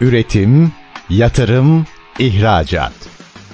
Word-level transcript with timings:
Üretim, 0.00 0.72
yatırım, 1.10 1.86
ihracat. 2.18 2.92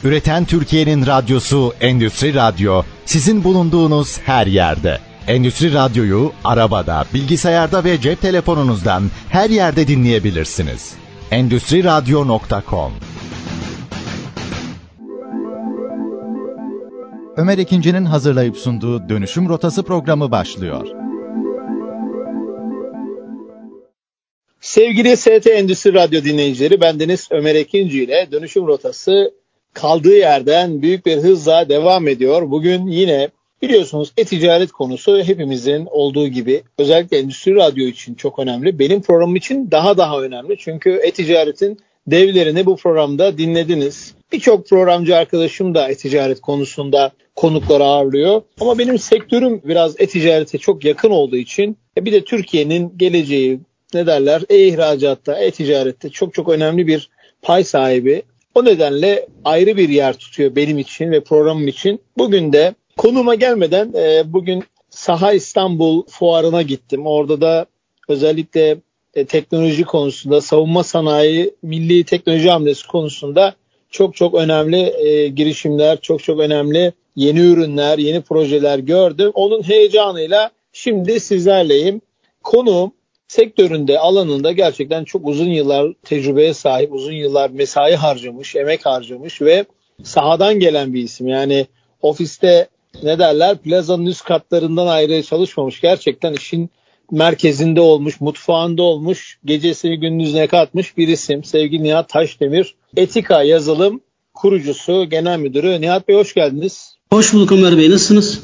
Üreten 0.04 0.45
Türkiye'nin 0.45 1.07
radyosu 1.07 1.73
Endüstri 1.81 2.35
Radyo 2.35 2.83
sizin 3.05 3.44
bulunduğunuz 3.44 4.20
her 4.25 4.46
yerde. 4.46 4.99
Endüstri 5.26 5.75
Radyo'yu 5.75 6.33
arabada, 6.44 7.04
bilgisayarda 7.15 7.84
ve 7.84 8.00
cep 8.00 8.20
telefonunuzdan 8.20 9.11
her 9.29 9.50
yerde 9.50 9.88
dinleyebilirsiniz. 9.88 10.95
Endüstri 11.30 11.84
Radyo.com 11.84 12.92
Ömer 17.36 17.58
İkinci'nin 17.58 18.04
hazırlayıp 18.04 18.56
sunduğu 18.56 19.08
Dönüşüm 19.08 19.48
Rotası 19.48 19.82
programı 19.82 20.30
başlıyor. 20.30 21.04
Sevgili 24.64 25.16
ST 25.16 25.46
Endüstri 25.46 25.94
Radyo 25.94 26.24
dinleyicileri, 26.24 26.80
bendeniz 26.80 27.28
Ömer 27.30 27.55
Ekinci 27.55 28.05
ile 28.05 28.28
Dönüşüm 28.32 28.66
Rotası 28.66 29.34
kaldığı 29.72 30.16
yerden 30.16 30.82
büyük 30.82 31.06
bir 31.06 31.16
hızla 31.16 31.68
devam 31.68 32.09
ediyor. 32.09 32.50
Bugün 32.50 32.86
yine 32.86 33.28
biliyorsunuz 33.62 34.12
e-ticaret 34.16 34.72
konusu 34.72 35.22
hepimizin 35.22 35.86
olduğu 35.91 36.28
gibi 36.28 36.62
özellikle 36.78 37.19
Endüstri 37.19 37.55
Radyo 37.55 37.86
için 37.86 38.14
çok 38.14 38.38
önemli. 38.38 38.78
Benim 38.78 39.02
programım 39.02 39.36
için 39.36 39.70
daha 39.70 39.96
daha 39.96 40.22
önemli. 40.22 40.56
Çünkü 40.58 40.91
e-ticaretin 40.91 41.78
devlerini 42.06 42.66
bu 42.66 42.77
programda 42.77 43.38
dinlediniz. 43.38 44.14
Birçok 44.33 44.69
programcı 44.69 45.16
arkadaşım 45.16 45.74
da 45.74 45.88
e-ticaret 45.88 46.41
konusunda 46.41 47.12
konukları 47.36 47.84
ağırlıyor. 47.84 48.42
Ama 48.60 48.78
benim 48.78 48.98
sektörüm 48.98 49.62
biraz 49.64 50.00
e-ticarete 50.00 50.58
çok 50.58 50.84
yakın 50.84 51.10
olduğu 51.10 51.36
için 51.36 51.77
e, 51.98 52.05
bir 52.05 52.12
de 52.12 52.24
Türkiye'nin 52.24 52.98
geleceği 52.98 53.60
ne 53.95 54.07
derler 54.07 54.43
e-ihracatta, 54.48 55.39
e-ticarette 55.39 56.11
çok 56.11 56.34
çok 56.34 56.48
önemli 56.48 56.87
bir 56.87 57.11
pay 57.43 57.65
sahibi. 57.65 58.23
O 58.55 58.65
nedenle 58.65 59.27
ayrı 59.45 59.77
bir 59.77 59.89
yer 59.89 60.19
tutuyor 60.19 60.56
benim 60.56 60.78
için 60.78 61.11
ve 61.11 61.20
programım 61.20 61.69
için. 61.69 62.01
Bugün 62.19 62.53
de 62.53 62.75
konuma 62.97 63.34
gelmeden 63.34 63.92
e, 63.95 64.33
bugün 64.33 64.64
Saha 64.91 65.33
İstanbul 65.33 66.06
fuarına 66.06 66.62
gittim. 66.62 67.06
Orada 67.06 67.41
da 67.41 67.67
özellikle 68.09 68.77
e, 69.14 69.25
teknoloji 69.25 69.84
konusunda, 69.84 70.41
savunma 70.41 70.83
sanayi, 70.83 71.55
milli 71.62 72.05
teknoloji 72.05 72.51
hamlesi 72.51 72.86
konusunda 72.86 73.55
çok 73.91 74.14
çok 74.14 74.34
önemli 74.34 75.06
e, 75.06 75.29
girişimler, 75.29 76.01
çok 76.01 76.23
çok 76.23 76.41
önemli 76.41 76.92
yeni 77.17 77.41
ürünler, 77.41 77.98
yeni 77.98 78.20
projeler 78.20 78.79
gördüm. 78.79 79.31
Onun 79.34 79.62
heyecanıyla 79.62 80.51
şimdi 80.73 81.20
sizlerleyim. 81.20 82.01
Konuğum 82.42 82.92
sektöründe, 83.28 83.98
alanında 83.98 84.53
gerçekten 84.53 85.05
çok 85.05 85.28
uzun 85.28 85.50
yıllar 85.50 85.92
tecrübeye 86.05 86.55
sahip, 86.55 86.92
uzun 86.92 87.12
yıllar 87.12 87.50
mesai 87.50 87.97
harcamış, 87.97 88.56
emek 88.56 88.86
harcamış 88.86 89.42
ve 89.42 89.64
sahadan 90.03 90.61
gelen 90.61 90.94
bir 90.94 91.03
isim. 91.03 91.28
Yani 91.28 91.67
ofiste 92.02 92.69
ne 93.02 93.19
derler 93.19 93.58
plazanın 93.58 94.06
üst 94.06 94.25
katlarından 94.25 94.86
ayrı 94.86 95.22
çalışmamış. 95.22 95.80
Gerçekten 95.80 96.33
işin 96.33 96.70
merkezinde 97.11 97.80
olmuş, 97.80 98.20
mutfağında 98.20 98.83
olmuş, 98.83 99.39
gecesini 99.45 100.00
gündüzüne 100.00 100.47
katmış 100.47 100.97
bir 100.97 101.08
isim. 101.08 101.45
Sevgili 101.45 101.83
Nihat 101.83 102.08
Taşdemir, 102.08 102.75
Etika 102.97 103.42
Yazılım 103.42 104.00
kurucusu, 104.34 105.05
genel 105.05 105.39
müdürü. 105.39 105.80
Nihat 105.80 106.08
Bey 106.08 106.17
hoş 106.17 106.34
geldiniz. 106.34 106.97
Hoş 107.11 107.34
bulduk 107.34 107.52
Ömer 107.52 107.78
Bey, 107.78 107.91
nasılsınız? 107.91 108.41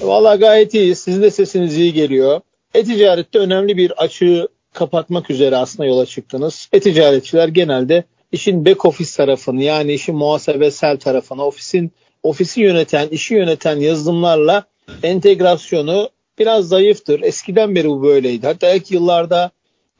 Valla 0.00 0.36
gayet 0.36 0.74
iyi. 0.74 0.96
Sizin 0.96 1.22
de 1.22 1.30
sesiniz 1.30 1.78
iyi 1.78 1.92
geliyor. 1.92 2.40
E-ticarette 2.76 3.38
önemli 3.38 3.76
bir 3.76 3.90
açığı 4.02 4.48
kapatmak 4.72 5.30
üzere 5.30 5.56
aslında 5.56 5.86
yola 5.86 6.06
çıktınız. 6.06 6.68
E-ticaretçiler 6.72 7.48
genelde 7.48 8.04
işin 8.32 8.66
back 8.66 8.84
office 8.84 9.10
tarafını 9.16 9.62
yani 9.62 9.92
işin 9.92 10.16
muhasebesel 10.16 10.96
tarafını, 10.96 11.44
ofisin 11.44 11.92
ofisi 12.22 12.60
yöneten, 12.60 13.08
işi 13.08 13.34
yöneten 13.34 13.76
yazılımlarla 13.76 14.64
entegrasyonu 15.02 16.10
biraz 16.38 16.68
zayıftır. 16.68 17.22
Eskiden 17.22 17.74
beri 17.74 17.88
bu 17.88 18.02
böyleydi. 18.02 18.46
Hatta 18.46 18.74
ilk 18.74 18.90
yıllarda 18.90 19.50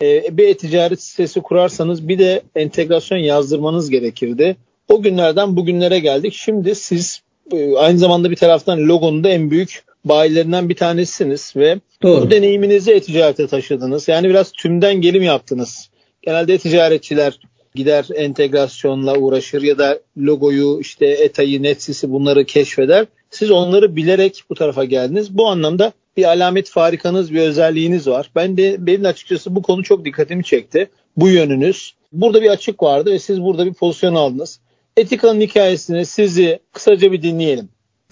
e, 0.02 0.36
bir 0.36 0.48
e-ticaret 0.48 1.02
sitesi 1.02 1.40
kurarsanız 1.40 2.08
bir 2.08 2.18
de 2.18 2.42
entegrasyon 2.56 3.18
yazdırmanız 3.18 3.90
gerekirdi. 3.90 4.56
O 4.88 5.02
günlerden 5.02 5.56
bugünlere 5.56 5.98
geldik. 5.98 6.34
Şimdi 6.34 6.74
siz 6.74 7.22
e, 7.52 7.76
aynı 7.76 7.98
zamanda 7.98 8.30
bir 8.30 8.36
taraftan 8.36 8.88
logonun 8.88 9.24
da 9.24 9.28
en 9.28 9.50
büyük 9.50 9.85
bayilerinden 10.08 10.68
bir 10.68 10.76
tanesiniz 10.76 11.52
ve 11.56 11.80
Doğru. 12.02 12.22
bu 12.22 12.30
deneyiminizi 12.30 12.92
e-ticarete 12.92 13.46
taşıdınız. 13.46 14.08
Yani 14.08 14.28
biraz 14.28 14.52
tümden 14.52 14.94
gelim 14.94 15.22
yaptınız. 15.22 15.90
Genelde 16.22 16.54
e-ticaretçiler 16.54 17.38
gider 17.74 18.06
entegrasyonla 18.14 19.18
uğraşır 19.18 19.62
ya 19.62 19.78
da 19.78 19.98
logoyu 20.18 20.80
işte 20.80 21.06
ETA'yı, 21.06 21.62
Netsis'i 21.62 22.12
bunları 22.12 22.44
keşfeder. 22.44 23.06
Siz 23.30 23.50
onları 23.50 23.96
bilerek 23.96 24.42
bu 24.50 24.54
tarafa 24.54 24.84
geldiniz. 24.84 25.38
Bu 25.38 25.46
anlamda 25.46 25.92
bir 26.16 26.24
alamet 26.24 26.70
farikanız, 26.70 27.32
bir 27.32 27.40
özelliğiniz 27.40 28.06
var. 28.06 28.30
Ben 28.34 28.56
de 28.56 28.86
benim 28.86 29.04
açıkçası 29.04 29.54
bu 29.54 29.62
konu 29.62 29.82
çok 29.82 30.04
dikkatimi 30.04 30.44
çekti. 30.44 30.90
Bu 31.16 31.28
yönünüz. 31.28 31.94
Burada 32.12 32.42
bir 32.42 32.50
açık 32.50 32.82
vardı 32.82 33.12
ve 33.12 33.18
siz 33.18 33.42
burada 33.42 33.66
bir 33.66 33.74
pozisyon 33.74 34.14
aldınız. 34.14 34.60
Etika'nın 34.96 35.40
hikayesini 35.40 36.06
sizi 36.06 36.58
kısaca 36.72 37.12
bir 37.12 37.22
dinleyelim. 37.22 37.68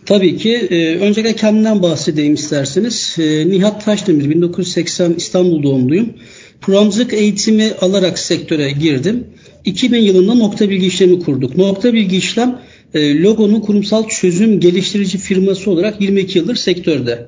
Tabii 0.07 0.37
ki. 0.37 0.53
E, 0.55 0.97
öncelikle 0.97 1.37
kendimden 1.37 1.83
bahsedeyim 1.83 2.35
isterseniz. 2.35 3.17
E, 3.19 3.49
Nihat 3.49 3.85
Taşdemir, 3.85 4.31
1980 4.31 5.15
İstanbul 5.17 5.63
doğumluyum. 5.63 6.13
Programcılık 6.61 7.13
eğitimi 7.15 7.73
alarak 7.81 8.19
sektöre 8.19 8.71
girdim. 8.71 9.27
2000 9.65 9.99
yılında 9.99 10.35
Nokta 10.35 10.71
Bilgi 10.71 10.87
İşlemi 10.87 11.21
kurduk. 11.21 11.57
Nokta 11.57 11.93
Bilgi 11.93 12.17
İşlem 12.17 12.61
e, 12.95 13.23
logonun 13.23 13.61
kurumsal 13.61 14.09
çözüm 14.09 14.61
geliştirici 14.61 15.19
firması 15.19 15.71
olarak 15.71 16.01
22 16.01 16.39
yıldır 16.39 16.57
sektörde. 16.57 17.27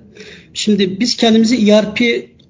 Şimdi 0.54 1.00
biz 1.00 1.16
kendimizi 1.16 1.70
ERP 1.70 2.00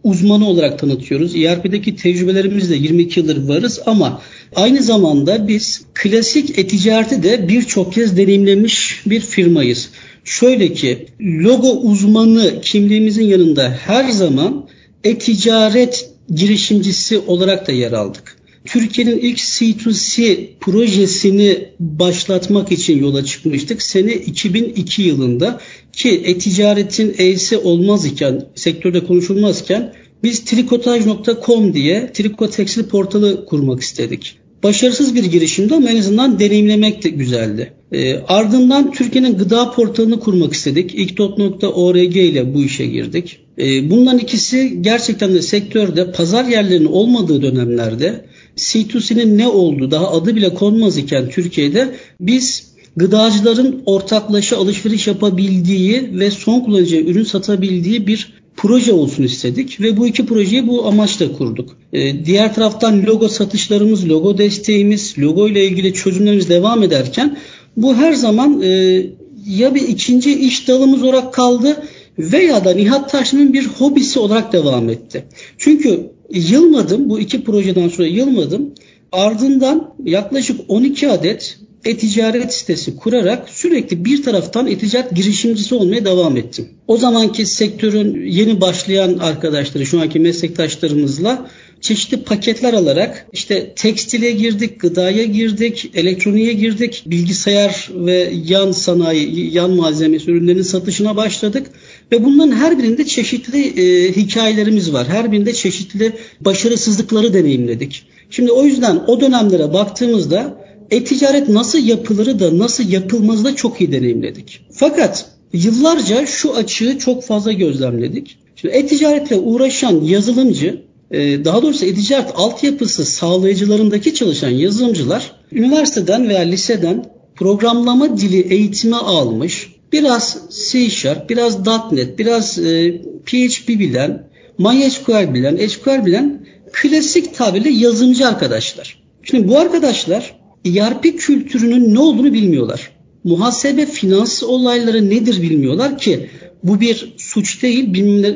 uzmanı 0.07 0.49
olarak 0.49 0.79
tanıtıyoruz. 0.79 1.37
ERP'deki 1.37 1.97
tecrübelerimizle 1.97 2.77
22 2.77 3.21
yıldır 3.21 3.49
varız 3.49 3.81
ama 3.87 4.23
aynı 4.55 4.83
zamanda 4.83 5.49
biz 5.49 5.83
klasik 5.95 6.59
e-ticareti 6.59 7.23
de 7.23 7.49
birçok 7.49 7.93
kez 7.93 8.17
deneyimlemiş 8.17 9.03
bir 9.07 9.21
firmayız. 9.21 9.91
Şöyle 10.27 10.73
ki 10.73 11.07
logo 11.21 11.69
uzmanı 11.69 12.61
kimliğimizin 12.61 13.25
yanında 13.25 13.71
her 13.71 14.11
zaman 14.11 14.69
e-ticaret 15.05 16.11
girişimcisi 16.35 17.19
olarak 17.19 17.69
da 17.69 17.73
yer 17.73 17.93
aldık. 17.93 18.37
Türkiye'nin 18.65 19.19
ilk 19.19 19.39
C2C 19.39 20.47
projesini 20.61 21.69
başlatmak 21.81 22.73
için 22.73 23.01
yola 23.01 23.25
çıkmıştık. 23.25 23.83
Sene 23.83 24.13
2002 24.13 25.03
yılında 25.03 25.61
ki 25.93 26.23
e-ticaretin 26.25 27.15
E'si 27.19 27.59
olmaz 27.59 28.07
iken, 28.07 28.45
sektörde 28.55 29.05
konuşulmazken 29.05 29.93
biz 30.23 30.45
trikotaj.com 30.45 31.75
diye 31.75 32.13
triko 32.13 32.51
tekstil 32.51 32.85
portalı 32.85 33.45
kurmak 33.45 33.81
istedik. 33.83 34.39
Başarısız 34.63 35.15
bir 35.15 35.25
girişimdi 35.25 35.75
ama 35.75 35.91
en 35.91 35.97
azından 35.97 36.39
deneyimlemek 36.39 37.05
de 37.05 37.09
güzeldi. 37.09 37.73
E, 37.93 38.15
ardından 38.15 38.93
Türkiye'nin 38.93 39.39
gıda 39.39 39.71
portalını 39.71 40.21
kurmak 40.21 40.53
istedik. 40.53 40.95
İktot.org 40.95 42.17
ile 42.17 42.55
bu 42.55 42.63
işe 42.63 42.87
girdik. 42.87 43.41
E, 43.59 43.91
bunların 43.91 44.19
ikisi 44.19 44.83
gerçekten 44.83 45.35
de 45.35 45.43
sektörde 45.43 46.13
pazar 46.13 46.45
yerlerinin 46.45 46.87
olmadığı 46.87 47.43
dönemlerde 47.43 48.25
C2C'nin 48.57 49.39
ne 49.39 49.49
olduğu 49.49 49.91
daha 49.91 50.13
adı 50.13 50.37
bile 50.37 50.55
konmaz 50.55 50.99
iken 50.99 51.29
Türkiye'de 51.29 51.95
biz 52.21 52.67
gıdacıların 52.97 53.83
ortaklaşa 53.87 54.57
alışveriş 54.57 55.07
yapabildiği 55.07 56.11
ve 56.13 56.31
son 56.31 56.61
kullanıcıya 56.61 57.03
ürün 57.03 57.25
satabildiği 57.25 58.07
bir 58.07 58.33
proje 58.57 58.93
olsun 58.93 59.23
istedik 59.23 59.81
ve 59.81 59.97
bu 59.97 60.07
iki 60.07 60.27
projeyi 60.27 60.67
bu 60.67 60.87
amaçla 60.87 61.33
kurduk. 61.33 61.77
Ee, 61.93 62.25
diğer 62.25 62.55
taraftan 62.55 63.07
logo 63.07 63.29
satışlarımız, 63.29 64.09
logo 64.09 64.39
desteğimiz, 64.39 65.19
logo 65.19 65.49
ile 65.49 65.67
ilgili 65.67 65.95
çözümlerimiz 65.95 66.49
devam 66.49 66.83
ederken 66.83 67.39
bu 67.77 67.95
her 67.95 68.13
zaman 68.13 68.63
e, 68.63 69.03
ya 69.47 69.75
bir 69.75 69.89
ikinci 69.89 70.41
iş 70.41 70.69
dalımız 70.69 71.03
olarak 71.03 71.35
kaldı 71.35 71.83
veya 72.19 72.65
da 72.65 72.75
Nihat 72.75 73.11
Taşlı'nın 73.11 73.53
bir 73.53 73.67
hobisi 73.67 74.19
olarak 74.19 74.53
devam 74.53 74.89
etti. 74.89 75.25
Çünkü 75.59 76.11
yılmadım, 76.31 77.11
bu 77.11 77.21
iki 77.21 77.45
projeden 77.45 77.89
sonra 77.89 78.09
yılmadım. 78.09 78.75
Ardından 79.13 79.95
yaklaşık 80.05 80.61
12 80.69 81.11
adet 81.11 81.59
e-ticaret 81.87 82.55
sitesi 82.55 82.97
kurarak 82.97 83.49
sürekli 83.49 84.05
bir 84.05 84.23
taraftan 84.23 84.67
e-ticaret 84.67 85.17
girişimcisi 85.17 85.75
olmaya 85.75 86.05
devam 86.05 86.37
ettim. 86.37 86.69
O 86.87 86.97
zamanki 86.97 87.47
sektörün 87.47 88.31
yeni 88.31 88.61
başlayan 88.61 89.19
arkadaşları, 89.19 89.87
şu 89.87 90.01
anki 90.01 90.21
meslektaşlarımızla 90.21 91.51
çeşitli 91.81 92.17
paketler 92.17 92.73
alarak 92.73 93.27
işte 93.33 93.73
tekstile 93.77 94.31
girdik, 94.31 94.81
gıdaya 94.81 95.25
girdik, 95.25 95.91
elektroniğe 95.95 96.53
girdik, 96.53 97.03
bilgisayar 97.07 97.91
ve 97.95 98.33
yan 98.47 98.73
sanayi, 98.73 99.55
yan 99.55 99.71
malzemesi 99.71 100.31
ürünlerinin 100.31 100.63
satışına 100.63 101.17
başladık. 101.17 101.67
Ve 102.13 102.25
bunların 102.25 102.53
her 102.53 102.79
birinde 102.79 103.07
çeşitli 103.07 103.61
e, 103.61 104.13
hikayelerimiz 104.13 104.93
var. 104.93 105.09
Her 105.09 105.33
birinde 105.33 105.53
çeşitli 105.53 106.13
başarısızlıkları 106.41 107.35
deneyimledik. 107.35 108.07
Şimdi 108.31 108.53
o 108.53 108.65
yüzden 108.65 109.03
o 109.07 109.21
dönemlere 109.21 109.73
baktığımızda 109.73 110.66
e-ticaret 110.91 111.49
nasıl 111.49 111.79
yapılırı 111.79 112.41
da 112.41 112.59
nasıl 112.59 112.89
yapılmazı 112.89 113.45
da 113.45 113.57
çok 113.57 113.81
iyi 113.81 113.93
deneyimledik. 113.93 114.61
Fakat 114.73 115.31
yıllarca 115.53 116.27
şu 116.27 116.55
açığı 116.55 116.99
çok 116.99 117.25
fazla 117.25 117.53
gözlemledik. 117.53 118.39
Şimdi 118.57 118.75
e-ticaretle 118.75 119.37
uğraşan 119.37 120.01
yazılımcı, 120.01 120.83
e, 121.11 121.45
daha 121.45 121.63
doğrusu 121.63 121.87
e-ticaret 121.87 122.31
altyapısı 122.35 123.05
sağlayıcılarındaki 123.05 124.15
çalışan 124.15 124.51
yazılımcılar 124.51 125.33
üniversiteden 125.53 126.29
veya 126.29 126.41
liseden 126.41 127.05
programlama 127.35 128.19
dili 128.19 128.41
eğitimi 128.41 128.97
almış, 128.97 129.73
biraz 129.93 130.39
C 130.71 130.91
Sharp, 130.91 131.31
biraz 131.31 131.67
.NET, 131.93 132.19
biraz 132.19 132.59
e, 132.59 133.01
PHP 133.27 133.69
bilen, 133.69 134.29
MySQL 134.59 135.35
bilen, 135.35 135.67
SQL 135.67 136.07
bilen 136.07 136.47
klasik 136.73 137.37
tabirle 137.37 137.71
yazılımcı 137.71 138.29
arkadaşlar. 138.29 139.03
Şimdi 139.23 139.49
bu 139.49 139.59
arkadaşlar 139.59 140.37
ERP 140.67 141.19
kültürünün 141.19 141.95
ne 141.95 141.99
olduğunu 141.99 142.33
bilmiyorlar. 142.33 142.91
Muhasebe 143.25 143.87
finans 143.87 144.43
olayları 144.43 145.11
nedir 145.11 145.43
bilmiyorlar 145.43 145.99
ki 145.99 146.31
bu 146.65 146.81
bir 146.81 147.15
suç 147.17 147.63
değil 147.63 147.95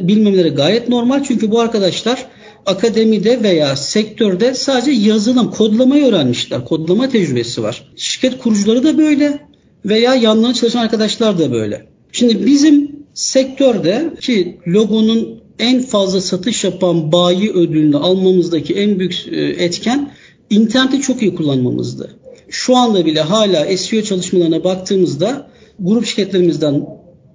bilmemeleri 0.08 0.48
gayet 0.48 0.88
normal 0.88 1.24
çünkü 1.24 1.50
bu 1.50 1.60
arkadaşlar 1.60 2.26
akademide 2.66 3.42
veya 3.42 3.76
sektörde 3.76 4.54
sadece 4.54 4.90
yazılım, 4.90 5.50
kodlamayı 5.50 6.04
öğrenmişler. 6.04 6.64
Kodlama 6.64 7.08
tecrübesi 7.08 7.62
var. 7.62 7.92
Şirket 7.96 8.38
kurucuları 8.38 8.84
da 8.84 8.98
böyle 8.98 9.40
veya 9.84 10.14
yanlarında 10.14 10.54
çalışan 10.54 10.80
arkadaşlar 10.80 11.38
da 11.38 11.52
böyle. 11.52 11.86
Şimdi 12.12 12.46
bizim 12.46 12.90
sektörde 13.14 14.14
ki 14.20 14.58
logonun 14.68 15.40
en 15.58 15.82
fazla 15.82 16.20
satış 16.20 16.64
yapan 16.64 17.12
bayi 17.12 17.50
ödülünü 17.50 17.96
almamızdaki 17.96 18.74
en 18.74 18.98
büyük 18.98 19.26
e, 19.32 19.40
etken 19.40 20.12
interneti 20.50 21.00
çok 21.00 21.22
iyi 21.22 21.34
kullanmamızdı. 21.34 22.19
Şu 22.50 22.76
anda 22.76 23.06
bile 23.06 23.20
hala 23.20 23.76
SEO 23.76 24.02
çalışmalarına 24.02 24.64
baktığımızda 24.64 25.46
grup 25.78 26.06
şirketlerimizden 26.06 26.86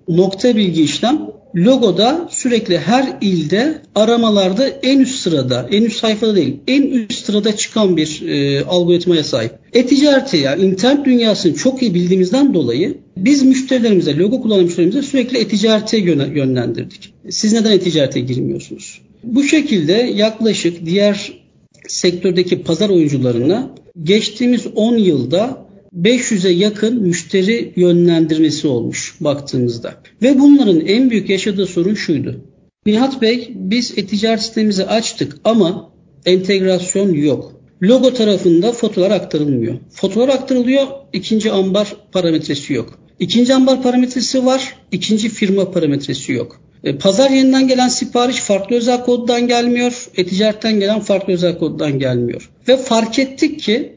nokta 0.08 0.56
bilgi 0.56 0.84
işlem 0.84 1.36
logoda 1.56 2.28
sürekli 2.32 2.78
her 2.78 3.18
ilde 3.22 3.82
aramalarda 3.96 4.68
en 4.68 5.00
üst 5.00 5.16
sırada, 5.16 5.68
en 5.72 5.84
üst 5.84 6.00
sayfada 6.00 6.36
değil, 6.36 6.58
en 6.68 6.82
üst 6.82 7.26
sırada 7.26 7.56
çıkan 7.56 7.98
bir 7.98 8.22
e, 8.28 8.64
algoritmaya 8.64 9.24
sahip. 9.24 9.52
E-ticareti 9.74 10.38
yani 10.38 10.64
internet 10.66 11.06
dünyasını 11.06 11.56
çok 11.56 11.82
iyi 11.82 11.94
bildiğimizden 11.94 12.54
dolayı 12.54 12.98
biz 13.18 13.44
müşterilerimize, 13.44 14.18
logo 14.18 14.42
kullanan 14.42 14.64
müşterilerimize 14.64 15.08
sürekli 15.08 15.38
e-ticarete 15.38 15.98
yönlendirdik. 15.98 17.14
Siz 17.30 17.54
neden 17.54 17.72
e-ticarete 17.72 18.20
girmiyorsunuz? 18.20 19.02
Bu 19.24 19.44
şekilde 19.44 19.94
yaklaşık 19.94 20.86
diğer 20.86 21.45
sektördeki 21.88 22.64
pazar 22.64 22.90
oyuncularına 22.90 23.76
geçtiğimiz 24.04 24.68
10 24.76 24.98
yılda 24.98 25.66
500'e 26.02 26.52
yakın 26.52 27.02
müşteri 27.02 27.74
yönlendirmesi 27.76 28.68
olmuş 28.68 29.16
baktığımızda. 29.20 29.94
Ve 30.22 30.40
bunların 30.40 30.80
en 30.80 31.10
büyük 31.10 31.30
yaşadığı 31.30 31.66
sorun 31.66 31.94
şuydu. 31.94 32.42
Nihat 32.86 33.22
Bey 33.22 33.52
biz 33.56 33.98
e-ticaret 33.98 34.42
sistemimizi 34.42 34.86
açtık 34.86 35.38
ama 35.44 35.92
entegrasyon 36.26 37.14
yok. 37.14 37.52
Logo 37.84 38.14
tarafında 38.14 38.72
fotolar 38.72 39.12
aktarılmıyor. 39.12 39.76
Fotolar 39.90 40.30
aktarılıyor, 40.30 40.88
ikinci 41.14 41.52
ambar 41.52 41.96
parametresi 42.12 42.74
yok. 42.74 43.00
İkinci 43.20 43.54
ambar 43.54 43.82
parametresi 43.84 44.46
var, 44.46 44.76
ikinci 44.92 45.30
firma 45.30 45.72
parametresi 45.72 46.32
yok. 46.32 46.62
E, 46.86 46.98
pazar 46.98 47.30
yerinden 47.30 47.68
gelen 47.68 47.88
sipariş 47.88 48.38
farklı 48.38 48.76
özel 48.76 49.04
koddan 49.04 49.48
gelmiyor, 49.48 50.08
e-ticaretten 50.18 50.80
gelen 50.80 51.00
farklı 51.00 51.34
özel 51.34 51.58
koddan 51.58 52.00
gelmiyor. 52.00 52.50
Ve 52.68 52.78
fark 52.78 53.20
ettik 53.20 53.60
ki 53.60 53.96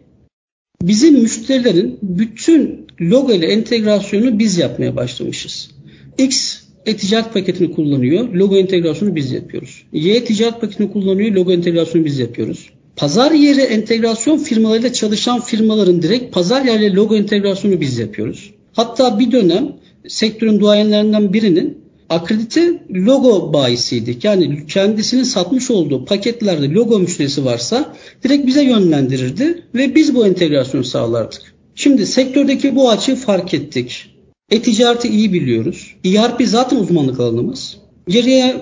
Bizim 0.83 1.15
müşterilerin 1.23 1.99
bütün 2.03 2.87
logo 3.01 3.33
ile 3.33 3.47
entegrasyonu 3.47 4.39
biz 4.39 4.59
yapmaya 4.59 4.97
başlamışız. 4.97 5.71
X 6.19 6.61
e-ticaret 6.87 7.35
paketini 7.35 7.71
kullanıyor. 7.71 8.29
Logo 8.35 8.57
entegrasyonu 8.57 9.17
biz 9.17 9.33
yapıyoruz. 9.33 9.85
Y 9.93 10.25
ticaret 10.25 10.61
paketini 10.61 10.93
kullanıyor. 10.93 11.33
Logo 11.33 11.53
entegrasyonu 11.53 12.05
biz 12.05 12.19
yapıyoruz. 12.19 12.71
Pazar 12.97 13.33
yeri 13.33 13.61
entegrasyon 13.61 14.39
firmalarıyla 14.39 14.93
çalışan 14.93 15.41
firmaların 15.41 16.03
direkt 16.03 16.35
pazar 16.35 16.65
yerleri 16.65 16.97
logo 16.97 17.17
entegrasyonu 17.17 17.81
biz 17.81 17.99
yapıyoruz. 17.99 18.51
Hatta 18.73 19.19
bir 19.19 19.33
dönem 19.33 19.73
sektörün 20.09 20.61
duayenlerinden 20.61 21.33
birinin 21.33 21.79
akredite 22.09 22.83
logo 22.91 23.53
bayisiydik. 23.53 24.25
Yani 24.25 24.67
kendisinin 24.67 25.23
satmış 25.23 25.71
olduğu 25.71 26.05
paketlerde 26.05 26.71
logo 26.71 26.99
müşterisi 26.99 27.45
varsa 27.45 27.95
direkt 28.25 28.47
bize 28.47 28.65
yönlendirirdi 28.65 29.63
ve 29.75 29.95
biz 29.95 30.15
bu 30.15 30.27
entegrasyonu 30.27 30.85
sağlardık. 30.85 31.43
Şimdi 31.75 32.07
sektördeki 32.07 32.77
bu 32.77 32.91
açığı 32.91 33.17
fark 33.17 33.55
ettik. 33.55 34.15
E-ticareti 34.51 35.09
iyi 35.09 35.33
biliyoruz. 35.33 35.95
ERP 36.05 36.43
zaten 36.45 36.77
uzmanlık 36.77 37.21
alanımız. 37.21 37.77
Geriye 38.09 38.57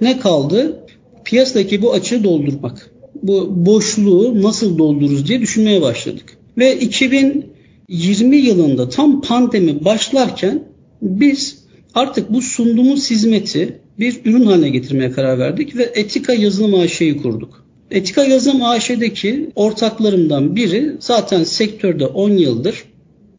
ne 0.00 0.18
kaldı? 0.18 0.86
Piyasadaki 1.24 1.82
bu 1.82 1.92
açığı 1.92 2.24
doldurmak. 2.24 2.90
Bu 3.22 3.66
boşluğu 3.66 4.42
nasıl 4.42 4.78
doldururuz 4.78 5.28
diye 5.28 5.40
düşünmeye 5.40 5.82
başladık. 5.82 6.36
Ve 6.58 6.78
2020 6.78 8.36
yılında 8.36 8.88
tam 8.88 9.20
pandemi 9.22 9.84
başlarken 9.84 10.62
biz 11.02 11.59
Artık 11.94 12.32
bu 12.32 12.42
sunduğumuz 12.42 13.10
hizmeti 13.10 13.78
bir 13.98 14.20
ürün 14.24 14.44
haline 14.44 14.68
getirmeye 14.68 15.10
karar 15.10 15.38
verdik 15.38 15.76
ve 15.76 15.92
Etika 15.94 16.32
Yazılım 16.32 16.74
AŞ'yi 16.74 17.16
kurduk. 17.16 17.64
Etika 17.90 18.24
Yazılım 18.24 18.64
AŞ'deki 18.64 19.50
ortaklarımdan 19.54 20.56
biri 20.56 20.96
zaten 21.00 21.44
sektörde 21.44 22.06
10 22.06 22.30
yıldır 22.30 22.84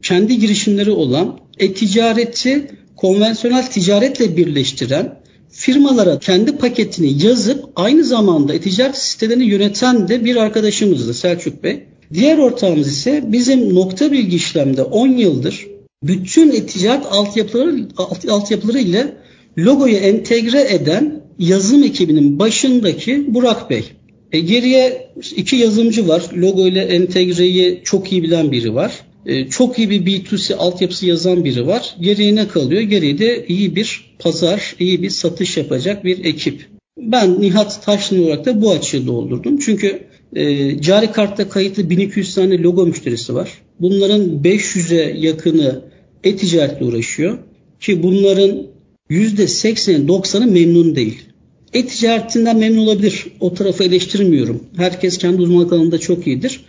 kendi 0.02 0.40
girişimleri 0.40 0.92
olan 0.92 1.40
e-ticareti 1.60 2.68
konvansiyonel 2.96 3.68
ticaretle 3.68 4.38
birleştiren 4.38 5.22
firmalara 5.50 6.20
kendi 6.20 6.58
paketini 6.58 7.26
yazıp 7.26 7.66
aynı 7.76 8.04
zamanda 8.04 8.54
e-ticaret 8.54 8.98
sitelerini 8.98 9.44
yöneten 9.44 10.08
de 10.08 10.26
bir 10.26 10.36
arkadaşımızdı 10.36 11.14
Selçuk 11.14 11.64
Bey. 11.64 11.84
Diğer 12.14 12.38
ortağımız 12.38 12.88
ise 12.88 13.24
bizim 13.28 13.76
nokta 13.76 14.12
bilgi 14.12 14.36
işlemde 14.36 14.84
10 14.84 15.08
yıldır 15.08 15.68
bütün 16.04 16.52
ticaret 16.66 17.06
altyapıları, 17.06 17.88
altyapıları 18.30 18.80
ile 18.80 19.14
logoyu 19.58 19.96
entegre 19.96 20.74
eden 20.74 21.22
yazım 21.40 21.84
ekibinin 21.84 22.40
başındaki 22.40 23.34
Burak 23.34 23.70
Bey. 23.70 23.84
E, 24.32 24.40
geriye 24.40 25.12
iki 25.36 25.56
yazılımcı 25.56 26.08
var. 26.08 26.24
Logo 26.34 26.68
ile 26.68 26.82
entegreyi 26.82 27.82
çok 27.84 28.12
iyi 28.12 28.24
bilen 28.24 28.52
biri 28.52 28.76
var. 28.76 28.92
E, 29.26 29.50
çok 29.50 29.80
iyi 29.80 29.90
bir 29.90 30.06
B2C 30.06 30.56
altyapısı 30.56 31.06
yazan 31.06 31.46
biri 31.46 31.68
var. 31.68 31.96
Geriye 32.02 32.36
ne 32.36 32.48
kalıyor? 32.48 32.82
Geriye 32.82 33.18
de 33.18 33.46
iyi 33.48 33.76
bir 33.76 34.16
pazar, 34.20 34.76
iyi 34.80 35.02
bir 35.02 35.10
satış 35.10 35.58
yapacak 35.58 36.06
bir 36.06 36.26
ekip. 36.26 36.70
Ben 36.98 37.42
Nihat 37.42 37.86
Taşlı 37.86 38.24
olarak 38.24 38.46
da 38.46 38.62
bu 38.62 38.72
açığı 38.72 39.08
doldurdum. 39.08 39.58
Çünkü 39.58 40.04
e, 40.36 40.82
cari 40.82 41.12
kartta 41.12 41.50
kayıtlı 41.50 41.90
1200 41.90 42.36
tane 42.36 42.62
logo 42.62 42.86
müşterisi 42.86 43.36
var. 43.36 43.50
Bunların 43.80 44.22
500'e 44.22 45.20
yakını 45.20 45.91
e-ticaretle 46.24 46.86
uğraşıyor 46.86 47.38
ki 47.80 48.04
bunların 48.04 48.68
%80'i 49.10 50.08
90'ı 50.08 50.48
memnun 50.48 50.96
değil. 50.96 51.20
E-ticaretinden 51.74 52.58
memnun 52.58 52.84
olabilir. 52.84 53.26
O 53.40 53.54
tarafı 53.54 53.84
eleştirmiyorum. 53.84 54.64
Herkes 54.78 55.18
kendi 55.18 55.42
uzmanlık 55.42 55.74
alanında 55.74 55.98
çok 55.98 56.28
iyidir. 56.28 56.62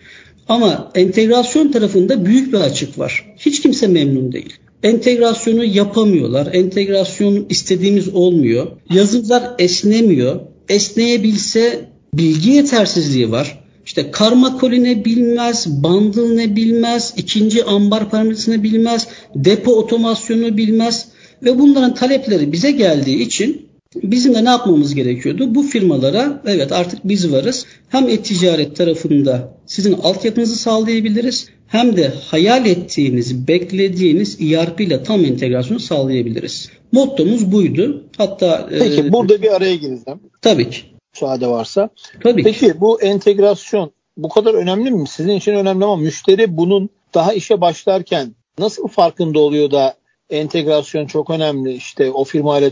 Ama 0.49 0.93
entegrasyon 0.95 1.73
tarafında 1.73 2.27
büyük 2.27 2.53
bir 2.53 2.59
açık 2.59 2.99
var. 2.99 3.35
Hiç 3.39 3.63
kimse 3.63 3.87
memnun 3.87 4.33
değil. 4.33 4.53
Entegrasyonu 4.83 5.65
yapamıyorlar. 5.65 6.49
Entegrasyon 6.53 7.47
istediğimiz 7.49 8.09
olmuyor. 8.09 8.67
Yazıcılar 8.91 9.43
esnemiyor. 9.59 10.41
Esneyebilse 10.69 11.89
bilgi 12.15 12.51
yetersizliği 12.51 13.31
var. 13.31 13.62
İşte 13.87 14.11
karma 14.11 14.59
koli 14.59 14.85
ne 14.85 15.05
bilmez, 15.05 15.67
bundle 15.83 16.37
ne 16.37 16.57
bilmez, 16.57 17.15
ikinci 17.17 17.65
ambar 17.65 18.11
parametresini 18.11 18.63
bilmez, 18.63 19.09
depo 19.35 19.73
otomasyonu 19.73 20.57
bilmez 20.57 21.09
ve 21.43 21.59
bunların 21.59 21.95
talepleri 21.95 22.53
bize 22.53 22.71
geldiği 22.71 23.23
için 23.23 23.69
bizim 24.03 24.35
de 24.35 24.45
ne 24.45 24.49
yapmamız 24.49 24.95
gerekiyordu? 24.95 25.55
Bu 25.55 25.63
firmalara 25.63 26.43
evet 26.47 26.73
artık 26.73 27.01
biz 27.05 27.33
varız. 27.33 27.67
Hem 27.89 28.09
e-ticaret 28.09 28.77
tarafında 28.77 29.55
sizin 29.67 29.93
altyapınızı 29.93 30.57
sağlayabiliriz 30.57 31.49
hem 31.67 31.97
de 31.97 32.13
hayal 32.27 32.67
ettiğiniz, 32.67 33.49
beklediğiniz 33.49 34.41
ERP 34.41 34.81
ile 34.81 35.03
tam 35.03 35.25
entegrasyonu 35.25 35.81
sağlayabiliriz. 35.81 36.71
Mottomuz 36.93 37.53
buydu. 37.53 38.05
Hatta 38.17 38.69
Peki 38.79 39.01
e, 39.01 39.13
burada 39.13 39.43
bir 39.43 39.57
araya 39.57 39.75
gireceğim. 39.75 40.21
Tabii 40.43 40.71
ki 40.71 40.92
müsaade 41.15 41.47
varsa. 41.47 41.89
Tabii 42.23 42.43
Peki 42.43 42.59
ki. 42.59 42.81
bu 42.81 43.03
entegrasyon 43.03 43.93
bu 44.17 44.29
kadar 44.29 44.55
önemli 44.55 44.91
mi? 44.91 45.09
Sizin 45.09 45.37
için 45.37 45.55
önemli 45.55 45.85
ama 45.85 45.97
müşteri 45.97 46.57
bunun 46.57 46.91
daha 47.15 47.33
işe 47.33 47.61
başlarken 47.61 48.35
nasıl 48.59 48.89
farkında 48.89 49.39
oluyor 49.39 49.71
da 49.71 49.95
entegrasyon 50.31 51.07
çok 51.07 51.31
önemli 51.31 51.73
işte 51.73 52.11
o 52.11 52.25
firmayla 52.25 52.71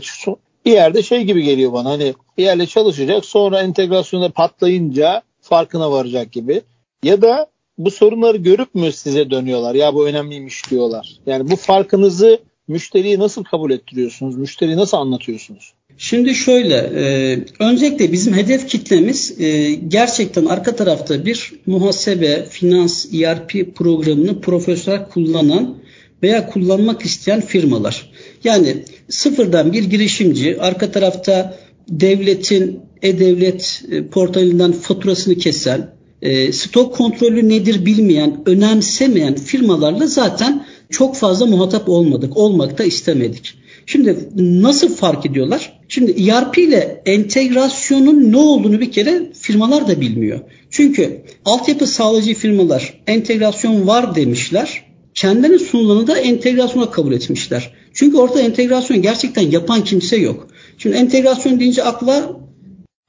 bir 0.65 0.71
yerde 0.71 1.03
şey 1.03 1.23
gibi 1.23 1.43
geliyor 1.43 1.73
bana 1.73 1.89
hani 1.89 2.13
bir 2.37 2.43
yerle 2.43 2.67
çalışacak 2.67 3.25
sonra 3.25 3.61
entegrasyonda 3.61 4.29
patlayınca 4.29 5.21
farkına 5.41 5.91
varacak 5.91 6.31
gibi. 6.31 6.61
Ya 7.03 7.21
da 7.21 7.47
bu 7.77 7.91
sorunları 7.91 8.37
görüp 8.37 8.75
mü 8.75 8.91
size 8.91 9.31
dönüyorlar? 9.31 9.75
Ya 9.75 9.93
bu 9.93 10.07
önemliymiş 10.07 10.71
diyorlar. 10.71 11.19
Yani 11.25 11.51
bu 11.51 11.55
farkınızı 11.55 12.39
müşteriyi 12.67 13.19
nasıl 13.19 13.43
kabul 13.43 13.71
ettiriyorsunuz? 13.71 14.37
Müşteriyi 14.37 14.77
nasıl 14.77 14.97
anlatıyorsunuz? 14.97 15.73
Şimdi 16.03 16.35
şöyle, 16.35 16.75
e, 16.75 17.37
öncelikle 17.59 18.11
bizim 18.11 18.33
hedef 18.33 18.67
kitlemiz 18.67 19.41
e, 19.41 19.71
gerçekten 19.73 20.45
arka 20.45 20.75
tarafta 20.75 21.25
bir 21.25 21.51
muhasebe, 21.65 22.45
finans, 22.49 23.05
ERP 23.13 23.75
programını 23.75 24.41
profesyonel 24.41 25.09
kullanan 25.09 25.77
veya 26.23 26.47
kullanmak 26.47 27.01
isteyen 27.01 27.41
firmalar. 27.41 28.11
Yani 28.43 28.83
sıfırdan 29.09 29.73
bir 29.73 29.83
girişimci 29.83 30.61
arka 30.61 30.91
tarafta 30.91 31.57
devletin 31.89 32.79
e-devlet 33.01 33.83
e, 33.91 34.07
portalinden 34.07 34.71
faturasını 34.71 35.35
kesen, 35.35 35.89
e, 36.21 36.53
stok 36.53 36.95
kontrolü 36.95 37.49
nedir 37.49 37.85
bilmeyen, 37.85 38.41
önemsemeyen 38.45 39.35
firmalarla 39.35 40.07
zaten 40.07 40.65
çok 40.89 41.15
fazla 41.15 41.45
muhatap 41.45 41.89
olmadık, 41.89 42.37
olmak 42.37 42.77
da 42.77 42.83
istemedik. 42.83 43.60
Şimdi 43.91 44.29
nasıl 44.35 44.95
fark 44.95 45.25
ediyorlar? 45.25 45.79
Şimdi 45.87 46.29
ERP 46.29 46.57
ile 46.57 47.01
entegrasyonun 47.05 48.31
ne 48.31 48.37
olduğunu 48.37 48.79
bir 48.79 48.91
kere 48.91 49.31
firmalar 49.33 49.87
da 49.87 50.01
bilmiyor. 50.01 50.39
Çünkü 50.69 51.21
altyapı 51.45 51.87
sağlayıcı 51.87 52.33
firmalar 52.33 52.93
entegrasyon 53.07 53.87
var 53.87 54.15
demişler. 54.15 54.83
Kendilerinin 55.13 55.57
sunulanı 55.57 56.07
da 56.07 56.17
entegrasyona 56.17 56.91
kabul 56.91 57.13
etmişler. 57.13 57.73
Çünkü 57.93 58.17
orada 58.17 58.41
entegrasyon 58.41 59.01
gerçekten 59.01 59.51
yapan 59.51 59.83
kimse 59.83 60.17
yok. 60.17 60.47
Şimdi 60.77 60.95
entegrasyon 60.95 61.59
deyince 61.59 61.83
akla 61.83 62.39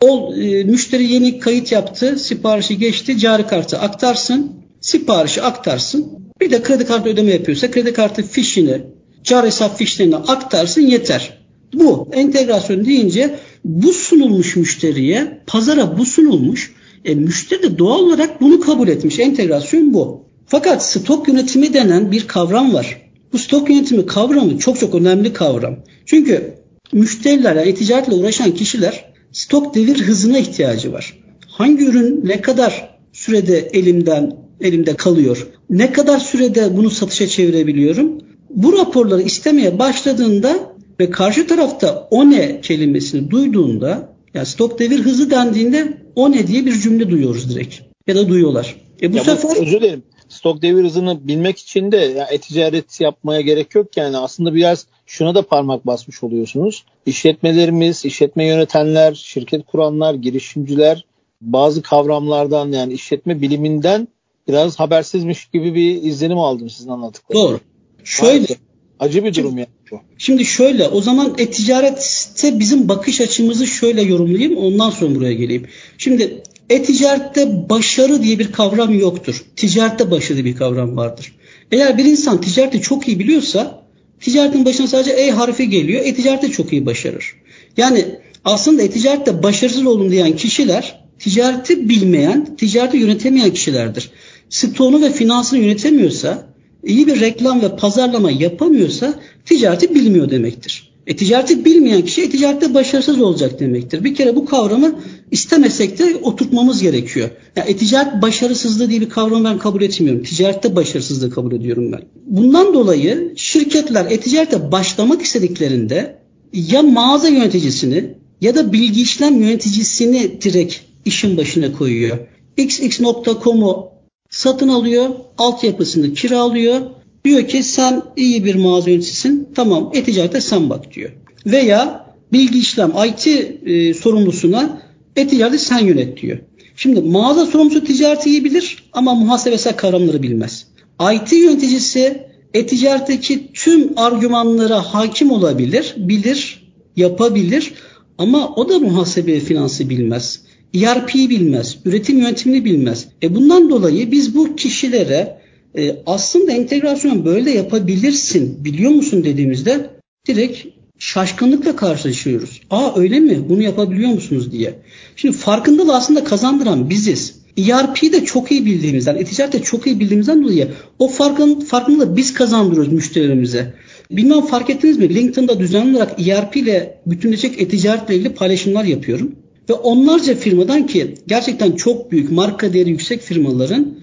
o 0.01 0.35
e, 0.35 0.65
müşteri 0.65 1.13
yeni 1.13 1.39
kayıt 1.39 1.73
yaptı, 1.73 2.19
siparişi 2.19 2.79
geçti, 2.79 3.19
cari 3.19 3.47
kartı 3.47 3.79
aktarsın, 3.79 4.53
siparişi 4.81 5.43
aktarsın. 5.43 6.13
Bir 6.41 6.51
de 6.51 6.63
kredi 6.63 6.85
kartı 6.85 7.09
ödeme 7.09 7.33
yapıyorsa 7.33 7.71
kredi 7.71 7.93
kartı 7.93 8.23
fişini, 8.23 8.81
cari 9.25 9.47
hesap 9.47 9.79
fişlerini 9.79 10.17
aktarsın 10.17 10.81
yeter. 10.81 11.39
Bu 11.75 12.09
entegrasyon 12.13 12.85
deyince 12.85 13.39
bu 13.65 13.93
sunulmuş 13.93 14.57
müşteriye, 14.57 15.41
pazara 15.47 15.99
bu 15.99 16.05
sunulmuş. 16.05 16.73
E, 17.05 17.15
müşteri 17.15 17.63
de 17.63 17.79
doğal 17.79 17.99
olarak 17.99 18.41
bunu 18.41 18.61
kabul 18.61 18.89
etmiş. 18.89 19.19
Entegrasyon 19.19 19.95
bu. 19.95 20.25
Fakat 20.47 20.87
stok 20.87 21.29
yönetimi 21.29 21.75
denen 21.75 22.13
bir 22.13 22.27
kavram 22.27 22.75
var. 22.75 23.03
Bu 23.33 23.39
stok 23.39 23.71
yönetimi 23.71 24.07
kavramı 24.07 24.59
çok 24.59 24.79
çok 24.81 24.95
önemli 24.95 25.33
kavram. 25.33 25.77
Çünkü 26.07 26.55
müşteriler, 26.93 27.57
yani 27.57 27.75
ticaretle 27.75 28.15
uğraşan 28.15 28.55
kişiler 28.55 29.13
stok 29.33 29.75
devir 29.75 30.01
hızına 30.01 30.39
ihtiyacı 30.39 30.93
var. 30.93 31.19
Hangi 31.47 31.85
ürün 31.85 32.21
ne 32.25 32.41
kadar 32.41 32.99
sürede 33.13 33.59
elimden 33.59 34.33
elimde 34.61 34.95
kalıyor? 34.95 35.47
Ne 35.71 35.93
kadar 35.93 36.19
sürede 36.19 36.77
bunu 36.77 36.91
satışa 36.91 37.27
çevirebiliyorum? 37.27 38.19
Bu 38.53 38.79
raporları 38.79 39.23
istemeye 39.23 39.79
başladığında 39.79 40.73
ve 41.01 41.11
karşı 41.11 41.47
tarafta 41.47 42.09
o 42.11 42.31
ne 42.31 42.61
kelimesini 42.61 43.31
duyduğunda 43.31 44.13
yani 44.35 44.47
stok 44.47 44.79
devir 44.79 44.99
hızı 44.99 45.31
dendiğinde 45.31 45.99
o 46.17 46.33
ne 46.33 46.47
diye 46.47 46.67
bir 46.67 46.73
cümle 46.73 47.11
duyuyoruz 47.11 47.55
direkt. 47.55 47.75
Ya 48.07 48.15
da 48.15 48.29
duyuyorlar. 48.29 48.77
E 49.03 49.13
bu 49.13 49.17
ya 49.17 49.25
sefer 49.25 49.63
özür 49.63 49.81
dilerim. 49.81 50.03
Stok 50.29 50.63
devir 50.63 50.85
hızını 50.85 51.29
bilmek 51.29 51.59
için 51.59 51.93
de 51.93 51.97
ya 51.97 52.25
e-ticaret 52.31 53.01
yapmaya 53.01 53.41
gerek 53.41 53.75
yok 53.75 53.97
yani 53.97 54.17
aslında 54.17 54.55
biraz 54.55 54.87
şuna 55.07 55.35
da 55.35 55.43
parmak 55.43 55.87
basmış 55.87 56.23
oluyorsunuz. 56.23 56.85
İşletmelerimiz, 57.07 58.05
işletme 58.05 58.47
yönetenler, 58.47 59.15
şirket 59.15 59.67
kuranlar, 59.67 60.15
girişimciler 60.15 61.05
bazı 61.41 61.83
kavramlardan 61.83 62.73
yani 62.73 62.93
işletme 62.93 63.43
biliminden 63.43 64.09
biraz 64.49 64.81
habersizmiş 64.81 65.47
gibi 65.47 65.75
bir 65.75 66.03
izlenim 66.03 66.39
aldım 66.39 66.71
sizin 66.71 66.91
anlattıklarınızdan. 66.91 67.53
Doğru. 67.53 67.61
Şöyle 68.05 68.33
Maalesef. 68.33 68.59
acı 69.01 69.25
bir 69.25 69.35
durum 69.35 69.57
bu. 69.91 70.01
Şimdi 70.19 70.45
şöyle 70.45 70.89
o 70.89 71.01
zaman 71.01 71.35
e-ticarette 71.39 72.59
bizim 72.59 72.89
bakış 72.89 73.21
açımızı 73.21 73.67
şöyle 73.67 74.03
yorumlayayım 74.03 74.57
ondan 74.57 74.91
sonra 74.91 75.15
buraya 75.15 75.35
geleyim. 75.35 75.67
Şimdi 75.99 76.43
e-ticarette 76.71 77.69
başarı 77.69 78.23
diye 78.23 78.39
bir 78.39 78.53
kavram 78.53 78.99
yoktur. 78.99 79.45
Ticarette 79.57 80.11
başarı 80.11 80.45
bir 80.45 80.57
kavram 80.57 80.97
vardır. 80.97 81.33
Eğer 81.73 81.99
bir 81.99 82.05
insan 82.05 82.41
ticareti 82.41 82.81
çok 82.81 83.09
iyi 83.09 83.19
biliyorsa 83.19 83.83
ticaretin 84.21 84.65
başına 84.65 84.87
sadece 84.87 85.11
E 85.11 85.31
harfi 85.31 85.71
geliyor. 85.71 86.05
E-ticarette 86.05 86.51
çok 86.51 86.73
iyi 86.73 86.87
başarır. 86.87 87.35
Yani 87.77 88.05
aslında 88.45 88.83
e-ticarette 88.83 89.43
başarısız 89.43 89.87
olun 89.87 90.11
diyen 90.11 90.37
kişiler 90.37 91.03
ticareti 91.19 91.89
bilmeyen, 91.89 92.57
ticareti 92.57 92.97
yönetemeyen 92.97 93.51
kişilerdir. 93.51 94.11
Stoğunu 94.51 95.03
ve 95.03 95.13
finansını 95.13 95.59
yönetemiyorsa 95.59 96.52
iyi 96.85 97.07
bir 97.07 97.21
reklam 97.21 97.63
ve 97.63 97.77
pazarlama 97.77 98.31
yapamıyorsa 98.31 99.15
ticareti 99.45 99.95
bilmiyor 99.95 100.31
demektir. 100.31 100.93
E, 101.07 101.17
ticareti 101.17 101.65
bilmeyen 101.65 102.03
kişi 102.03 102.23
e, 102.23 102.31
ticarette 102.31 102.75
başarısız 102.75 103.21
olacak 103.21 103.61
demektir. 103.61 104.05
Bir 104.05 104.15
kere 104.15 104.37
bu 104.37 104.45
kavramı 104.45 104.95
istemesek 105.31 105.99
de 105.99 106.17
oturtmamız 106.23 106.83
gerekiyor. 106.83 107.31
Yani 107.57 107.71
e-ticaret 107.71 108.23
başarısızlığı 108.23 108.91
diye 108.91 109.01
bir 109.01 109.09
kavramı 109.09 109.45
ben 109.45 109.59
kabul 109.59 109.83
etmiyorum. 109.83 110.23
Ticarette 110.23 110.77
başarısızlığı 110.77 111.31
kabul 111.31 111.53
ediyorum 111.53 111.93
ben. 111.93 112.01
Bundan 112.27 112.75
dolayı 112.75 113.33
şirketler 113.37 114.07
e-ticarete 114.11 114.73
başlamak 114.73 115.23
istediklerinde 115.23 116.19
ya 116.53 116.83
mağaza 116.83 117.29
yöneticisini 117.29 118.15
ya 118.41 118.55
da 118.55 118.73
bilgi 118.73 119.03
işlem 119.03 119.43
yöneticisini 119.43 120.43
direkt 120.43 120.77
işin 121.05 121.37
başına 121.37 121.73
koyuyor. 121.73 122.19
xx.com'u 122.57 123.92
satın 124.33 124.69
alıyor, 124.69 125.09
altyapısını 125.39 126.15
kiralıyor. 126.15 126.81
Diyor 127.25 127.49
ki 127.49 127.63
sen 127.63 128.03
iyi 128.17 128.45
bir 128.45 128.55
mağaza 128.55 128.91
yöneticisin, 128.91 129.49
tamam 129.55 129.91
e-ticarete 129.95 130.41
sen 130.41 130.71
bak 130.71 130.95
diyor. 130.95 131.11
Veya 131.47 132.07
bilgi 132.33 132.59
işlem 132.59 132.93
IT 133.09 133.27
e, 133.27 133.95
sorumlusuna 133.95 134.83
e-ticareti 135.17 135.59
sen 135.59 135.79
yönet 135.79 136.23
diyor. 136.23 136.39
Şimdi 136.77 137.01
mağaza 137.01 137.47
sorumlusu 137.47 137.85
ticareti 137.85 138.31
iyi 138.31 138.45
bilir 138.45 138.85
ama 138.93 139.15
muhasebesel 139.15 139.77
kavramları 139.77 140.23
bilmez. 140.23 140.67
IT 141.15 141.33
yöneticisi 141.33 142.27
e-ticaretteki 142.55 143.53
tüm 143.55 143.99
argümanlara 143.99 144.83
hakim 144.83 145.31
olabilir, 145.31 145.95
bilir, 145.97 146.63
yapabilir 146.97 147.73
ama 148.19 148.55
o 148.57 148.69
da 148.69 148.79
muhasebe 148.79 149.41
finansı 149.41 149.91
bilmez. 149.91 150.41
ERP'yi 150.75 151.31
bilmez, 151.31 151.79
üretim 151.85 152.19
yöntemini 152.19 152.65
bilmez. 152.65 153.09
E 153.23 153.35
bundan 153.35 153.71
dolayı 153.71 154.11
biz 154.11 154.35
bu 154.35 154.57
kişilere 154.57 155.39
e, 155.77 155.97
aslında 156.07 156.53
entegrasyon 156.53 157.25
böyle 157.25 157.51
yapabilirsin 157.51 158.65
biliyor 158.65 158.91
musun 158.91 159.25
dediğimizde 159.25 159.91
direkt 160.27 160.67
şaşkınlıkla 160.99 161.77
karşılaşıyoruz. 161.77 162.61
Aa 162.71 163.01
öyle 163.01 163.21
mi? 163.21 163.49
Bunu 163.49 163.63
yapabiliyor 163.63 164.11
musunuz 164.11 164.53
diye. 164.53 164.75
Şimdi 165.17 165.37
farkındalığı 165.37 165.97
aslında 165.97 166.25
kazandıran 166.25 166.91
biziz. 166.91 167.43
ERP'yi 167.59 168.13
de 168.13 168.25
çok 168.25 168.53
iyi 168.53 168.67
bildiğimizden, 168.67 169.17
e-ticaret 169.17 169.53
de 169.53 169.63
çok 169.63 169.87
iyi 169.87 170.01
bildiğimizden 170.01 170.45
dolayı 170.45 170.69
o 170.99 171.09
farkın, 171.09 171.61
farkındalığı 171.61 172.17
biz 172.17 172.35
kazandırıyoruz 172.35 172.93
müşterilerimize. 172.93 173.75
Bilmem 174.11 174.41
fark 174.41 174.71
ettiniz 174.71 174.99
mi? 174.99 175.15
LinkedIn'da 175.15 175.61
düzenli 175.61 175.97
olarak 175.97 176.29
ERP 176.29 176.57
ile 176.57 177.01
bütünleşik 177.07 177.63
e-ticaretle 177.63 178.15
ilgili 178.15 178.35
paylaşımlar 178.35 178.85
yapıyorum. 178.85 179.37
Ve 179.71 179.73
onlarca 179.73 180.35
firmadan 180.35 180.87
ki 180.87 181.15
gerçekten 181.27 181.73
çok 181.73 182.13
büyük 182.13 182.33
marka 182.33 182.73
değeri 182.73 182.91
yüksek 182.91 183.21
firmaların 183.21 183.95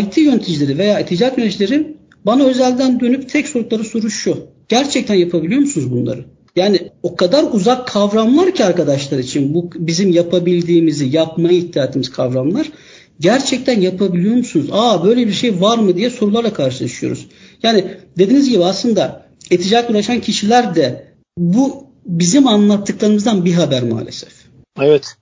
IT 0.00 0.18
yöneticileri 0.18 0.78
veya 0.78 1.06
ticaret 1.06 1.38
yöneticileri 1.38 1.96
bana 2.26 2.44
özelden 2.44 3.00
dönüp 3.00 3.28
tek 3.28 3.48
sordukları 3.48 3.84
soru 3.84 4.10
şu. 4.10 4.36
Gerçekten 4.68 5.14
yapabiliyor 5.14 5.60
musunuz 5.60 5.90
bunları? 5.90 6.24
Yani 6.56 6.78
o 7.02 7.16
kadar 7.16 7.44
uzak 7.52 7.88
kavramlar 7.88 8.54
ki 8.54 8.64
arkadaşlar 8.64 9.18
için 9.18 9.54
bu 9.54 9.70
bizim 9.74 10.10
yapabildiğimizi, 10.10 11.06
yapmayı 11.06 11.58
iddia 11.58 11.84
ettiğimiz 11.84 12.10
kavramlar. 12.10 12.72
Gerçekten 13.20 13.80
yapabiliyor 13.80 14.34
musunuz? 14.34 14.66
Aa 14.72 15.04
böyle 15.04 15.26
bir 15.26 15.32
şey 15.32 15.60
var 15.60 15.78
mı 15.78 15.96
diye 15.96 16.10
sorularla 16.10 16.52
karşılaşıyoruz. 16.52 17.26
Yani 17.62 17.84
dediğiniz 18.18 18.50
gibi 18.50 18.64
aslında 18.64 19.26
eticaret 19.50 19.90
uğraşan 19.90 20.20
kişiler 20.20 20.74
de 20.74 21.06
bu 21.38 21.86
bizim 22.06 22.48
anlattıklarımızdan 22.48 23.44
bir 23.44 23.52
haber 23.52 23.82
maalesef. 23.82 24.41
Evet. 24.80 25.16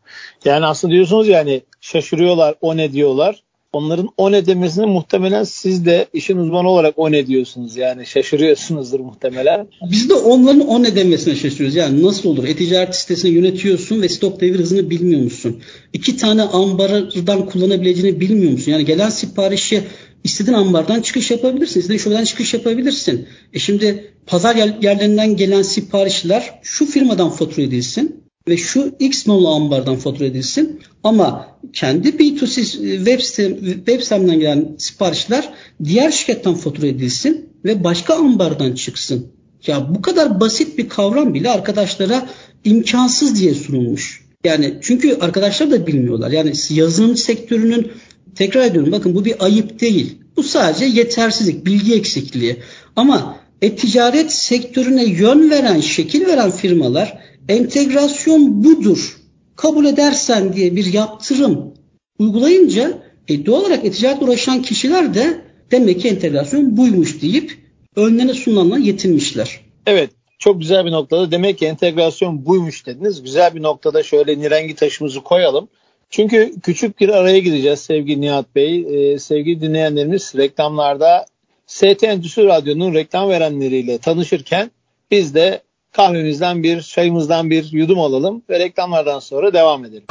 Yani 0.45 0.67
aslında 0.67 0.95
diyorsunuz 0.95 1.29
yani 1.29 1.63
şaşırıyorlar 1.81 2.55
o 2.61 2.77
ne 2.77 2.93
diyorlar. 2.93 3.43
Onların 3.73 4.09
o 4.17 4.33
ne 4.33 4.47
demesini 4.47 4.87
muhtemelen 4.87 5.45
siz 5.45 5.85
de 5.87 6.07
işin 6.13 6.37
uzmanı 6.37 6.69
olarak 6.69 6.95
o 6.97 7.13
ne 7.13 7.27
diyorsunuz. 7.27 7.77
Yani 7.77 8.07
şaşırıyorsunuzdur 8.07 9.01
muhtemelen. 9.01 9.69
Biz 9.91 10.11
de 10.11 10.15
onların 10.15 10.61
o 10.61 10.83
ne 10.83 10.97
demesine 10.97 11.37
şaşırıyoruz. 11.37 11.77
Yani 11.77 12.03
nasıl 12.03 12.29
olur? 12.29 12.45
E-ticaret 12.45 12.97
sitesini 12.97 13.31
yönetiyorsun 13.31 14.03
ve 14.03 14.09
stok 14.09 14.41
devir 14.41 14.59
hızını 14.59 14.91
bilmiyor 14.91 15.21
musun? 15.23 15.61
İki 15.93 16.17
tane 16.17 16.43
ambardan 16.43 17.47
kullanabileceğini 17.47 18.21
bilmiyor 18.21 18.53
musun? 18.53 18.73
Yani 18.73 18.85
gelen 18.85 19.11
siparişi 19.11 19.83
istediğin 20.25 20.57
ambardan 20.57 21.01
çıkış 21.01 21.31
yapabilirsin. 21.31 21.81
İstediğin 21.81 22.01
şuradan 22.01 22.25
çıkış 22.25 22.55
yapabilirsin. 22.55 23.29
E 23.53 23.59
şimdi 23.59 24.15
pazar 24.27 24.57
yerlerinden 24.83 25.37
gelen 25.37 25.63
siparişler 25.63 26.61
şu 26.63 26.87
firmadan 26.87 27.31
fatura 27.31 27.63
edilsin 27.63 28.30
ve 28.49 28.57
şu 28.57 28.95
X 28.99 29.27
nolu 29.27 29.49
ambardan 29.49 29.97
fatura 29.97 30.25
edilsin 30.25 30.81
ama 31.05 31.57
kendi 31.73 32.09
B2C 32.09 32.63
web, 32.97 33.21
sitem, 33.21 33.65
web 33.65 34.01
sitemden 34.01 34.41
gelen 34.41 34.75
siparişler 34.79 35.51
diğer 35.85 36.11
şirketten 36.11 36.55
fatura 36.55 36.87
edilsin 36.87 37.49
ve 37.65 37.85
başka 37.85 38.15
ambardan 38.15 38.75
çıksın. 38.75 39.27
Ya 39.67 39.95
bu 39.95 40.03
kadar 40.03 40.41
basit 40.41 40.79
bir 40.79 40.89
kavram 40.89 41.35
bile 41.35 41.51
arkadaşlara 41.51 42.29
imkansız 42.65 43.41
diye 43.41 43.55
sunulmuş. 43.55 44.25
Yani 44.45 44.79
çünkü 44.83 45.19
arkadaşlar 45.21 45.71
da 45.71 45.87
bilmiyorlar. 45.87 46.31
Yani 46.31 46.53
yazılım 46.71 47.17
sektörünün 47.17 47.93
tekrar 48.35 48.65
ediyorum 48.65 48.93
bakın 48.93 49.15
bu 49.15 49.25
bir 49.25 49.45
ayıp 49.45 49.81
değil. 49.81 50.19
Bu 50.37 50.43
sadece 50.43 50.85
yetersizlik, 50.85 51.67
bilgi 51.67 51.95
eksikliği. 51.95 52.57
Ama 52.97 53.37
e-ticaret 53.63 54.33
sektörüne 54.33 55.05
yön 55.05 55.51
veren, 55.51 55.81
şekil 55.81 56.27
veren 56.27 56.51
firmalar 56.51 57.19
entegrasyon 57.51 58.65
budur. 58.65 59.17
Kabul 59.57 59.85
edersen 59.85 60.53
diye 60.53 60.77
bir 60.77 60.93
yaptırım 60.93 61.75
uygulayınca 62.19 62.99
e, 63.29 63.47
doğal 63.47 63.61
olarak 63.61 63.85
e-ticaretle 63.85 64.25
uğraşan 64.27 64.63
kişiler 64.63 65.15
de 65.15 65.41
demek 65.71 66.01
ki 66.01 66.09
entegrasyon 66.09 66.77
buymuş 66.77 67.23
deyip 67.23 67.59
önlerine 67.97 68.35
sunulanla 68.35 68.79
yetinmişler. 68.79 69.61
Evet 69.87 70.11
çok 70.39 70.61
güzel 70.61 70.85
bir 70.85 70.91
noktada 70.91 71.31
demek 71.31 71.59
ki 71.59 71.67
entegrasyon 71.67 72.47
buymuş 72.47 72.87
dediniz. 72.87 73.23
Güzel 73.23 73.55
bir 73.55 73.63
noktada 73.63 74.03
şöyle 74.03 74.39
nirengi 74.39 74.75
taşımızı 74.75 75.21
koyalım. 75.21 75.69
Çünkü 76.11 76.53
küçük 76.63 77.01
bir 77.01 77.09
araya 77.09 77.39
gideceğiz 77.39 77.81
sevgili 77.81 78.21
Nihat 78.21 78.55
Bey. 78.55 78.81
Ee, 78.81 79.19
sevgili 79.19 79.61
dinleyenlerimiz 79.61 80.33
reklamlarda 80.37 81.27
ST 81.67 82.05
Endüstri 82.05 82.47
Radyo'nun 82.47 82.95
reklam 82.95 83.29
verenleriyle 83.29 83.99
tanışırken 83.99 84.71
biz 85.11 85.35
de 85.35 85.63
kahvemizden 85.93 86.63
bir, 86.63 86.83
çayımızdan 86.83 87.51
bir 87.51 87.73
yudum 87.73 88.01
alalım 88.01 88.43
ve 88.51 88.59
reklamlardan 88.59 89.19
sonra 89.19 89.53
devam 89.53 89.85
edelim. 89.85 90.07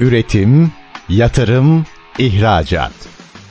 Üretim, 0.00 0.72
yatırım, 1.08 1.86
ihracat. 2.18 2.92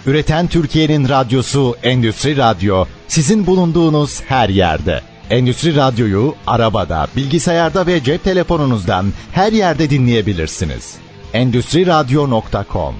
Üreten 0.05 0.47
Türkiye'nin 0.47 1.09
radyosu 1.09 1.75
Endüstri 1.83 2.37
Radyo 2.37 2.85
sizin 3.07 3.47
bulunduğunuz 3.47 4.21
her 4.21 4.49
yerde. 4.49 5.01
Endüstri 5.29 5.75
Radyo'yu 5.75 6.35
arabada, 6.47 7.07
bilgisayarda 7.15 7.87
ve 7.87 8.03
cep 8.03 8.23
telefonunuzdan 8.23 9.05
her 9.31 9.51
yerde 9.51 9.89
dinleyebilirsiniz. 9.89 10.95
Endüstri 11.33 11.87
Radyo.com 11.87 12.95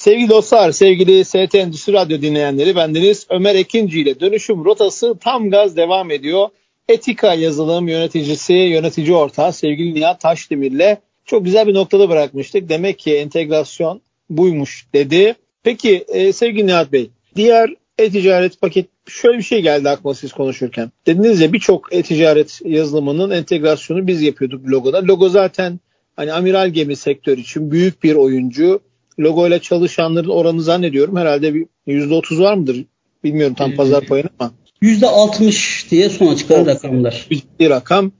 Sevgili 0.00 0.28
dostlar, 0.28 0.72
sevgili 0.72 1.24
ST 1.24 1.54
Endüstri 1.54 1.92
Radyo 1.92 2.22
dinleyenleri 2.22 2.76
bendeniz 2.76 3.26
Ömer 3.30 3.54
Ekinci 3.54 4.00
ile 4.00 4.20
dönüşüm 4.20 4.64
rotası 4.64 5.14
tam 5.20 5.50
gaz 5.50 5.76
devam 5.76 6.10
ediyor. 6.10 6.48
Etika 6.88 7.34
yazılım 7.34 7.88
yöneticisi, 7.88 8.52
yönetici 8.52 9.14
ortağı 9.14 9.52
sevgili 9.52 9.94
Nihat 9.94 10.20
Taşdemir 10.20 10.70
ile 10.70 11.00
çok 11.24 11.44
güzel 11.44 11.66
bir 11.66 11.74
noktada 11.74 12.08
bırakmıştık. 12.08 12.68
Demek 12.68 12.98
ki 12.98 13.16
entegrasyon 13.16 14.00
buymuş 14.30 14.86
dedi. 14.94 15.34
Peki 15.62 16.04
e, 16.08 16.32
sevgili 16.32 16.66
Nihat 16.66 16.92
Bey, 16.92 17.10
diğer 17.36 17.74
e-ticaret 17.98 18.60
paket 18.60 18.86
şöyle 19.08 19.38
bir 19.38 19.42
şey 19.42 19.62
geldi 19.62 19.88
aklıma 19.88 20.14
siz 20.14 20.32
konuşurken. 20.32 20.92
Dediniz 21.06 21.40
ya 21.40 21.52
birçok 21.52 21.92
e-ticaret 21.92 22.60
yazılımının 22.64 23.30
entegrasyonu 23.30 24.06
biz 24.06 24.22
yapıyorduk 24.22 24.68
logoda. 24.68 25.06
Logo 25.06 25.28
zaten 25.28 25.80
hani 26.16 26.32
amiral 26.32 26.68
gemi 26.68 26.96
sektör 26.96 27.38
için 27.38 27.70
büyük 27.70 28.02
bir 28.02 28.14
oyuncu. 28.14 28.80
Logo 29.20 29.48
ile 29.48 29.58
çalışanların 29.58 30.28
oranı 30.28 30.62
zannediyorum 30.62 31.16
herhalde 31.16 31.54
bir 31.54 31.66
%30 31.88 32.40
var 32.40 32.54
mıdır? 32.54 32.84
Bilmiyorum 33.24 33.54
tam 33.54 33.72
pazar 33.72 34.06
payını 34.06 34.28
ama. 34.38 34.52
%60 34.82 35.90
diye 35.90 36.08
son 36.08 36.26
açıklanan 36.26 36.66
rakamlar. 36.66 37.28
Bir 37.60 37.70
rakam. 37.70 38.12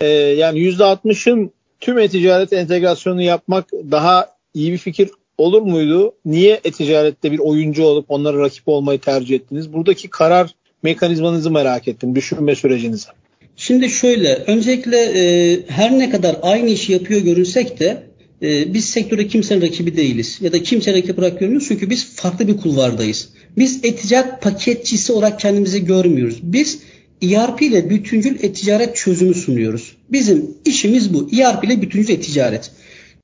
Ee, 0.00 0.06
yani 0.06 0.58
%60'ın 0.58 1.52
tüm 1.80 1.98
e-ticaret 1.98 2.52
entegrasyonu 2.52 3.22
yapmak 3.22 3.72
daha 3.72 4.28
iyi 4.54 4.72
bir 4.72 4.78
fikir 4.78 5.10
olur 5.38 5.62
muydu? 5.62 6.14
Niye 6.24 6.60
e-ticarette 6.64 7.32
bir 7.32 7.38
oyuncu 7.38 7.84
olup 7.84 8.06
onlara 8.08 8.38
rakip 8.38 8.68
olmayı 8.68 8.98
tercih 8.98 9.34
ettiniz? 9.34 9.72
Buradaki 9.72 10.10
karar 10.10 10.54
mekanizmanızı 10.82 11.50
merak 11.50 11.88
ettim, 11.88 12.14
düşünme 12.14 12.54
sürecinizi. 12.54 13.06
Şimdi 13.56 13.90
şöyle, 13.90 14.34
öncelikle 14.34 14.96
e, 14.96 15.58
her 15.68 15.98
ne 15.98 16.10
kadar 16.10 16.36
aynı 16.42 16.68
işi 16.68 16.92
yapıyor 16.92 17.20
görünsek 17.20 17.80
de 17.80 18.07
e, 18.42 18.74
biz 18.74 18.84
sektörde 18.84 19.26
kimsenin 19.26 19.62
rakibi 19.62 19.96
değiliz. 19.96 20.38
Ya 20.40 20.52
da 20.52 20.62
kimse 20.62 20.92
rakip 20.92 21.18
olarak 21.18 21.40
görmüyoruz 21.40 21.68
çünkü 21.68 21.90
biz 21.90 22.04
farklı 22.04 22.48
bir 22.48 22.56
kulvardayız. 22.56 23.28
Biz 23.58 23.80
e-ticaret 23.84 24.42
paketçisi 24.42 25.12
olarak 25.12 25.40
kendimizi 25.40 25.84
görmüyoruz. 25.84 26.38
Biz 26.42 26.78
ERP 27.22 27.62
ile 27.62 27.90
bütüncül 27.90 28.44
e-ticaret 28.44 28.96
çözümü 28.96 29.34
sunuyoruz. 29.34 29.96
Bizim 30.12 30.50
işimiz 30.64 31.14
bu. 31.14 31.28
ERP 31.40 31.64
ile 31.64 31.82
bütüncül 31.82 32.14
e-ticaret. 32.14 32.70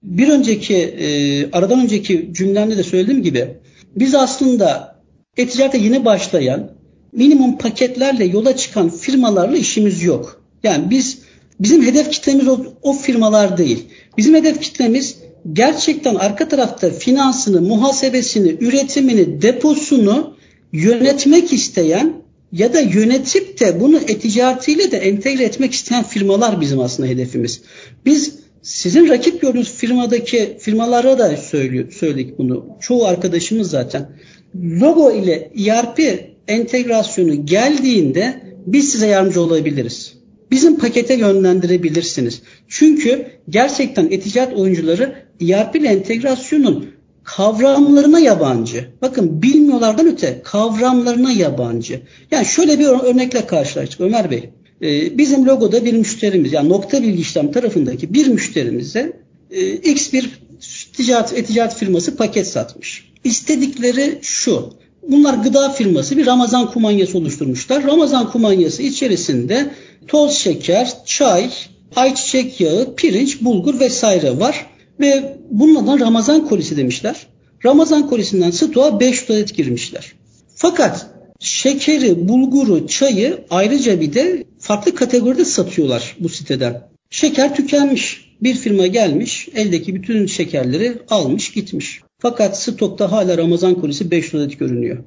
Bir 0.03 0.29
önceki, 0.29 0.77
e, 0.77 1.51
aradan 1.51 1.81
önceki 1.81 2.31
cümlemde 2.33 2.77
de 2.77 2.83
söylediğim 2.83 3.23
gibi 3.23 3.49
biz 3.97 4.15
aslında 4.15 4.99
e-ticarete 5.37 5.79
yeni 5.79 6.05
başlayan 6.05 6.71
minimum 7.13 7.59
paketlerle 7.59 8.25
yola 8.25 8.57
çıkan 8.57 8.91
firmalarla 8.91 9.57
işimiz 9.57 10.03
yok. 10.03 10.43
Yani 10.63 10.91
biz 10.91 11.19
bizim 11.61 11.83
hedef 11.83 12.11
kitlemiz 12.11 12.49
o, 12.49 12.61
o 12.83 12.93
firmalar 12.93 13.59
değil. 13.59 13.85
Bizim 14.19 14.35
hedef 14.35 14.61
kitlemiz 14.61 15.17
gerçekten 15.53 16.15
arka 16.15 16.49
tarafta 16.49 16.91
finansını, 16.91 17.61
muhasebesini, 17.61 18.57
üretimini, 18.61 19.43
deposunu 19.43 20.37
yönetmek 20.73 21.53
isteyen 21.53 22.25
ya 22.53 22.73
da 22.73 22.81
yönetip 22.81 23.61
de 23.61 23.81
bunu 23.81 23.99
e-ticaretiyle 23.99 24.91
de 24.91 24.97
entegre 24.97 25.45
etmek 25.45 25.73
isteyen 25.73 26.05
firmalar 26.05 26.61
bizim 26.61 26.81
aslında 26.81 27.09
hedefimiz. 27.09 27.63
Biz 28.07 28.35
sizin 28.63 29.09
rakip 29.09 29.41
gördüğünüz 29.41 29.73
firmadaki 29.73 30.57
firmalara 30.61 31.19
da 31.19 31.37
söylüyor, 31.37 31.93
söyledik 31.93 32.39
bunu. 32.39 32.67
Çoğu 32.81 33.05
arkadaşımız 33.05 33.71
zaten. 33.71 34.11
Logo 34.57 35.13
ile 35.13 35.51
ERP 35.67 36.01
entegrasyonu 36.49 37.47
geldiğinde 37.47 38.41
biz 38.67 38.93
size 38.93 39.07
yardımcı 39.07 39.41
olabiliriz. 39.41 40.15
Bizim 40.51 40.79
pakete 40.79 41.15
yönlendirebilirsiniz. 41.15 42.43
Çünkü 42.69 43.27
gerçekten 43.49 44.07
eticaret 44.11 44.59
oyuncuları 44.59 45.15
ERP 45.41 45.77
ile 45.77 45.89
entegrasyonun 45.89 46.95
kavramlarına 47.25 48.21
yabancı. 48.21 48.89
Bakın 49.03 49.43
bilmiyorlardan 49.43 50.07
öte 50.07 50.41
kavramlarına 50.45 51.33
yabancı. 51.33 52.03
Yani 52.31 52.47
şöyle 52.47 52.79
bir 52.79 52.87
örnekle 52.87 53.47
karşılaştık 53.47 54.01
Ömer 54.01 54.31
Bey. 54.31 54.51
Ee, 54.83 55.19
bizim 55.19 55.47
logoda 55.47 55.85
bir 55.85 55.93
müşterimiz 55.93 56.53
yani 56.53 56.69
nokta 56.69 57.03
bilgi 57.03 57.21
işlem 57.21 57.53
tarafındaki 57.53 58.15
bir 58.15 58.27
müşterimize 58.27 59.13
e, 59.51 59.73
X 59.73 60.13
bir 60.13 60.31
ticaret, 60.93 61.33
e-ticaret 61.33 61.75
firması 61.75 62.17
paket 62.17 62.49
satmış. 62.49 63.13
İstedikleri 63.25 64.19
şu. 64.23 64.71
Bunlar 65.09 65.35
gıda 65.35 65.71
firması 65.71 66.17
bir 66.17 66.27
Ramazan 66.27 66.71
kumanyası 66.71 67.19
oluşturmuşlar. 67.19 67.85
Ramazan 67.85 68.31
kumanyası 68.31 68.83
içerisinde 68.83 69.71
toz 70.09 70.33
şeker, 70.33 70.93
çay, 71.07 71.51
ayçiçek 71.97 72.61
yağı, 72.61 72.95
pirinç, 72.97 73.43
bulgur 73.43 73.81
vesaire 73.81 74.41
var. 74.41 74.67
Ve 75.01 75.39
bunun 75.51 75.75
adına 75.75 76.01
Ramazan 76.01 76.49
kolisi 76.49 76.77
demişler. 76.77 77.27
Ramazan 77.65 78.09
kolisinden 78.09 78.51
stoğa 78.51 79.01
5 79.01 79.31
adet 79.31 79.55
girmişler. 79.55 80.13
Fakat 80.55 81.07
şekeri, 81.41 82.29
bulguru, 82.29 82.87
çayı 82.87 83.45
ayrıca 83.51 84.01
bir 84.01 84.15
de 84.15 84.45
farklı 84.59 84.95
kategoride 84.95 85.45
satıyorlar 85.45 86.17
bu 86.21 86.29
siteden. 86.29 86.83
Şeker 87.11 87.57
tükenmiş. 87.57 88.25
Bir 88.43 88.55
firma 88.55 88.87
gelmiş, 88.87 89.49
eldeki 89.55 89.95
bütün 89.95 90.27
şekerleri 90.27 90.99
almış 91.11 91.53
gitmiş. 91.53 92.01
Fakat 92.25 92.59
stokta 92.59 93.13
hala 93.13 93.39
Ramazan 93.39 93.75
kolisi 93.75 94.11
5 94.11 94.35
adet 94.35 94.59
görünüyor. 94.59 94.99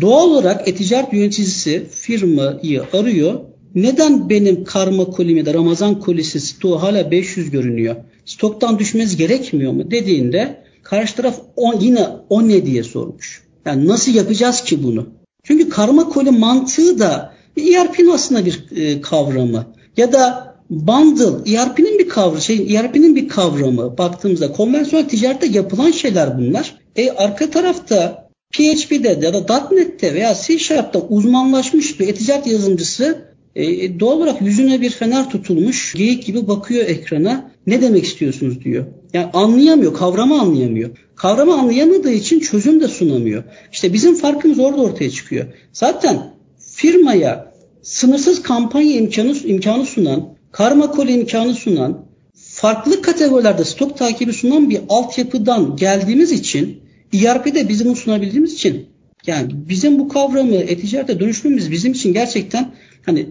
Doğal 0.00 0.30
olarak 0.30 0.68
eticaret 0.68 1.12
yöneticisi 1.12 1.86
firmayı 1.90 2.82
arıyor. 2.92 3.40
Neden 3.74 4.30
benim 4.30 4.64
karma 4.64 5.04
kolim 5.04 5.36
ya 5.36 5.46
da 5.46 5.54
Ramazan 5.54 6.00
kolisi 6.00 6.40
stoğu 6.40 6.82
hala 6.82 7.10
500 7.10 7.50
görünüyor? 7.50 7.96
Stoktan 8.24 8.78
düşmez 8.78 9.16
gerekmiyor 9.16 9.72
mu 9.72 9.90
dediğinde 9.90 10.64
karşı 10.82 11.16
taraf 11.16 11.40
on, 11.56 11.80
yine 11.80 12.06
o 12.28 12.48
ne 12.48 12.66
diye 12.66 12.82
sormuş. 12.82 13.42
Yani 13.66 13.88
nasıl 13.88 14.14
yapacağız 14.14 14.64
ki 14.64 14.82
bunu? 14.82 15.06
Çünkü 15.44 15.68
karma 15.68 16.08
koli 16.08 16.30
mantığı 16.30 16.98
da 16.98 17.34
ERP'nin 17.56 18.10
aslında 18.10 18.46
bir 18.46 18.64
e, 18.76 19.00
kavramı. 19.00 19.66
Ya 19.96 20.12
da 20.12 20.51
bundle 20.72 21.54
ERP'nin 21.56 21.98
bir 21.98 22.08
kavramı, 22.08 22.40
şey 22.40 22.76
ERP'nin 22.76 23.16
bir 23.16 23.28
kavramı 23.28 23.98
baktığımızda 23.98 24.52
konvansiyonel 24.52 25.08
ticarette 25.08 25.46
yapılan 25.46 25.90
şeyler 25.90 26.38
bunlar. 26.38 26.74
E 26.96 27.10
arka 27.10 27.50
tarafta 27.50 28.28
PHP'de 28.52 29.18
ya 29.22 29.34
da 29.34 29.68
.NET'te 29.72 30.14
veya 30.14 30.34
C 30.34 30.58
Sharp'ta 30.58 31.00
uzmanlaşmış 31.00 32.00
bir 32.00 32.14
ticaret 32.14 32.46
yazılımcısı 32.46 33.24
e, 33.56 34.00
doğal 34.00 34.16
olarak 34.16 34.42
yüzüne 34.42 34.80
bir 34.80 34.90
fener 34.90 35.30
tutulmuş 35.30 35.94
geyik 35.94 36.26
gibi 36.26 36.48
bakıyor 36.48 36.86
ekrana 36.86 37.50
ne 37.66 37.82
demek 37.82 38.04
istiyorsunuz 38.04 38.64
diyor. 38.64 38.84
Yani 39.12 39.26
anlayamıyor, 39.32 39.94
kavramı 39.94 40.40
anlayamıyor. 40.40 40.90
Kavramı 41.16 41.54
anlayamadığı 41.54 42.12
için 42.12 42.40
çözüm 42.40 42.80
de 42.80 42.88
sunamıyor. 42.88 43.44
İşte 43.72 43.92
bizim 43.92 44.14
farkımız 44.14 44.58
orada 44.58 44.82
ortaya 44.82 45.10
çıkıyor. 45.10 45.46
Zaten 45.72 46.34
firmaya 46.58 47.52
sınırsız 47.82 48.42
kampanya 48.42 48.96
imkanı, 48.96 49.36
imkanı 49.44 49.86
sunan 49.86 50.31
karma 50.52 50.90
kole 50.90 51.12
imkanı 51.12 51.54
sunan, 51.54 52.04
farklı 52.34 53.02
kategorilerde 53.02 53.64
stok 53.64 53.98
takibi 53.98 54.32
sunan 54.32 54.70
bir 54.70 54.80
altyapıdan 54.88 55.76
geldiğimiz 55.76 56.32
için 56.32 56.80
ERP'de 57.12 57.68
bizim 57.68 57.96
sunabildiğimiz 57.96 58.54
için 58.54 58.86
yani 59.26 59.52
bizim 59.68 59.98
bu 59.98 60.08
kavramı 60.08 60.54
e-ticarete 60.54 61.20
dönüşmemiz 61.20 61.70
bizim 61.70 61.92
için 61.92 62.12
gerçekten 62.12 62.72
hani 63.06 63.26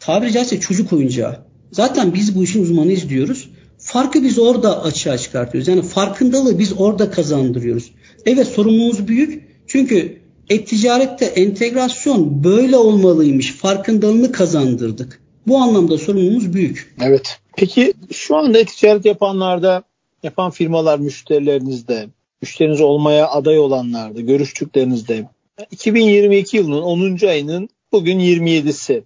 tabiri 0.00 0.32
caizse 0.32 0.60
çocuk 0.60 0.92
oyuncağı. 0.92 1.36
Zaten 1.72 2.14
biz 2.14 2.36
bu 2.36 2.44
işin 2.44 2.62
uzmanıyız 2.62 3.08
diyoruz. 3.08 3.50
Farkı 3.78 4.22
biz 4.22 4.38
orada 4.38 4.82
açığa 4.82 5.18
çıkartıyoruz. 5.18 5.68
Yani 5.68 5.82
farkındalığı 5.82 6.58
biz 6.58 6.72
orada 6.78 7.10
kazandırıyoruz. 7.10 7.90
Evet 8.26 8.46
sorumluluğumuz 8.46 9.08
büyük. 9.08 9.42
Çünkü 9.66 10.18
e-ticarette 10.50 11.24
entegrasyon 11.24 12.44
böyle 12.44 12.76
olmalıymış. 12.76 13.52
Farkındalığını 13.52 14.32
kazandırdık. 14.32 15.20
Bu 15.46 15.58
anlamda 15.58 15.98
sorumluluğumuz 15.98 16.54
büyük. 16.54 16.94
Evet. 17.02 17.38
Peki 17.56 17.92
şu 18.12 18.36
anda 18.36 18.58
e-ticaret 18.58 19.04
yapanlarda, 19.04 19.82
yapan 20.22 20.50
firmalar 20.50 20.98
müşterilerinizde, 20.98 22.06
müşteriniz 22.42 22.80
olmaya 22.80 23.28
aday 23.28 23.58
olanlarda, 23.58 24.20
görüştüklerinizde 24.20 25.24
2022 25.70 26.56
yılının 26.56 26.82
10. 26.82 27.26
ayının 27.26 27.68
bugün 27.92 28.18
27'si. 28.18 29.02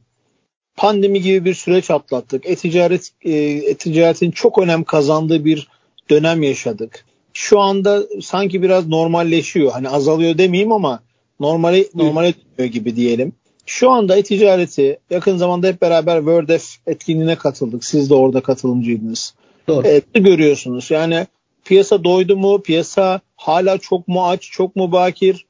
Pandemi 0.76 1.20
gibi 1.20 1.44
bir 1.44 1.54
süreç 1.54 1.90
atlattık. 1.90 2.46
E-ticaret, 2.46 3.10
e, 3.22 3.32
e-ticaretin 3.32 4.30
çok 4.30 4.58
önem 4.58 4.84
kazandığı 4.84 5.44
bir 5.44 5.68
dönem 6.10 6.42
yaşadık. 6.42 7.04
Şu 7.32 7.60
anda 7.60 8.02
sanki 8.22 8.62
biraz 8.62 8.86
normalleşiyor. 8.86 9.72
Hani 9.72 9.88
azalıyor 9.88 10.38
demeyeyim 10.38 10.72
ama 10.72 11.02
normale 11.40 11.84
normale 11.94 12.34
dönüyor 12.58 12.72
gibi 12.72 12.96
diyelim. 12.96 13.32
Şu 13.66 13.90
anda 13.90 14.16
e-ticareti 14.16 14.98
yakın 15.10 15.36
zamanda 15.36 15.66
hep 15.66 15.82
beraber 15.82 16.18
WordF 16.18 16.76
etkinliğine 16.86 17.36
katıldık. 17.36 17.84
Siz 17.84 18.10
de 18.10 18.14
orada 18.14 18.40
katılımcıydınız. 18.40 19.34
Doğru. 19.68 19.86
Evet, 19.86 20.04
görüyorsunuz. 20.14 20.90
Yani 20.90 21.26
piyasa 21.64 22.04
doydu 22.04 22.36
mu? 22.36 22.62
Piyasa 22.62 23.20
hala 23.36 23.78
çok 23.78 24.08
mu 24.08 24.28
aç, 24.28 24.42
çok 24.42 24.76
mu 24.76 24.92
bakir? 24.92 25.46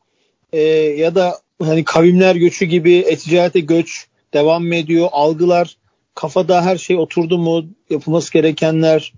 Ee, 0.52 0.60
ya 0.98 1.14
da 1.14 1.38
hani 1.62 1.84
kavimler 1.84 2.36
göçü 2.36 2.64
gibi 2.64 2.94
e-ticarete 2.94 3.60
göç 3.60 4.06
devam 4.34 4.64
mı 4.64 4.74
ediyor? 4.74 5.08
Algılar 5.12 5.76
kafada 6.14 6.64
her 6.64 6.78
şey 6.78 6.96
oturdu 6.96 7.38
mu? 7.38 7.64
Yapılması 7.90 8.32
gerekenler 8.32 9.12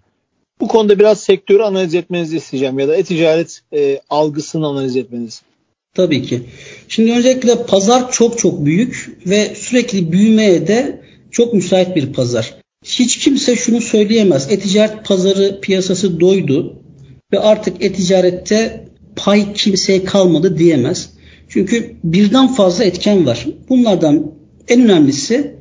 bu 0.61 0.69
konuda 0.69 0.99
biraz 0.99 1.21
sektörü 1.21 1.63
analiz 1.63 1.95
etmenizi 1.95 2.37
isteyeceğim 2.37 2.79
ya 2.79 2.89
da 2.89 2.97
e-ticaret 2.97 3.63
e, 3.75 4.01
algısını 4.11 4.67
analiz 4.67 4.97
etmenizi. 4.97 5.41
Tabii 5.95 6.23
ki. 6.23 6.43
Şimdi 6.89 7.13
öncelikle 7.13 7.67
pazar 7.67 8.13
çok 8.13 8.39
çok 8.39 8.65
büyük 8.65 9.19
ve 9.27 9.55
sürekli 9.55 10.13
büyümeye 10.13 10.67
de 10.67 11.03
çok 11.31 11.55
müsait 11.55 11.97
bir 11.97 12.13
pazar. 12.13 12.55
Hiç 12.85 13.19
kimse 13.19 13.57
şunu 13.57 13.81
söyleyemez. 13.81 14.53
E-ticaret 14.53 15.05
pazarı 15.05 15.61
piyasası 15.61 16.21
doydu 16.21 16.83
ve 17.33 17.39
artık 17.39 17.85
e-ticarette 17.85 18.89
pay 19.17 19.53
kimseye 19.53 20.05
kalmadı 20.05 20.59
diyemez. 20.59 21.11
Çünkü 21.49 21.97
birden 22.05 22.49
fazla 22.49 22.85
etken 22.85 23.27
var. 23.27 23.47
Bunlardan 23.69 24.33
en 24.69 24.85
önemlisi 24.85 25.57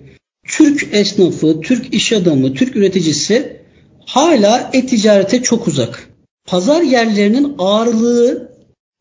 Türk 0.48 0.88
esnafı, 0.92 1.62
Türk 1.62 1.94
iş 1.94 2.14
adamı, 2.14 2.54
Türk 2.54 2.76
üreticisi 2.76 3.58
hala 4.06 4.70
e-ticarete 4.74 5.42
çok 5.42 5.68
uzak. 5.68 6.10
Pazar 6.46 6.82
yerlerinin 6.82 7.56
ağırlığı 7.58 8.51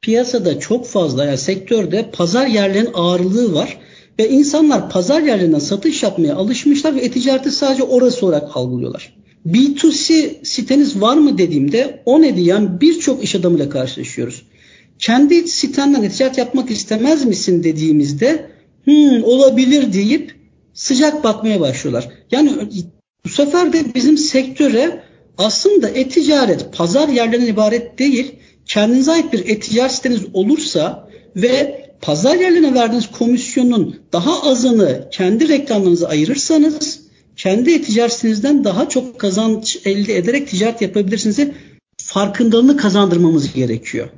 piyasada 0.03 0.59
çok 0.59 0.87
fazla 0.87 1.25
yani 1.25 1.39
sektörde 1.39 2.11
pazar 2.13 2.47
yerlerinin 2.47 2.91
ağırlığı 2.95 3.55
var 3.55 3.79
ve 4.19 4.29
insanlar 4.29 4.91
pazar 4.91 5.23
yerlerinden 5.23 5.59
satış 5.59 6.03
yapmaya 6.03 6.35
alışmışlar 6.35 6.97
ve 6.97 7.01
e-ticareti 7.01 7.51
sadece 7.51 7.83
orası 7.83 8.27
olarak 8.27 8.57
algılıyorlar. 8.57 9.15
B2C 9.47 10.35
siteniz 10.45 11.01
var 11.01 11.17
mı 11.17 11.39
dediğimde 11.39 12.03
o 12.07 12.23
ne 12.23 12.37
diyen 12.37 12.81
birçok 12.81 13.25
iş 13.25 13.35
adamıyla 13.35 13.71
karşılaşıyoruz. 13.71 14.43
Kendi 14.99 15.49
sitenden 15.49 16.03
e-ticaret 16.03 16.39
yapmak 16.39 16.71
istemez 16.71 17.25
misin 17.25 17.65
dediğimizde 17.65 18.51
hmm, 18.85 19.25
olabilir 19.25 19.93
deyip 19.93 20.35
sıcak 20.75 21.25
bakmaya 21.25 21.61
başlıyorlar. 21.61 22.09
Yani 22.31 22.53
bu 23.25 23.29
sefer 23.29 23.73
de 23.73 23.95
bizim 23.95 24.19
sektöre 24.19 25.03
aslında 25.39 25.89
e-ticaret 25.89 26.73
pazar 26.73 27.09
yerlerinden 27.09 27.53
ibaret 27.53 27.99
değil. 27.99 28.33
Kendinize 28.71 29.13
ait 29.13 29.33
bir 29.33 29.49
e-ticaret 29.49 29.93
siteniz 29.93 30.21
olursa 30.33 31.09
ve 31.37 31.85
pazar 32.01 32.35
yerlerine 32.35 32.75
verdiğiniz 32.75 33.11
komisyonun 33.11 33.97
daha 34.13 34.43
azını 34.51 35.09
kendi 35.11 35.49
reklamlarınıza 35.49 36.09
ayırırsanız 36.09 37.01
kendi 37.37 37.75
e-ticaret 37.75 38.13
sitenizden 38.13 38.65
daha 38.65 38.89
çok 38.89 39.19
kazanç 39.19 39.79
elde 39.85 40.17
ederek 40.17 40.49
ticaret 40.49 40.83
yapabilirsiniz. 40.83 41.49
Farkındalığını 41.97 42.77
kazandırmamız 42.77 43.53
gerekiyor. 43.53 44.09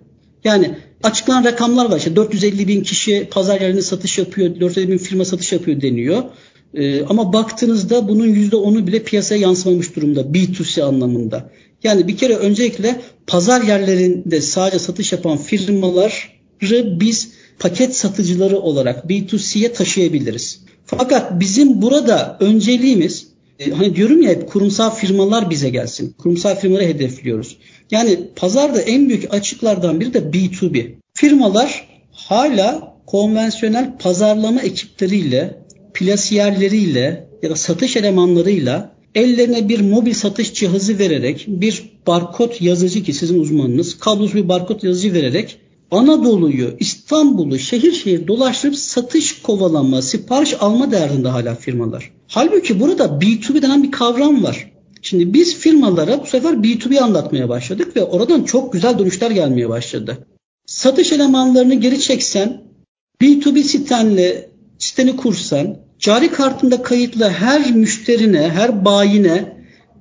Yani 0.44 0.76
açıklanan 1.02 1.44
rakamlar 1.44 1.90
var. 1.90 1.98
İşte 1.98 2.16
450 2.16 2.68
bin 2.68 2.82
kişi 2.82 3.28
pazar 3.30 3.60
yerine 3.60 3.82
satış 3.82 4.18
yapıyor, 4.18 4.60
450 4.60 4.92
bin 4.92 4.98
firma 4.98 5.24
satış 5.24 5.52
yapıyor 5.52 5.80
deniyor. 5.80 6.22
Ee, 6.74 7.04
ama 7.04 7.32
baktığınızda 7.32 8.08
bunun 8.08 8.28
%10'u 8.28 8.86
bile 8.86 9.02
piyasaya 9.02 9.40
yansımamış 9.40 9.96
durumda 9.96 10.20
B2C 10.20 10.82
anlamında. 10.82 11.50
Yani 11.84 12.08
bir 12.08 12.16
kere 12.16 12.36
öncelikle 12.36 13.00
pazar 13.26 13.62
yerlerinde 13.62 14.40
sadece 14.40 14.78
satış 14.78 15.12
yapan 15.12 15.38
firmaları 15.38 17.00
biz 17.00 17.32
paket 17.58 17.96
satıcıları 17.96 18.58
olarak 18.58 19.04
B2C'ye 19.04 19.72
taşıyabiliriz. 19.72 20.60
Fakat 20.86 21.40
bizim 21.40 21.82
burada 21.82 22.36
önceliğimiz 22.40 23.26
e, 23.58 23.70
hani 23.70 23.96
diyorum 23.96 24.22
ya 24.22 24.30
hep 24.30 24.48
kurumsal 24.48 24.90
firmalar 24.90 25.50
bize 25.50 25.68
gelsin. 25.68 26.14
Kurumsal 26.18 26.56
firmaları 26.56 26.84
hedefliyoruz. 26.84 27.56
Yani 27.90 28.18
pazarda 28.36 28.80
en 28.80 29.08
büyük 29.08 29.34
açıklardan 29.34 30.00
biri 30.00 30.14
de 30.14 30.18
B2B. 30.18 30.94
Firmalar 31.14 31.88
hala 32.12 32.96
konvansiyonel 33.06 33.98
pazarlama 33.98 34.60
ekipleriyle 34.60 35.58
plasiyerleriyle 35.94 37.28
ya 37.42 37.50
da 37.50 37.56
satış 37.56 37.96
elemanlarıyla 37.96 38.94
ellerine 39.14 39.68
bir 39.68 39.80
mobil 39.80 40.14
satış 40.14 40.54
cihazı 40.54 40.98
vererek 40.98 41.44
bir 41.48 41.82
barkod 42.06 42.52
yazıcı 42.60 43.02
ki 43.02 43.12
sizin 43.12 43.40
uzmanınız 43.40 43.98
kablosuz 43.98 44.34
bir 44.34 44.48
barkod 44.48 44.82
yazıcı 44.82 45.14
vererek 45.14 45.58
Anadolu'yu, 45.92 46.76
İstanbul'u 46.80 47.58
şehir 47.58 47.92
şehir 47.92 48.26
dolaştırıp 48.26 48.76
satış 48.76 49.42
kovalama, 49.42 50.02
sipariş 50.02 50.54
alma 50.62 50.90
derdinde 50.90 51.28
hala 51.28 51.54
firmalar. 51.54 52.10
Halbuki 52.28 52.80
burada 52.80 53.04
B2B 53.04 53.62
denen 53.62 53.82
bir 53.82 53.90
kavram 53.90 54.42
var. 54.42 54.72
Şimdi 55.02 55.34
biz 55.34 55.56
firmalara 55.56 56.22
bu 56.22 56.26
sefer 56.26 56.54
B2B 56.54 57.00
anlatmaya 57.00 57.48
başladık 57.48 57.96
ve 57.96 58.04
oradan 58.04 58.42
çok 58.42 58.72
güzel 58.72 58.98
dönüşler 58.98 59.30
gelmeye 59.30 59.68
başladı. 59.68 60.26
Satış 60.66 61.12
elemanlarını 61.12 61.74
geri 61.74 62.00
çeksen, 62.00 62.62
B2B 63.22 63.62
sitenle 63.62 64.50
siteni 64.78 65.16
kursan, 65.16 65.76
cari 66.02 66.30
kartında 66.30 66.82
kayıtlı 66.82 67.28
her 67.28 67.70
müşterine, 67.70 68.48
her 68.48 68.84
bayine 68.84 69.56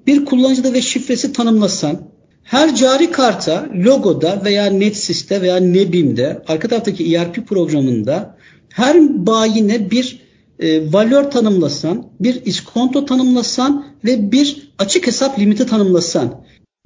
bir 0.08 0.26
kullanıcıda 0.26 0.74
ve 0.74 0.82
şifresi 0.82 1.34
tanımlasan, 1.34 2.02
her 2.44 2.76
cari 2.76 3.12
karta 3.12 3.70
logoda 3.76 4.42
veya 4.46 4.66
NetSys'te 4.66 5.42
veya 5.42 5.58
Nebim'de 5.58 6.44
arka 6.48 6.68
taraftaki 6.68 7.16
ERP 7.16 7.48
programında 7.48 8.38
her 8.70 9.26
bayine 9.28 9.92
bir 9.92 10.20
e, 10.60 10.94
valör 10.94 11.24
tanımlasan, 11.24 12.08
bir 12.20 12.46
iskonto 12.46 13.06
tanımlasan 13.06 13.86
ve 14.06 14.32
bir 14.32 14.72
açık 14.78 15.08
hesap 15.08 15.40
limiti 15.40 15.66
tanımlasan 15.66 16.42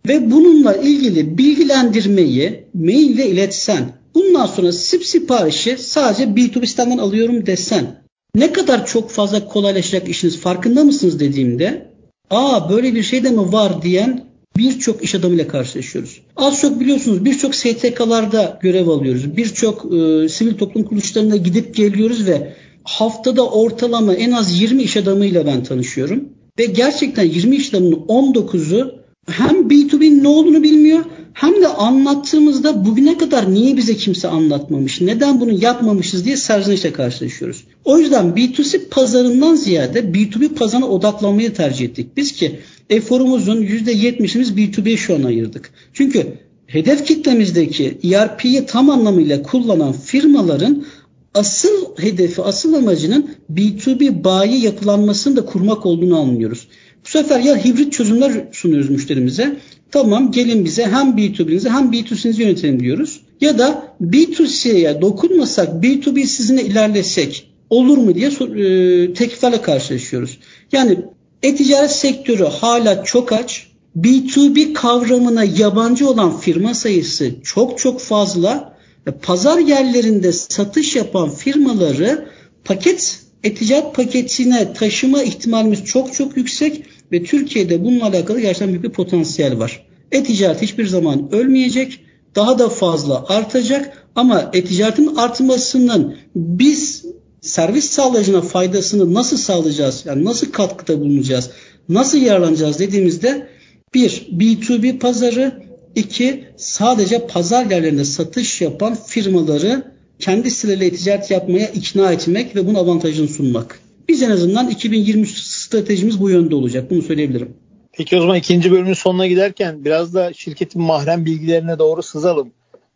ve 0.07 0.31
bununla 0.31 0.73
ilgili 0.75 1.37
bilgilendirmeyi 1.37 2.67
maille 2.73 3.27
iletsen 3.27 4.05
Bundan 4.15 4.45
sonra 4.45 4.71
SIP 4.71 5.05
siparişi 5.05 5.77
sadece 5.77 6.23
B2B 6.23 6.65
sistemden 6.65 6.97
alıyorum 6.97 7.45
desen 7.45 8.04
ne 8.35 8.53
kadar 8.53 8.85
çok 8.85 9.09
fazla 9.09 9.47
kolaylaşacak 9.47 10.09
işiniz 10.09 10.39
farkında 10.39 10.83
mısınız 10.83 11.19
dediğimde 11.19 11.91
aa 12.29 12.69
böyle 12.69 12.95
bir 12.95 13.03
şey 13.03 13.23
de 13.23 13.29
mi 13.29 13.51
var 13.51 13.81
diyen 13.81 14.25
birçok 14.57 15.03
iş 15.03 15.15
adamıyla 15.15 15.47
karşılaşıyoruz. 15.47 16.21
Az 16.35 16.61
çok 16.61 16.79
biliyorsunuz 16.79 17.25
birçok 17.25 17.55
STK'larda 17.55 18.59
görev 18.61 18.87
alıyoruz. 18.87 19.37
Birçok 19.37 19.85
e, 19.85 20.29
sivil 20.29 20.53
toplum 20.57 20.83
kuruluşlarına 20.83 21.35
gidip 21.35 21.75
geliyoruz 21.75 22.27
ve 22.27 22.53
haftada 22.83 23.49
ortalama 23.49 24.13
en 24.13 24.31
az 24.31 24.61
20 24.61 24.83
iş 24.83 24.97
adamıyla 24.97 25.45
ben 25.45 25.63
tanışıyorum. 25.63 26.29
Ve 26.59 26.65
gerçekten 26.65 27.23
20 27.23 27.55
iş 27.55 27.73
adamının 27.73 27.95
19'u 27.95 28.91
hem 29.27 29.69
B2B'nin 29.69 30.23
ne 30.23 30.27
olduğunu 30.27 30.63
bilmiyor 30.63 30.99
hem 31.33 31.61
de 31.61 31.67
anlattığımızda 31.67 32.85
bugüne 32.85 33.17
kadar 33.17 33.53
niye 33.53 33.77
bize 33.77 33.95
kimse 33.95 34.27
anlatmamış, 34.27 35.01
neden 35.01 35.39
bunu 35.39 35.63
yapmamışız 35.63 36.25
diye 36.25 36.37
serzenişle 36.37 36.93
karşılaşıyoruz. 36.93 37.63
O 37.85 37.97
yüzden 37.97 38.25
B2C 38.25 38.89
pazarından 38.89 39.55
ziyade 39.55 39.99
B2B 39.99 40.47
pazarına 40.47 40.87
odaklanmayı 40.87 41.53
tercih 41.53 41.85
ettik. 41.85 42.17
Biz 42.17 42.31
ki 42.31 42.59
eforumuzun 42.89 43.61
%70'imiz 43.61 44.55
B2B'ye 44.55 44.97
şu 44.97 45.15
an 45.15 45.23
ayırdık. 45.23 45.71
Çünkü 45.93 46.27
hedef 46.67 47.05
kitlemizdeki 47.05 47.97
ERP'yi 48.03 48.65
tam 48.65 48.89
anlamıyla 48.89 49.43
kullanan 49.43 49.93
firmaların 49.93 50.85
asıl 51.33 51.97
hedefi, 51.97 52.41
asıl 52.41 52.73
amacının 52.73 53.29
B2B 53.53 54.23
bayi 54.23 54.63
yapılanmasını 54.63 55.35
da 55.35 55.45
kurmak 55.45 55.85
olduğunu 55.85 56.19
anlıyoruz. 56.19 56.67
Bu 57.05 57.09
sefer 57.09 57.39
ya 57.39 57.65
hibrit 57.65 57.93
çözümler 57.93 58.47
sunuyoruz 58.51 58.89
müşterimize. 58.89 59.57
Tamam 59.91 60.31
gelin 60.31 60.65
bize 60.65 60.85
hem 60.85 61.07
B2B'nizi 61.07 61.69
hem 61.69 61.91
B2C'nizi 61.91 62.41
yönetelim 62.41 62.79
diyoruz. 62.79 63.21
Ya 63.41 63.59
da 63.59 63.95
B2C'ye 64.01 65.01
dokunmasak 65.01 65.83
B2B 65.83 66.25
sizinle 66.25 66.63
ilerlesek 66.63 67.54
olur 67.69 67.97
mu 67.97 68.15
diye 68.15 68.27
e, 68.27 69.13
tekliflerle 69.13 69.61
karşılaşıyoruz. 69.61 70.39
Yani 70.71 70.99
e-ticaret 71.43 71.91
sektörü 71.91 72.43
hala 72.43 73.03
çok 73.03 73.31
aç. 73.31 73.67
B2B 73.97 74.73
kavramına 74.73 75.43
yabancı 75.43 76.09
olan 76.09 76.37
firma 76.37 76.73
sayısı 76.73 77.31
çok 77.43 77.79
çok 77.79 78.01
fazla. 78.01 78.75
Pazar 79.21 79.59
yerlerinde 79.59 80.31
satış 80.31 80.95
yapan 80.95 81.29
firmaları 81.29 82.29
paket 82.65 83.19
e-ticaret 83.43 83.95
paketine 83.95 84.73
taşıma 84.73 85.23
ihtimalimiz 85.23 85.85
çok 85.85 86.13
çok 86.13 86.37
yüksek 86.37 86.83
ve 87.11 87.23
Türkiye'de 87.23 87.83
bununla 87.83 88.05
alakalı 88.05 88.39
gerçekten 88.39 88.69
büyük 88.69 88.83
bir 88.83 88.89
potansiyel 88.89 89.59
var. 89.59 89.85
E-ticaret 90.11 90.61
hiçbir 90.61 90.87
zaman 90.87 91.29
ölmeyecek, 91.31 91.99
daha 92.35 92.59
da 92.59 92.69
fazla 92.69 93.25
artacak 93.27 94.07
ama 94.15 94.49
e-ticaretin 94.53 95.15
artmasının 95.15 96.15
biz 96.35 97.05
servis 97.45 97.85
sağlayıcına 97.85 98.41
faydasını 98.41 99.13
nasıl 99.13 99.37
sağlayacağız? 99.37 100.03
Yani 100.05 100.25
nasıl 100.25 100.51
katkıda 100.51 100.99
bulunacağız? 100.99 101.51
Nasıl 101.89 102.17
yararlanacağız 102.17 102.79
dediğimizde 102.79 103.47
bir 103.93 104.27
B2B 104.37 104.99
pazarı, 104.99 105.63
iki 105.95 106.45
sadece 106.57 107.27
pazar 107.27 107.65
yerlerinde 107.65 108.05
satış 108.05 108.61
yapan 108.61 108.95
firmaları 108.95 109.83
kendi 110.19 110.51
siteleriyle 110.51 110.95
ticaret 110.95 111.31
yapmaya 111.31 111.67
ikna 111.67 112.11
etmek 112.11 112.55
ve 112.55 112.67
bunun 112.67 112.75
avantajını 112.75 113.27
sunmak. 113.27 113.79
Biz 114.07 114.21
en 114.23 114.29
azından 114.29 114.69
2023 114.69 115.37
stratejimiz 115.37 116.21
bu 116.21 116.29
yönde 116.29 116.55
olacak. 116.55 116.91
Bunu 116.91 117.01
söyleyebilirim. 117.01 117.53
Peki 117.97 118.17
o 118.17 118.19
zaman 118.19 118.37
ikinci 118.37 118.71
bölümün 118.71 118.93
sonuna 118.93 119.27
giderken 119.27 119.85
biraz 119.85 120.13
da 120.13 120.33
şirketin 120.33 120.81
mahrem 120.81 121.25
bilgilerine 121.25 121.79
doğru 121.79 122.03
sızalım. 122.03 122.51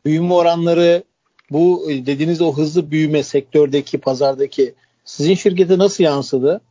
Büyüme 0.05 0.33
oranları 0.33 1.03
bu 1.51 1.85
dediğiniz 1.89 2.41
o 2.41 2.57
hızlı 2.57 2.91
büyüme 2.91 3.23
sektördeki, 3.23 3.97
pazardaki 3.97 4.73
sizin 5.05 5.35
şirkete 5.35 5.77
nasıl 5.77 6.03
yansıdı? 6.03 6.61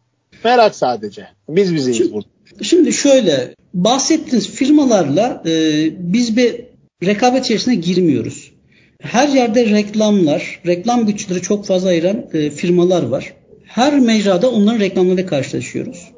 Merak 0.44 0.74
sadece. 0.74 1.26
Biz 1.48 1.74
bizeyiz 1.74 1.98
şimdi, 1.98 2.12
burada. 2.12 2.28
Şimdi 2.62 2.92
şöyle 2.92 3.54
bahsettiğiniz 3.74 4.48
firmalarla 4.48 5.42
e, 5.46 5.52
biz 5.98 6.36
bir 6.36 6.64
rekabet 7.04 7.44
içerisine 7.44 7.74
girmiyoruz. 7.74 8.52
Her 9.00 9.28
yerde 9.28 9.66
reklamlar, 9.66 10.60
reklam 10.66 11.06
güçleri 11.06 11.42
çok 11.42 11.66
fazla 11.66 11.88
ayıran 11.88 12.24
e, 12.32 12.50
firmalar 12.50 13.02
var. 13.02 13.34
Her 13.64 14.00
mecrada 14.00 14.50
onların 14.50 14.80
reklamlarıyla 14.80 15.26
karşılaşıyoruz. 15.26 16.08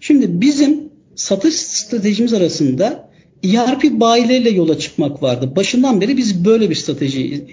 Şimdi 0.00 0.40
bizim 0.40 0.80
satış 1.14 1.54
stratejimiz 1.54 2.32
arasında 2.32 3.11
ERP 3.44 4.00
bayileriyle 4.00 4.50
yola 4.50 4.78
çıkmak 4.78 5.22
vardı. 5.22 5.52
Başından 5.56 6.00
beri 6.00 6.16
biz 6.16 6.44
böyle 6.44 6.70
bir 6.70 6.74
strateji 6.74 7.44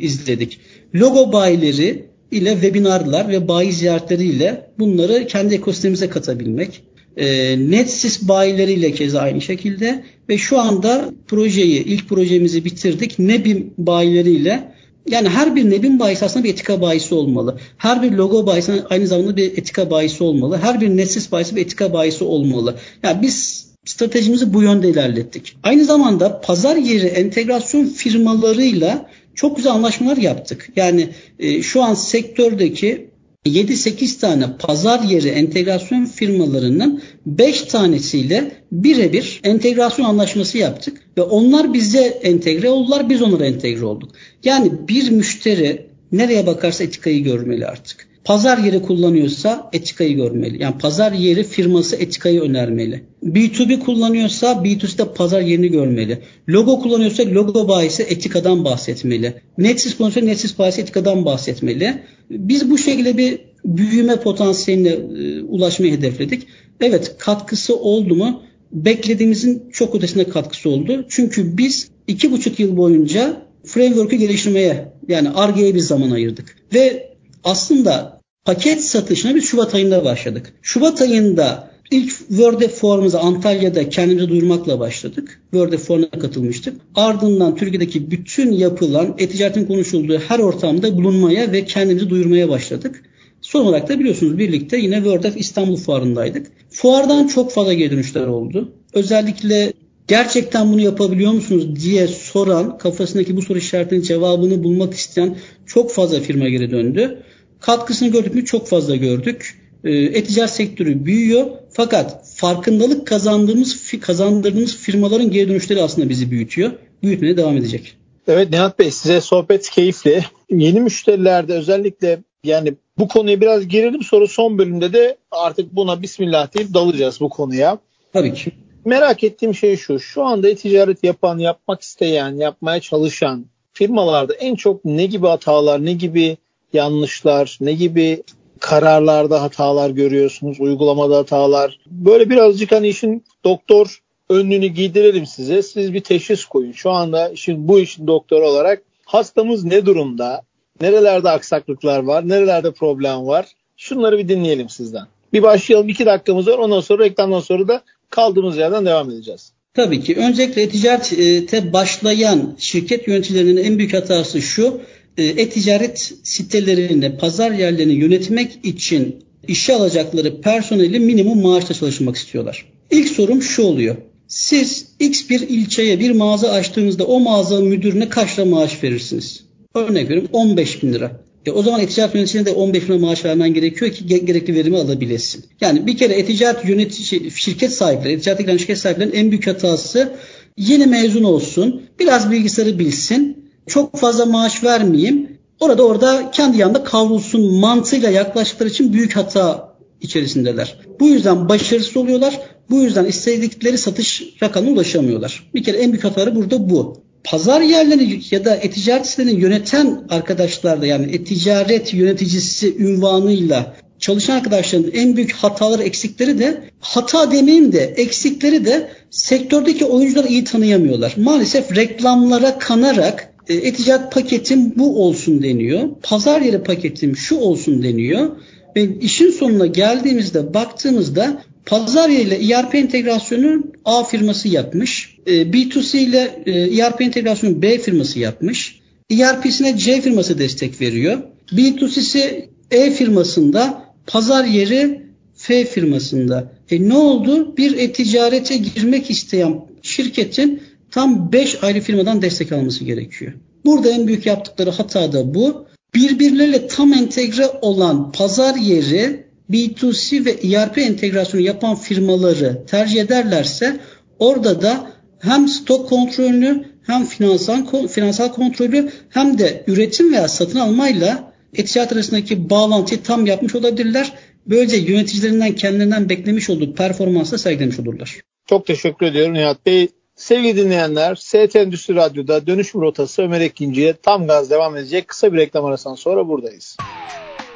izledik. 0.00 0.58
Logo 0.94 1.32
bayileri 1.32 2.10
ile 2.30 2.52
webinarlar 2.52 3.28
ve 3.28 3.48
bayi 3.48 3.72
ziyaretleriyle 3.72 4.70
bunları 4.78 5.26
kendi 5.26 5.54
ekosistemimize 5.54 6.08
katabilmek. 6.08 6.82
E, 7.16 7.56
Netsys 7.70 8.28
bayileriyle 8.28 8.92
keza 8.92 9.20
aynı 9.20 9.40
şekilde 9.40 10.04
ve 10.28 10.38
şu 10.38 10.60
anda 10.60 11.10
projeyi, 11.28 11.84
ilk 11.84 12.08
projemizi 12.08 12.64
bitirdik. 12.64 13.18
Nebim 13.18 13.74
bayileriyle 13.78 14.72
yani 15.10 15.28
her 15.28 15.56
bir 15.56 15.70
Nebim 15.70 15.98
bayisi 15.98 16.24
aslında 16.24 16.44
bir 16.44 16.52
etika 16.52 16.80
bayisi 16.80 17.14
olmalı. 17.14 17.58
Her 17.76 18.02
bir 18.02 18.12
logo 18.12 18.46
bayisi 18.46 18.72
aynı 18.90 19.06
zamanda 19.06 19.36
bir 19.36 19.58
etika 19.58 19.90
bayisi 19.90 20.24
olmalı. 20.24 20.58
Her 20.62 20.80
bir 20.80 20.88
Netsys 20.88 21.32
bayisi 21.32 21.56
bir 21.56 21.60
etika 21.60 21.92
bayisi 21.92 22.24
olmalı. 22.24 22.76
Yani 23.02 23.22
biz 23.22 23.69
stratejimizi 23.84 24.54
bu 24.54 24.62
yönde 24.62 24.88
ilerlettik. 24.88 25.56
Aynı 25.62 25.84
zamanda 25.84 26.40
pazar 26.40 26.76
yeri 26.76 27.06
entegrasyon 27.06 27.86
firmalarıyla 27.86 29.10
çok 29.34 29.56
güzel 29.56 29.72
anlaşmalar 29.72 30.16
yaptık. 30.16 30.68
Yani 30.76 31.08
e, 31.38 31.62
şu 31.62 31.82
an 31.82 31.94
sektördeki 31.94 33.10
7-8 33.46 34.20
tane 34.20 34.56
pazar 34.58 35.00
yeri 35.00 35.28
entegrasyon 35.28 36.04
firmalarının 36.04 37.02
5 37.26 37.62
tanesiyle 37.62 38.52
birebir 38.72 39.40
entegrasyon 39.44 40.06
anlaşması 40.06 40.58
yaptık. 40.58 41.02
Ve 41.16 41.22
onlar 41.22 41.74
bize 41.74 42.02
entegre 42.02 42.68
oldular, 42.68 43.08
biz 43.08 43.22
onlara 43.22 43.46
entegre 43.46 43.84
olduk. 43.84 44.10
Yani 44.44 44.72
bir 44.88 45.10
müşteri 45.10 45.86
nereye 46.12 46.46
bakarsa 46.46 46.84
etikayı 46.84 47.24
görmeli 47.24 47.66
artık. 47.66 48.09
Pazar 48.30 48.58
yeri 48.58 48.82
kullanıyorsa 48.82 49.70
etikayı 49.72 50.16
görmeli. 50.16 50.62
Yani 50.62 50.78
pazar 50.78 51.12
yeri 51.12 51.44
firması 51.44 51.96
etikayı 51.96 52.40
önermeli. 52.40 53.04
B2B 53.24 53.78
kullanıyorsa 53.78 54.52
B2C'de 54.52 55.14
pazar 55.14 55.40
yerini 55.40 55.68
görmeli. 55.68 56.18
Logo 56.48 56.82
kullanıyorsa 56.82 57.22
logo 57.26 57.68
bayisi 57.68 58.02
etikadan 58.02 58.64
bahsetmeli. 58.64 59.34
Netsys 59.58 59.96
kullanıyorsa 59.96 60.26
Netsys 60.26 60.58
bayisi 60.58 60.80
etikadan 60.80 61.24
bahsetmeli. 61.24 62.02
Biz 62.30 62.70
bu 62.70 62.78
şekilde 62.78 63.18
bir 63.18 63.40
büyüme 63.64 64.16
potansiyeline 64.16 64.88
e, 64.88 65.42
ulaşmayı 65.42 65.92
hedefledik. 65.92 66.46
Evet 66.80 67.16
katkısı 67.18 67.76
oldu 67.76 68.14
mu? 68.14 68.42
Beklediğimizin 68.72 69.62
çok 69.72 69.94
ötesinde 69.94 70.24
katkısı 70.24 70.70
oldu. 70.70 71.06
Çünkü 71.08 71.58
biz 71.58 71.88
iki 72.06 72.32
buçuk 72.32 72.60
yıl 72.60 72.76
boyunca 72.76 73.42
framework'ü 73.64 74.16
geliştirmeye 74.16 74.92
yani 75.08 75.28
RG'ye 75.28 75.74
bir 75.74 75.80
zaman 75.80 76.10
ayırdık. 76.10 76.56
Ve 76.74 77.10
aslında 77.44 78.19
paket 78.44 78.84
satışına 78.84 79.34
biz 79.34 79.44
Şubat 79.44 79.74
ayında 79.74 80.04
başladık. 80.04 80.52
Şubat 80.62 81.02
ayında 81.02 81.70
ilk 81.90 82.18
Word 82.28 82.60
Forum'uza 82.60 83.20
Antalya'da 83.20 83.88
kendimizi 83.88 84.28
duyurmakla 84.28 84.80
başladık. 84.80 85.40
Word 85.50 85.72
Forum'a 85.72 86.10
katılmıştık. 86.10 86.80
Ardından 86.94 87.56
Türkiye'deki 87.56 88.10
bütün 88.10 88.52
yapılan 88.52 89.14
e-ticaretin 89.18 89.66
konuşulduğu 89.66 90.18
her 90.18 90.38
ortamda 90.38 90.96
bulunmaya 90.96 91.52
ve 91.52 91.64
kendimizi 91.64 92.10
duyurmaya 92.10 92.48
başladık. 92.48 93.02
Son 93.40 93.64
olarak 93.64 93.88
da 93.88 93.98
biliyorsunuz 93.98 94.38
birlikte 94.38 94.76
yine 94.76 94.96
World 94.96 95.24
of 95.24 95.36
İstanbul 95.36 95.76
fuarındaydık. 95.76 96.46
Fuardan 96.70 97.26
çok 97.26 97.52
fazla 97.52 97.72
geri 97.72 97.90
dönüşler 97.90 98.26
oldu. 98.26 98.72
Özellikle 98.94 99.72
gerçekten 100.08 100.72
bunu 100.72 100.80
yapabiliyor 100.80 101.32
musunuz 101.32 101.84
diye 101.84 102.08
soran, 102.08 102.78
kafasındaki 102.78 103.36
bu 103.36 103.42
soru 103.42 103.58
işaretinin 103.58 104.02
cevabını 104.02 104.64
bulmak 104.64 104.94
isteyen 104.94 105.36
çok 105.66 105.92
fazla 105.92 106.20
firma 106.20 106.48
geri 106.48 106.70
döndü. 106.70 107.22
Katkısını 107.60 108.08
gördük 108.08 108.34
mü? 108.34 108.44
Çok 108.44 108.68
fazla 108.68 108.96
gördük. 108.96 109.60
E-ticaret 109.84 110.50
sektörü 110.50 111.04
büyüyor. 111.04 111.46
Fakat 111.70 112.26
farkındalık 112.34 113.06
kazandığımız 113.06 113.92
kazandırdığımız 114.00 114.76
firmaların 114.76 115.30
geri 115.30 115.48
dönüşleri 115.48 115.82
aslında 115.82 116.08
bizi 116.08 116.30
büyütüyor. 116.30 116.72
Büyütmeye 117.02 117.36
devam 117.36 117.56
edecek. 117.56 117.96
Evet 118.28 118.50
Nihat 118.50 118.78
Bey 118.78 118.90
size 118.90 119.20
sohbet 119.20 119.70
keyifli. 119.70 120.24
Yeni 120.50 120.80
müşterilerde 120.80 121.52
özellikle 121.54 122.18
yani 122.44 122.74
bu 122.98 123.08
konuya 123.08 123.40
biraz 123.40 123.68
girelim 123.68 124.02
sonra 124.02 124.26
son 124.26 124.58
bölümde 124.58 124.92
de 124.92 125.16
artık 125.30 125.76
buna 125.76 126.02
bismillah 126.02 126.54
deyip 126.54 126.74
dalacağız 126.74 127.20
bu 127.20 127.28
konuya. 127.28 127.78
Tabii 128.12 128.34
ki. 128.34 128.52
Merak 128.84 129.24
ettiğim 129.24 129.54
şey 129.54 129.76
şu. 129.76 130.00
Şu 130.00 130.22
anda 130.22 130.48
e-ticaret 130.48 131.04
yapan, 131.04 131.38
yapmak 131.38 131.82
isteyen, 131.82 132.36
yapmaya 132.36 132.80
çalışan 132.80 133.46
firmalarda 133.72 134.34
en 134.34 134.54
çok 134.54 134.84
ne 134.84 135.06
gibi 135.06 135.26
hatalar, 135.26 135.84
ne 135.84 135.92
gibi 135.92 136.36
yanlışlar, 136.72 137.58
ne 137.60 137.72
gibi 137.72 138.22
kararlarda 138.60 139.42
hatalar 139.42 139.90
görüyorsunuz, 139.90 140.60
uygulamada 140.60 141.16
hatalar. 141.16 141.78
Böyle 141.86 142.30
birazcık 142.30 142.72
hani 142.72 142.88
işin 142.88 143.24
doktor 143.44 144.00
önlüğünü 144.28 144.66
giydirelim 144.66 145.26
size. 145.26 145.62
Siz 145.62 145.92
bir 145.92 146.00
teşhis 146.00 146.44
koyun. 146.44 146.72
Şu 146.72 146.90
anda 146.90 147.28
işin 147.28 147.68
bu 147.68 147.80
işin 147.80 148.06
doktoru 148.06 148.48
olarak 148.48 148.82
hastamız 149.04 149.64
ne 149.64 149.86
durumda? 149.86 150.42
Nerelerde 150.80 151.30
aksaklıklar 151.30 151.98
var? 152.02 152.28
Nerelerde 152.28 152.70
problem 152.70 153.26
var? 153.26 153.46
Şunları 153.76 154.18
bir 154.18 154.28
dinleyelim 154.28 154.68
sizden. 154.68 155.06
Bir 155.32 155.42
başlayalım. 155.42 155.88
iki 155.88 156.06
dakikamız 156.06 156.46
var. 156.46 156.58
Ondan 156.58 156.80
sonra 156.80 157.04
reklamdan 157.04 157.40
sonra 157.40 157.68
da 157.68 157.82
kaldığımız 158.10 158.56
yerden 158.56 158.86
devam 158.86 159.10
edeceğiz. 159.10 159.52
Tabii 159.74 160.00
ki. 160.00 160.16
Öncelikle 160.16 160.68
ticarete 160.68 161.72
başlayan 161.72 162.56
şirket 162.58 163.08
yöneticilerinin 163.08 163.64
en 163.64 163.78
büyük 163.78 163.94
hatası 163.94 164.42
şu. 164.42 164.80
E, 165.20 165.24
e-ticaret 165.24 166.12
sitelerini, 166.22 167.16
pazar 167.16 167.50
yerlerini 167.50 167.92
yönetmek 167.92 168.58
için 168.62 169.16
işe 169.48 169.74
alacakları 169.74 170.40
personeli 170.40 171.00
minimum 171.00 171.42
maaşla 171.42 171.74
çalışmak 171.74 172.16
istiyorlar. 172.16 172.66
İlk 172.90 173.08
sorum 173.08 173.42
şu 173.42 173.62
oluyor. 173.62 173.96
Siz 174.28 174.86
X 175.00 175.30
bir 175.30 175.40
ilçeye 175.40 176.00
bir 176.00 176.10
mağaza 176.10 176.50
açtığınızda 176.50 177.04
o 177.04 177.20
mağaza 177.20 177.60
müdürüne 177.60 178.08
kaç 178.08 178.38
lira 178.38 178.46
maaş 178.46 178.84
verirsiniz? 178.84 179.44
Örnek 179.74 180.04
veriyorum 180.04 180.30
15 180.32 180.82
bin 180.82 180.92
lira. 180.92 181.20
E 181.46 181.50
o 181.50 181.62
zaman 181.62 181.80
eticaret 181.80 182.14
yöneticisine 182.14 182.46
de 182.46 182.50
15 182.50 182.82
bin 182.82 182.88
lira 182.88 182.98
maaş 182.98 183.24
vermen 183.24 183.54
gerekiyor 183.54 183.90
ki 183.90 184.06
gerekli 184.06 184.54
verimi 184.54 184.76
alabilesin. 184.76 185.44
Yani 185.60 185.86
bir 185.86 185.96
kere 185.96 186.12
eticaret 186.12 186.68
yönetici, 186.68 187.30
şirket 187.30 187.72
sahipleri, 187.72 188.12
eticaret 188.12 188.60
şirket 188.60 188.78
sahiplerinin 188.78 189.14
en 189.14 189.30
büyük 189.30 189.46
hatası 189.46 190.12
yeni 190.56 190.86
mezun 190.86 191.22
olsun, 191.22 191.82
biraz 191.98 192.30
bilgisayarı 192.30 192.78
bilsin, 192.78 193.39
çok 193.70 193.96
fazla 193.96 194.26
maaş 194.26 194.64
vermeyeyim. 194.64 195.38
Orada 195.60 195.86
orada 195.86 196.30
kendi 196.30 196.58
yanında 196.58 196.84
kavrulsun 196.84 197.54
mantığıyla 197.54 198.10
yaklaştıkları 198.10 198.68
için 198.68 198.92
büyük 198.92 199.16
hata 199.16 199.74
içerisindeler. 200.00 200.76
Bu 201.00 201.08
yüzden 201.08 201.48
başarısız 201.48 201.96
oluyorlar. 201.96 202.40
Bu 202.70 202.76
yüzden 202.82 203.04
istedikleri 203.04 203.78
satış 203.78 204.22
rakamına 204.42 204.70
ulaşamıyorlar. 204.70 205.50
Bir 205.54 205.64
kere 205.64 205.76
en 205.76 205.92
büyük 205.92 206.04
hataları 206.04 206.36
burada 206.36 206.70
bu. 206.70 207.02
Pazar 207.24 207.60
yerlerini 207.60 208.20
ya 208.30 208.44
da 208.44 208.56
e-ticaret 208.56 209.06
sitelerini 209.06 209.40
yöneten 209.40 210.04
arkadaşlar 210.10 210.82
da 210.82 210.86
yani 210.86 211.14
e-ticaret 211.14 211.94
yöneticisi 211.94 212.76
ünvanıyla 212.78 213.76
çalışan 213.98 214.36
arkadaşların 214.36 214.90
en 214.92 215.16
büyük 215.16 215.32
hataları, 215.32 215.82
eksikleri 215.82 216.38
de 216.38 216.62
hata 216.80 217.32
demeyeyim 217.32 217.72
de 217.72 217.94
eksikleri 217.96 218.64
de 218.64 218.90
sektördeki 219.10 219.84
oyuncuları 219.84 220.28
iyi 220.28 220.44
tanıyamıyorlar. 220.44 221.14
Maalesef 221.16 221.76
reklamlara 221.76 222.58
kanarak 222.58 223.29
e-ticaret 223.54 224.12
paketim 224.12 224.72
bu 224.76 225.04
olsun 225.04 225.42
deniyor. 225.42 225.88
Pazar 226.02 226.40
yeri 226.40 226.62
paketim 226.62 227.16
şu 227.16 227.36
olsun 227.36 227.82
deniyor. 227.82 228.30
Ve 228.76 228.98
işin 229.00 229.30
sonuna 229.30 229.66
geldiğimizde 229.66 230.54
baktığımızda 230.54 231.42
pazar 231.66 232.08
yeriyle 232.08 232.54
ERP 232.54 232.74
entegrasyonu 232.74 233.62
A 233.84 234.04
firması 234.04 234.48
yapmış. 234.48 235.16
E, 235.26 235.32
B2C 235.32 235.98
ile 235.98 236.42
ERP 236.80 237.00
entegrasyonu 237.00 237.62
B 237.62 237.78
firması 237.78 238.18
yapmış. 238.18 238.80
ERP'sine 239.10 239.78
C 239.78 240.00
firması 240.00 240.38
destek 240.38 240.80
veriyor. 240.80 241.22
B2C'si 241.52 242.48
E 242.70 242.90
firmasında 242.90 243.84
pazar 244.06 244.44
yeri 244.44 245.02
F 245.34 245.64
firmasında. 245.64 246.52
E 246.70 246.88
ne 246.88 246.94
oldu? 246.96 247.56
Bir 247.56 247.78
e-ticarete 247.78 248.56
girmek 248.56 249.10
isteyen 249.10 249.60
şirketin 249.82 250.62
tam 250.90 251.32
5 251.32 251.64
ayrı 251.64 251.80
firmadan 251.80 252.22
destek 252.22 252.52
alması 252.52 252.84
gerekiyor. 252.84 253.32
Burada 253.64 253.90
en 253.90 254.06
büyük 254.06 254.26
yaptıkları 254.26 254.70
hata 254.70 255.12
da 255.12 255.34
bu. 255.34 255.66
Birbirleriyle 255.94 256.66
tam 256.66 256.92
entegre 256.92 257.46
olan 257.62 258.12
pazar 258.12 258.54
yeri 258.54 259.26
B2C 259.50 260.24
ve 260.24 260.30
ERP 260.30 260.78
entegrasyonu 260.78 261.44
yapan 261.44 261.76
firmaları 261.76 262.66
tercih 262.66 263.00
ederlerse 263.00 263.80
orada 264.18 264.62
da 264.62 264.92
hem 265.18 265.48
stok 265.48 265.88
kontrolünü 265.88 266.64
hem 266.86 267.06
finansal, 267.06 267.88
finansal 267.88 268.32
kontrolü 268.32 268.90
hem 269.08 269.38
de 269.38 269.64
üretim 269.66 270.12
veya 270.12 270.28
satın 270.28 270.58
almayla 270.58 271.32
e-ticaret 271.54 271.92
arasındaki 271.92 272.50
bağlantıyı 272.50 273.02
tam 273.02 273.26
yapmış 273.26 273.54
olabilirler. 273.54 274.12
Böylece 274.46 274.76
yöneticilerinden 274.76 275.54
kendilerinden 275.54 276.08
beklemiş 276.08 276.50
olduğu 276.50 276.74
performansla 276.74 277.38
sergilemiş 277.38 277.78
olurlar. 277.78 278.20
Çok 278.46 278.66
teşekkür 278.66 279.06
ediyorum 279.06 279.34
Nihat 279.34 279.66
Bey. 279.66 279.88
Sevgili 280.20 280.56
dinleyenler, 280.56 281.14
ST 281.14 281.56
Endüstri 281.56 281.94
Radyo'da 281.94 282.46
dönüşüm 282.46 282.80
rotası 282.80 283.22
Ömer 283.22 283.40
Ekinci'ye 283.40 283.92
tam 283.92 284.26
gaz 284.26 284.50
devam 284.50 284.76
edecek. 284.76 285.08
Kısa 285.08 285.32
bir 285.32 285.38
reklam 285.38 285.64
arasından 285.64 285.94
sonra 285.94 286.28
buradayız. 286.28 286.76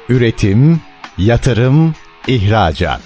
Üretim, 0.09 0.81
yatırım, 1.17 1.95
ihracat. 2.27 3.01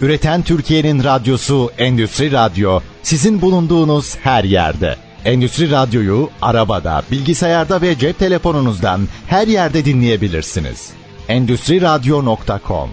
Üreten 0.00 0.42
Türkiye'nin 0.42 1.04
radyosu 1.04 1.70
Endüstri 1.78 2.32
Radyo 2.32 2.80
sizin 3.02 3.40
bulunduğunuz 3.40 4.16
her 4.16 4.44
yerde. 4.44 4.96
Endüstri 5.24 5.70
Radyo'yu 5.70 6.30
arabada, 6.42 7.02
bilgisayarda 7.10 7.82
ve 7.82 7.98
cep 7.98 8.18
telefonunuzdan 8.18 9.00
her 9.26 9.46
yerde 9.46 9.84
dinleyebilirsiniz. 9.84 10.92
Endüstri 11.28 11.80
Radyo.com 11.80 12.90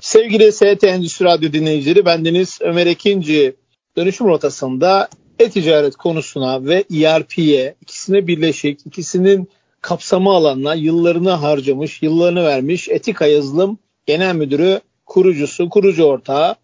Sevgili 0.00 0.52
ST 0.52 0.84
Endüstri 0.84 1.24
Radyo 1.24 1.52
dinleyicileri 1.52 2.06
bendeniz 2.06 2.58
Ömer 2.60 2.86
Ekinci 2.86 3.63
dönüşüm 3.96 4.26
rotasında 4.26 5.08
e-ticaret 5.38 5.96
konusuna 5.96 6.64
ve 6.64 6.84
ERP'ye 6.94 7.74
ikisine 7.80 8.26
birleşik, 8.26 8.86
ikisinin 8.86 9.48
kapsama 9.80 10.36
alanına 10.36 10.74
yıllarını 10.74 11.30
harcamış, 11.30 12.02
yıllarını 12.02 12.44
vermiş 12.44 12.88
Etika 12.88 13.26
Yazılım 13.26 13.78
Genel 14.06 14.34
Müdürü, 14.34 14.80
kurucusu, 15.06 15.68
kurucu 15.68 16.04
ortağı 16.04 16.56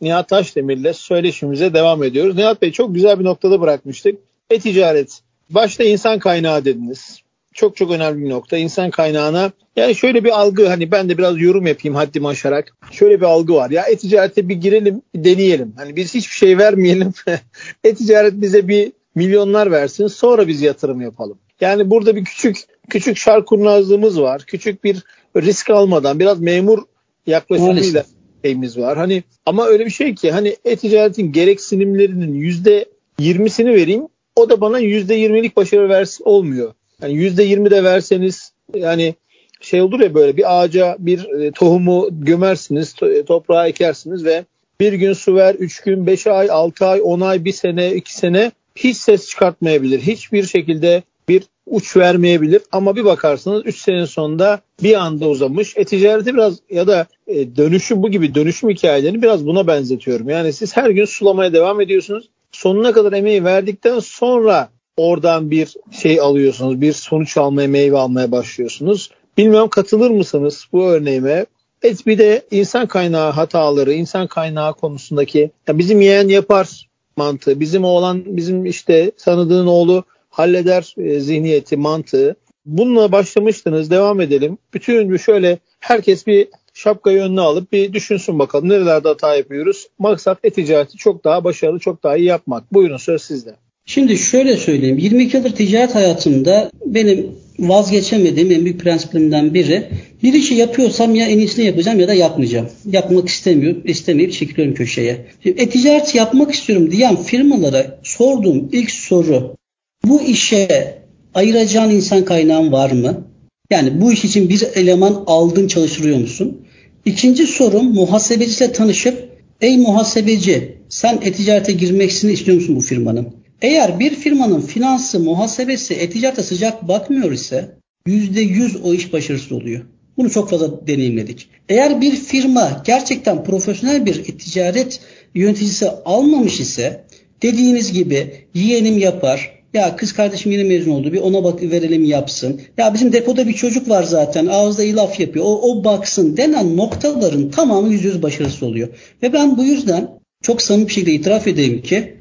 Nihat 0.00 0.28
Taşdemir 0.28 0.76
ile 0.76 0.92
söyleşimize 0.92 1.74
devam 1.74 2.02
ediyoruz. 2.02 2.36
Nihat 2.36 2.62
Bey 2.62 2.72
çok 2.72 2.94
güzel 2.94 3.18
bir 3.18 3.24
noktada 3.24 3.60
bırakmıştık. 3.60 4.18
E-ticaret, 4.50 5.20
başta 5.50 5.84
insan 5.84 6.18
kaynağı 6.18 6.64
dediniz. 6.64 7.20
Çok 7.56 7.76
çok 7.76 7.90
önemli 7.90 8.24
bir 8.24 8.30
nokta. 8.30 8.56
İnsan 8.56 8.90
kaynağına 8.90 9.52
yani 9.76 9.94
şöyle 9.94 10.24
bir 10.24 10.40
algı 10.40 10.68
hani 10.68 10.90
ben 10.90 11.08
de 11.08 11.18
biraz 11.18 11.40
yorum 11.40 11.66
yapayım 11.66 11.94
haddimi 11.94 12.28
aşarak. 12.28 12.76
Şöyle 12.90 13.20
bir 13.20 13.26
algı 13.26 13.54
var. 13.54 13.70
Ya 13.70 13.82
e-ticarete 13.82 14.48
bir 14.48 14.54
girelim, 14.54 15.02
bir 15.14 15.24
deneyelim. 15.24 15.72
Hani 15.76 15.96
biz 15.96 16.14
hiçbir 16.14 16.34
şey 16.34 16.58
vermeyelim. 16.58 17.12
e-ticaret 17.84 18.34
bize 18.34 18.68
bir 18.68 18.92
milyonlar 19.14 19.70
versin 19.70 20.06
sonra 20.06 20.48
biz 20.48 20.62
yatırım 20.62 21.00
yapalım. 21.00 21.38
Yani 21.60 21.90
burada 21.90 22.16
bir 22.16 22.24
küçük 22.24 22.56
küçük 22.88 23.16
şar 23.16 23.44
kurnazlığımız 23.44 24.20
var. 24.20 24.42
Küçük 24.46 24.84
bir 24.84 25.02
risk 25.36 25.70
almadan 25.70 26.20
biraz 26.20 26.40
memur 26.40 26.78
yaklaşımıyla 27.26 28.04
şeyimiz 28.44 28.78
var. 28.78 28.98
Hani 28.98 29.22
ama 29.46 29.66
öyle 29.66 29.86
bir 29.86 29.90
şey 29.90 30.14
ki 30.14 30.30
hani 30.30 30.56
e-ticaretin 30.64 31.32
gereksinimlerinin 31.32 32.34
yüzde 32.34 32.84
yirmisini 33.18 33.74
vereyim 33.74 34.08
o 34.36 34.50
da 34.50 34.60
bana 34.60 34.78
yüzde 34.78 35.14
yirmilik 35.14 35.56
başarı 35.56 35.88
versin 35.88 36.24
olmuyor. 36.24 36.72
Yani 37.02 37.14
yüzde 37.14 37.42
yirmi 37.42 37.70
de 37.70 37.84
verseniz 37.84 38.52
yani 38.74 39.14
şey 39.60 39.82
olur 39.82 40.00
ya 40.00 40.14
böyle 40.14 40.36
bir 40.36 40.60
ağaca 40.60 40.96
bir 40.98 41.40
e, 41.40 41.50
tohumu 41.50 42.08
gömersiniz, 42.12 42.94
to- 42.94 43.24
toprağa 43.24 43.68
ekersiniz 43.68 44.24
ve 44.24 44.44
bir 44.80 44.92
gün 44.92 45.12
su 45.12 45.36
ver, 45.36 45.54
üç 45.54 45.80
gün, 45.80 46.06
beş 46.06 46.26
ay, 46.26 46.50
altı 46.50 46.86
ay, 46.86 47.00
on 47.02 47.20
ay, 47.20 47.44
bir 47.44 47.52
sene, 47.52 47.94
iki 47.94 48.14
sene 48.14 48.52
hiç 48.76 48.96
ses 48.96 49.28
çıkartmayabilir. 49.28 50.00
Hiçbir 50.00 50.46
şekilde 50.46 51.02
bir 51.28 51.42
uç 51.66 51.96
vermeyebilir 51.96 52.62
ama 52.72 52.96
bir 52.96 53.04
bakarsınız 53.04 53.62
3 53.66 53.80
sene 53.80 54.06
sonunda 54.06 54.60
bir 54.82 54.94
anda 54.94 55.28
uzamış. 55.28 55.76
E-ticareti 55.76 56.34
biraz 56.34 56.58
ya 56.70 56.86
da 56.86 57.06
e, 57.26 57.56
dönüşüm 57.56 58.02
bu 58.02 58.10
gibi 58.10 58.34
dönüşüm 58.34 58.70
hikayelerini 58.70 59.22
biraz 59.22 59.46
buna 59.46 59.66
benzetiyorum. 59.66 60.28
Yani 60.28 60.52
siz 60.52 60.76
her 60.76 60.90
gün 60.90 61.04
sulamaya 61.04 61.52
devam 61.52 61.80
ediyorsunuz. 61.80 62.28
Sonuna 62.52 62.92
kadar 62.92 63.12
emeği 63.12 63.44
verdikten 63.44 63.98
sonra 63.98 64.68
oradan 64.96 65.50
bir 65.50 65.74
şey 65.90 66.20
alıyorsunuz. 66.20 66.80
Bir 66.80 66.92
sonuç 66.92 67.36
almaya, 67.36 67.68
meyve 67.68 67.98
almaya 67.98 68.32
başlıyorsunuz. 68.32 69.10
Bilmiyorum 69.38 69.68
katılır 69.68 70.10
mısınız 70.10 70.66
bu 70.72 70.84
örneğime? 70.84 71.46
Evet 71.82 72.06
bir 72.06 72.18
de 72.18 72.42
insan 72.50 72.86
kaynağı 72.86 73.30
hataları, 73.30 73.92
insan 73.92 74.26
kaynağı 74.26 74.74
konusundaki 74.74 75.50
ya 75.68 75.78
bizim 75.78 76.00
yeğen 76.00 76.28
yapar 76.28 76.88
mantığı, 77.16 77.60
bizim 77.60 77.84
oğlan, 77.84 78.22
bizim 78.26 78.66
işte 78.66 79.10
tanıdığın 79.10 79.66
oğlu 79.66 80.04
halleder 80.30 80.94
e, 80.98 81.20
zihniyeti, 81.20 81.76
mantığı. 81.76 82.36
Bununla 82.66 83.12
başlamıştınız, 83.12 83.90
devam 83.90 84.20
edelim. 84.20 84.58
Bütün 84.74 85.16
şöyle 85.16 85.58
herkes 85.80 86.26
bir 86.26 86.48
şapkayı 86.74 87.22
önüne 87.22 87.40
alıp 87.40 87.72
bir 87.72 87.92
düşünsün 87.92 88.38
bakalım 88.38 88.68
nerelerde 88.68 89.08
hata 89.08 89.36
yapıyoruz. 89.36 89.88
Maksat 89.98 90.38
e-ticareti 90.44 90.96
çok 90.96 91.24
daha 91.24 91.44
başarılı, 91.44 91.78
çok 91.78 92.02
daha 92.02 92.16
iyi 92.16 92.26
yapmak. 92.26 92.72
Buyurun 92.72 92.96
söz 92.96 93.22
sizde. 93.22 93.56
Şimdi 93.88 94.18
şöyle 94.18 94.56
söyleyeyim. 94.56 94.98
22 94.98 95.36
yıldır 95.36 95.50
ticaret 95.50 95.94
hayatımda 95.94 96.70
benim 96.86 97.26
vazgeçemediğim 97.58 98.50
en 98.50 98.64
büyük 98.64 98.80
prensiplerimden 98.80 99.54
biri 99.54 99.88
bir 100.22 100.32
işi 100.32 100.54
yapıyorsam 100.54 101.14
ya 101.14 101.26
en 101.26 101.38
iyisini 101.38 101.64
yapacağım 101.64 102.00
ya 102.00 102.08
da 102.08 102.14
yapmayacağım. 102.14 102.68
Yapmak 102.92 103.28
istemiyorum, 103.28 103.82
istemeyip 103.84 104.32
çekiliyorum 104.32 104.74
köşeye. 104.74 105.26
E-ticaret 105.44 106.14
yapmak 106.14 106.54
istiyorum 106.54 106.90
diyen 106.90 107.22
firmalara 107.22 108.00
sorduğum 108.02 108.68
ilk 108.72 108.90
soru 108.90 109.56
bu 110.04 110.22
işe 110.22 110.98
ayıracağın 111.34 111.90
insan 111.90 112.24
kaynağın 112.24 112.72
var 112.72 112.90
mı? 112.90 113.26
Yani 113.70 114.00
bu 114.00 114.12
iş 114.12 114.24
için 114.24 114.48
bir 114.48 114.62
eleman 114.74 115.24
aldın 115.26 115.68
çalıştırıyor 115.68 116.18
musun? 116.18 116.60
İkinci 117.04 117.46
sorum 117.46 117.94
muhasebeciyle 117.94 118.72
tanışıp 118.72 119.28
ey 119.60 119.76
muhasebeci 119.76 120.76
sen 120.88 121.18
e-ticarete 121.22 121.72
girmek 121.72 122.10
istiyor 122.10 122.56
musun 122.56 122.76
bu 122.76 122.80
firmanın? 122.80 123.45
Eğer 123.62 124.00
bir 124.00 124.14
firmanın 124.14 124.60
finansı, 124.60 125.20
muhasebesi 125.20 125.94
e-ticarete 125.94 126.42
sıcak 126.42 126.88
bakmıyor 126.88 127.32
ise 127.32 127.70
%100 128.06 128.82
o 128.82 128.94
iş 128.94 129.12
başarısız 129.12 129.52
oluyor. 129.52 129.84
Bunu 130.16 130.30
çok 130.30 130.50
fazla 130.50 130.86
deneyimledik. 130.86 131.48
Eğer 131.68 132.00
bir 132.00 132.16
firma 132.16 132.82
gerçekten 132.86 133.44
profesyonel 133.44 134.06
bir 134.06 134.24
ticaret 134.24 135.00
yöneticisi 135.34 135.88
almamış 135.90 136.60
ise 136.60 137.04
dediğiniz 137.42 137.92
gibi 137.92 138.46
yeğenim 138.54 138.98
yapar, 138.98 139.62
ya 139.74 139.96
kız 139.96 140.12
kardeşim 140.12 140.52
yeni 140.52 140.64
mezun 140.64 140.90
oldu 140.90 141.12
bir 141.12 141.20
ona 141.20 141.44
bak 141.44 141.62
verelim 141.62 142.04
yapsın. 142.04 142.60
Ya 142.78 142.94
bizim 142.94 143.12
depoda 143.12 143.48
bir 143.48 143.52
çocuk 143.52 143.88
var 143.88 144.02
zaten 144.02 144.46
ağızda 144.46 144.84
iyi 144.84 144.94
laf 144.94 145.20
yapıyor 145.20 145.44
o, 145.44 145.60
o 145.60 145.84
baksın 145.84 146.36
denen 146.36 146.76
noktaların 146.76 147.50
tamamı 147.50 147.88
yüz 147.88 148.04
yüz 148.04 148.22
başarısız 148.22 148.62
oluyor. 148.62 148.88
Ve 149.22 149.32
ben 149.32 149.56
bu 149.56 149.64
yüzden 149.64 150.08
çok 150.42 150.62
samimi 150.62 150.88
bir 150.88 150.92
şekilde 150.92 151.12
itiraf 151.12 151.46
edeyim 151.46 151.82
ki 151.82 152.15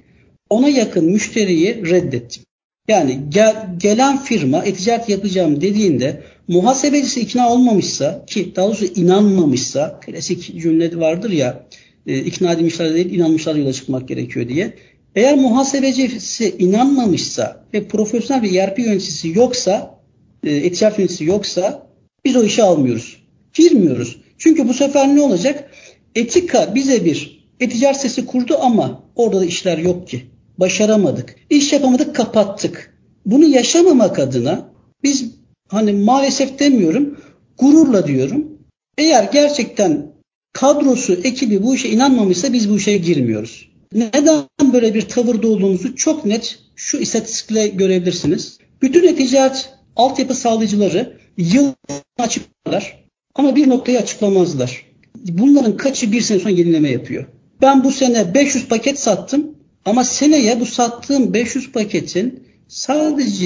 ona 0.49 0.69
yakın 0.69 1.05
müşteriyi 1.05 1.85
reddettim. 1.89 2.43
Yani 2.87 3.19
gel, 3.29 3.67
gelen 3.77 4.17
firma 4.17 4.65
e-ticaret 4.65 5.09
yapacağım 5.09 5.61
dediğinde 5.61 6.23
muhasebecisi 6.47 7.21
ikna 7.21 7.49
olmamışsa 7.49 8.25
ki 8.25 8.55
daha 8.55 8.67
doğrusu 8.67 8.85
inanmamışsa 8.85 9.99
klasik 10.05 10.61
cümle 10.61 10.99
vardır 10.99 11.29
ya 11.29 11.65
e, 12.07 12.19
ikna 12.19 12.51
edilmişler 12.51 12.93
değil 12.93 13.13
inanmışlar 13.13 13.55
yola 13.55 13.73
çıkmak 13.73 14.07
gerekiyor 14.07 14.49
diye. 14.49 14.73
Eğer 15.15 15.37
muhasebecisi 15.37 16.55
inanmamışsa 16.59 17.65
ve 17.73 17.87
profesyonel 17.87 18.43
bir 18.43 18.55
ERP 18.55 18.79
yöneticisi 18.79 19.29
yoksa, 19.29 19.99
e, 20.43 20.51
e-ticaret 20.51 20.99
yöneticisi 20.99 21.25
yoksa 21.25 21.87
biz 22.25 22.35
o 22.35 22.43
işi 22.43 22.63
almıyoruz. 22.63 23.23
Girmiyoruz. 23.53 24.17
Çünkü 24.37 24.67
bu 24.67 24.73
sefer 24.73 25.15
ne 25.15 25.21
olacak? 25.21 25.71
Etika 26.15 26.75
bize 26.75 27.05
bir 27.05 27.45
e-ticaret 27.59 27.97
sesi 27.97 28.25
kurdu 28.25 28.57
ama 28.61 29.03
orada 29.15 29.39
da 29.39 29.45
işler 29.45 29.77
yok 29.77 30.07
ki. 30.07 30.23
Başaramadık. 30.57 31.35
İş 31.49 31.73
yapamadık, 31.73 32.15
kapattık. 32.15 32.97
Bunu 33.25 33.45
yaşamamak 33.45 34.19
adına 34.19 34.69
biz 35.03 35.25
hani 35.67 35.93
maalesef 35.93 36.59
demiyorum, 36.59 37.17
gururla 37.57 38.07
diyorum. 38.07 38.57
Eğer 38.97 39.23
gerçekten 39.33 40.11
kadrosu, 40.53 41.13
ekibi 41.13 41.63
bu 41.63 41.75
işe 41.75 41.89
inanmamışsa 41.89 42.53
biz 42.53 42.69
bu 42.69 42.77
işe 42.77 42.97
girmiyoruz. 42.97 43.69
Neden 43.93 44.43
böyle 44.73 44.93
bir 44.93 45.01
tavırda 45.01 45.47
olduğumuzu 45.47 45.95
çok 45.95 46.25
net 46.25 46.59
şu 46.75 46.97
istatistikle 46.97 47.67
görebilirsiniz. 47.67 48.57
Bütün 48.81 49.07
e-ticaret 49.07 49.69
altyapı 49.95 50.33
sağlayıcıları 50.33 51.17
yıl 51.37 51.73
açıklarlar 52.19 53.05
ama 53.35 53.55
bir 53.55 53.69
noktayı 53.69 53.99
açıklamazlar. 53.99 54.85
Bunların 55.15 55.77
kaçı 55.77 56.11
bir 56.11 56.21
sene 56.21 56.39
sonra 56.39 56.49
yenileme 56.49 56.89
yapıyor. 56.89 57.25
Ben 57.61 57.83
bu 57.83 57.91
sene 57.91 58.33
500 58.33 58.67
paket 58.67 58.99
sattım 58.99 59.54
ama 59.85 60.03
seneye 60.03 60.59
bu 60.59 60.65
sattığım 60.65 61.33
500 61.33 61.71
paketin 61.71 62.43
sadece 62.67 63.45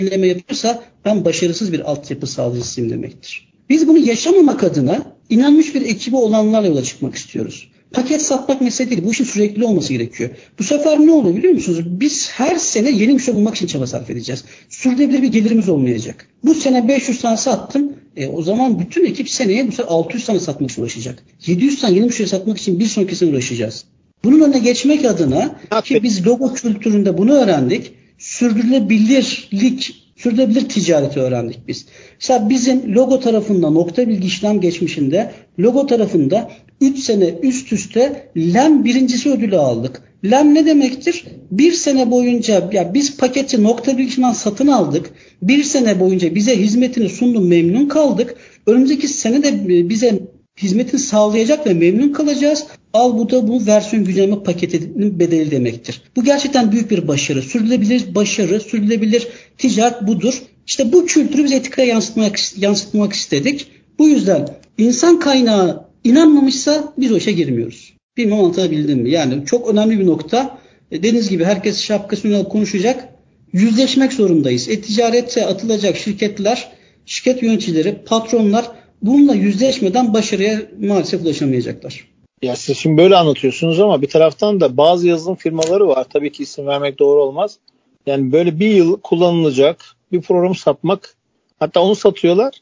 yenileme 0.00 0.26
yapıyorsa 0.26 0.82
ben 1.04 1.24
başarısız 1.24 1.72
bir 1.72 1.90
altyapı 1.90 2.26
sağlayıcısıyım 2.26 2.90
demektir. 2.90 3.52
Biz 3.68 3.88
bunu 3.88 3.98
yaşamamak 3.98 4.64
adına 4.64 5.02
inanmış 5.30 5.74
bir 5.74 5.82
ekibi 5.82 6.16
olanlarla 6.16 6.68
yola 6.68 6.82
çıkmak 6.82 7.14
istiyoruz. 7.14 7.70
Paket 7.92 8.22
satmak 8.22 8.60
mesele 8.60 8.90
değil. 8.90 9.04
Bu 9.04 9.12
işin 9.12 9.24
sürekli 9.24 9.64
olması 9.64 9.92
gerekiyor. 9.92 10.30
Bu 10.58 10.62
sefer 10.62 10.98
ne 10.98 11.12
oluyor 11.12 11.36
biliyor 11.36 11.54
musunuz? 11.54 11.80
Biz 11.86 12.30
her 12.30 12.56
sene 12.56 12.90
yeni 12.90 13.12
müşteri 13.12 13.36
bulmak 13.36 13.54
için 13.54 13.66
çaba 13.66 13.86
sarf 13.86 14.10
edeceğiz. 14.10 14.44
Sürdürülebilir 14.68 15.22
bir 15.22 15.28
gelirimiz 15.28 15.68
olmayacak. 15.68 16.28
Bu 16.44 16.54
sene 16.54 16.88
500 16.88 17.20
tane 17.20 17.36
sattım. 17.36 17.92
E, 18.16 18.26
o 18.26 18.42
zaman 18.42 18.80
bütün 18.80 19.04
ekip 19.04 19.30
seneye 19.30 19.68
bu 19.68 19.72
sefer 19.72 19.90
600 19.90 20.26
tane 20.26 20.40
satmak 20.40 20.70
için 20.70 20.82
uğraşacak. 20.82 21.22
700 21.46 21.80
tane 21.80 21.94
yeni 21.94 22.06
müşteri 22.06 22.28
satmak 22.28 22.58
için 22.58 22.80
bir 22.80 22.86
sonraki 22.86 23.16
sene 23.16 23.30
uğraşacağız. 23.30 23.84
Bunun 24.24 24.40
önüne 24.40 24.58
geçmek 24.58 25.04
adına 25.04 25.54
ki 25.84 26.02
biz 26.02 26.26
logo 26.26 26.54
kültüründe 26.54 27.18
bunu 27.18 27.32
öğrendik. 27.32 27.92
Sürdürülebilirlik 28.18 30.04
sürdürülebilir 30.16 30.68
ticareti 30.68 31.20
öğrendik 31.20 31.68
biz. 31.68 31.86
Mesela 32.20 32.48
bizim 32.48 32.94
logo 32.94 33.20
tarafında 33.20 33.70
nokta 33.70 34.08
bilgi 34.08 34.26
işlem 34.26 34.60
geçmişinde 34.60 35.32
logo 35.58 35.86
tarafında 35.86 36.50
3 36.80 36.98
sene 36.98 37.34
üst 37.42 37.72
üste 37.72 38.30
LEM 38.36 38.84
birincisi 38.84 39.30
ödülü 39.30 39.56
aldık. 39.56 40.02
LEM 40.24 40.54
ne 40.54 40.66
demektir? 40.66 41.24
Bir 41.50 41.72
sene 41.72 42.10
boyunca 42.10 42.70
ya 42.72 42.94
biz 42.94 43.16
paketi 43.16 43.62
nokta 43.62 43.98
bilgisinden 43.98 44.32
satın 44.32 44.66
aldık. 44.66 45.10
Bir 45.42 45.64
sene 45.64 46.00
boyunca 46.00 46.34
bize 46.34 46.58
hizmetini 46.58 47.08
sundu 47.08 47.40
memnun 47.40 47.88
kaldık. 47.88 48.34
Önümüzdeki 48.66 49.08
sene 49.08 49.42
de 49.42 49.68
bize 49.88 50.20
hizmetini 50.58 51.00
sağlayacak 51.00 51.66
ve 51.66 51.74
memnun 51.74 52.12
kalacağız. 52.12 52.66
Al 52.92 53.18
bu 53.18 53.30
da 53.30 53.48
bu 53.48 53.66
versiyon 53.66 54.04
güncelleme 54.04 54.42
paketinin 54.42 55.18
bedeli 55.18 55.50
demektir. 55.50 56.02
Bu 56.16 56.24
gerçekten 56.24 56.72
büyük 56.72 56.90
bir 56.90 57.08
başarı. 57.08 57.42
Sürdürülebilir 57.42 58.14
başarı, 58.14 58.60
sürdürülebilir 58.60 59.28
ticaret 59.58 60.06
budur. 60.06 60.42
İşte 60.66 60.92
bu 60.92 61.06
kültürü 61.06 61.44
biz 61.44 61.52
etikaya 61.52 61.88
yansıtmak, 61.88 62.38
yansıtmak 62.58 63.12
istedik. 63.12 63.66
Bu 63.98 64.08
yüzden 64.08 64.48
insan 64.78 65.18
kaynağı 65.18 65.84
inanmamışsa 66.04 66.92
biz 66.98 67.12
o 67.12 67.16
işe 67.16 67.32
girmiyoruz. 67.32 67.94
Bilmem 68.16 68.38
anlatabildim 68.38 68.98
mi? 68.98 69.10
Yani 69.10 69.46
çok 69.46 69.68
önemli 69.68 69.98
bir 69.98 70.06
nokta. 70.06 70.58
E, 70.90 71.02
deniz 71.02 71.30
gibi 71.30 71.44
herkes 71.44 71.80
şapkasını 71.80 72.48
konuşacak. 72.48 73.08
Yüzleşmek 73.52 74.12
zorundayız. 74.12 74.68
E-ticarete 74.68 75.46
atılacak 75.46 75.96
şirketler, 75.96 76.68
şirket 77.06 77.42
yöneticileri, 77.42 78.04
patronlar 78.06 78.70
bununla 79.04 79.34
yüzleşmeden 79.34 80.14
başarıya 80.14 80.62
maalesef 80.80 81.22
ulaşamayacaklar. 81.22 82.08
Ya 82.42 82.56
siz 82.56 82.78
şimdi 82.78 82.96
böyle 83.02 83.16
anlatıyorsunuz 83.16 83.80
ama 83.80 84.02
bir 84.02 84.08
taraftan 84.08 84.60
da 84.60 84.76
bazı 84.76 85.08
yazılım 85.08 85.36
firmaları 85.36 85.88
var. 85.88 86.06
Tabii 86.12 86.32
ki 86.32 86.42
isim 86.42 86.66
vermek 86.66 86.98
doğru 86.98 87.22
olmaz. 87.22 87.58
Yani 88.06 88.32
böyle 88.32 88.58
bir 88.60 88.70
yıl 88.70 89.00
kullanılacak 89.00 89.84
bir 90.12 90.20
program 90.20 90.54
satmak 90.54 91.14
hatta 91.58 91.80
onu 91.80 91.94
satıyorlar. 91.94 92.54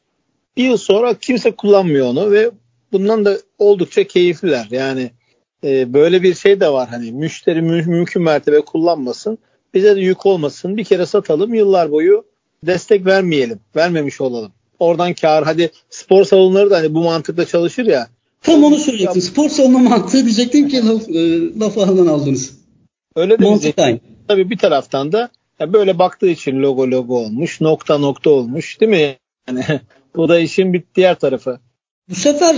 Bir 0.56 0.64
yıl 0.64 0.76
sonra 0.76 1.14
kimse 1.14 1.50
kullanmıyor 1.50 2.06
onu 2.06 2.30
ve 2.30 2.50
bundan 2.92 3.24
da 3.24 3.38
oldukça 3.58 4.04
keyifliler. 4.04 4.66
Yani 4.70 5.10
e, 5.64 5.92
böyle 5.92 6.22
bir 6.22 6.34
şey 6.34 6.60
de 6.60 6.68
var 6.68 6.88
hani 6.88 7.12
müşteri 7.12 7.62
mü- 7.62 7.86
mümkün 7.86 8.22
mertebe 8.22 8.60
kullanmasın. 8.60 9.38
Bize 9.74 9.96
de 9.96 10.00
yük 10.00 10.26
olmasın. 10.26 10.76
Bir 10.76 10.84
kere 10.84 11.06
satalım 11.06 11.54
yıllar 11.54 11.90
boyu 11.90 12.24
destek 12.66 13.06
vermeyelim. 13.06 13.60
Vermemiş 13.76 14.20
olalım. 14.20 14.52
Oradan 14.82 15.14
kar 15.14 15.44
hadi 15.44 15.70
spor 15.90 16.24
salonları 16.24 16.70
da 16.70 16.76
hani 16.76 16.94
bu 16.94 17.02
mantıkla 17.02 17.44
çalışır 17.44 17.86
ya. 17.86 18.08
Tam 18.42 18.64
onu 18.64 18.76
söyleyecektim. 18.76 19.22
Spor 19.22 19.48
salonu 19.48 19.78
mantığı 19.78 20.24
diyecektim 20.24 20.68
ki 20.68 20.86
laf, 20.86 21.08
e, 21.08 21.60
lafı 21.60 21.80
ağzından 21.82 22.06
aldınız. 22.06 22.58
Öyle 23.16 23.38
de 23.38 23.44
Mantık 23.44 23.78
aynı. 23.78 24.00
Tabii 24.28 24.50
bir 24.50 24.58
taraftan 24.58 25.12
da 25.12 25.30
ya 25.60 25.72
böyle 25.72 25.98
baktığı 25.98 26.28
için 26.28 26.62
logo 26.62 26.90
logo 26.90 27.14
olmuş, 27.18 27.60
nokta 27.60 27.98
nokta 27.98 28.30
olmuş 28.30 28.80
değil 28.80 28.90
mi? 28.90 29.16
Yani 29.48 29.64
bu 30.16 30.28
da 30.28 30.38
işin 30.38 30.72
bir 30.72 30.82
diğer 30.94 31.18
tarafı. 31.18 31.58
Bu 32.10 32.14
sefer 32.14 32.56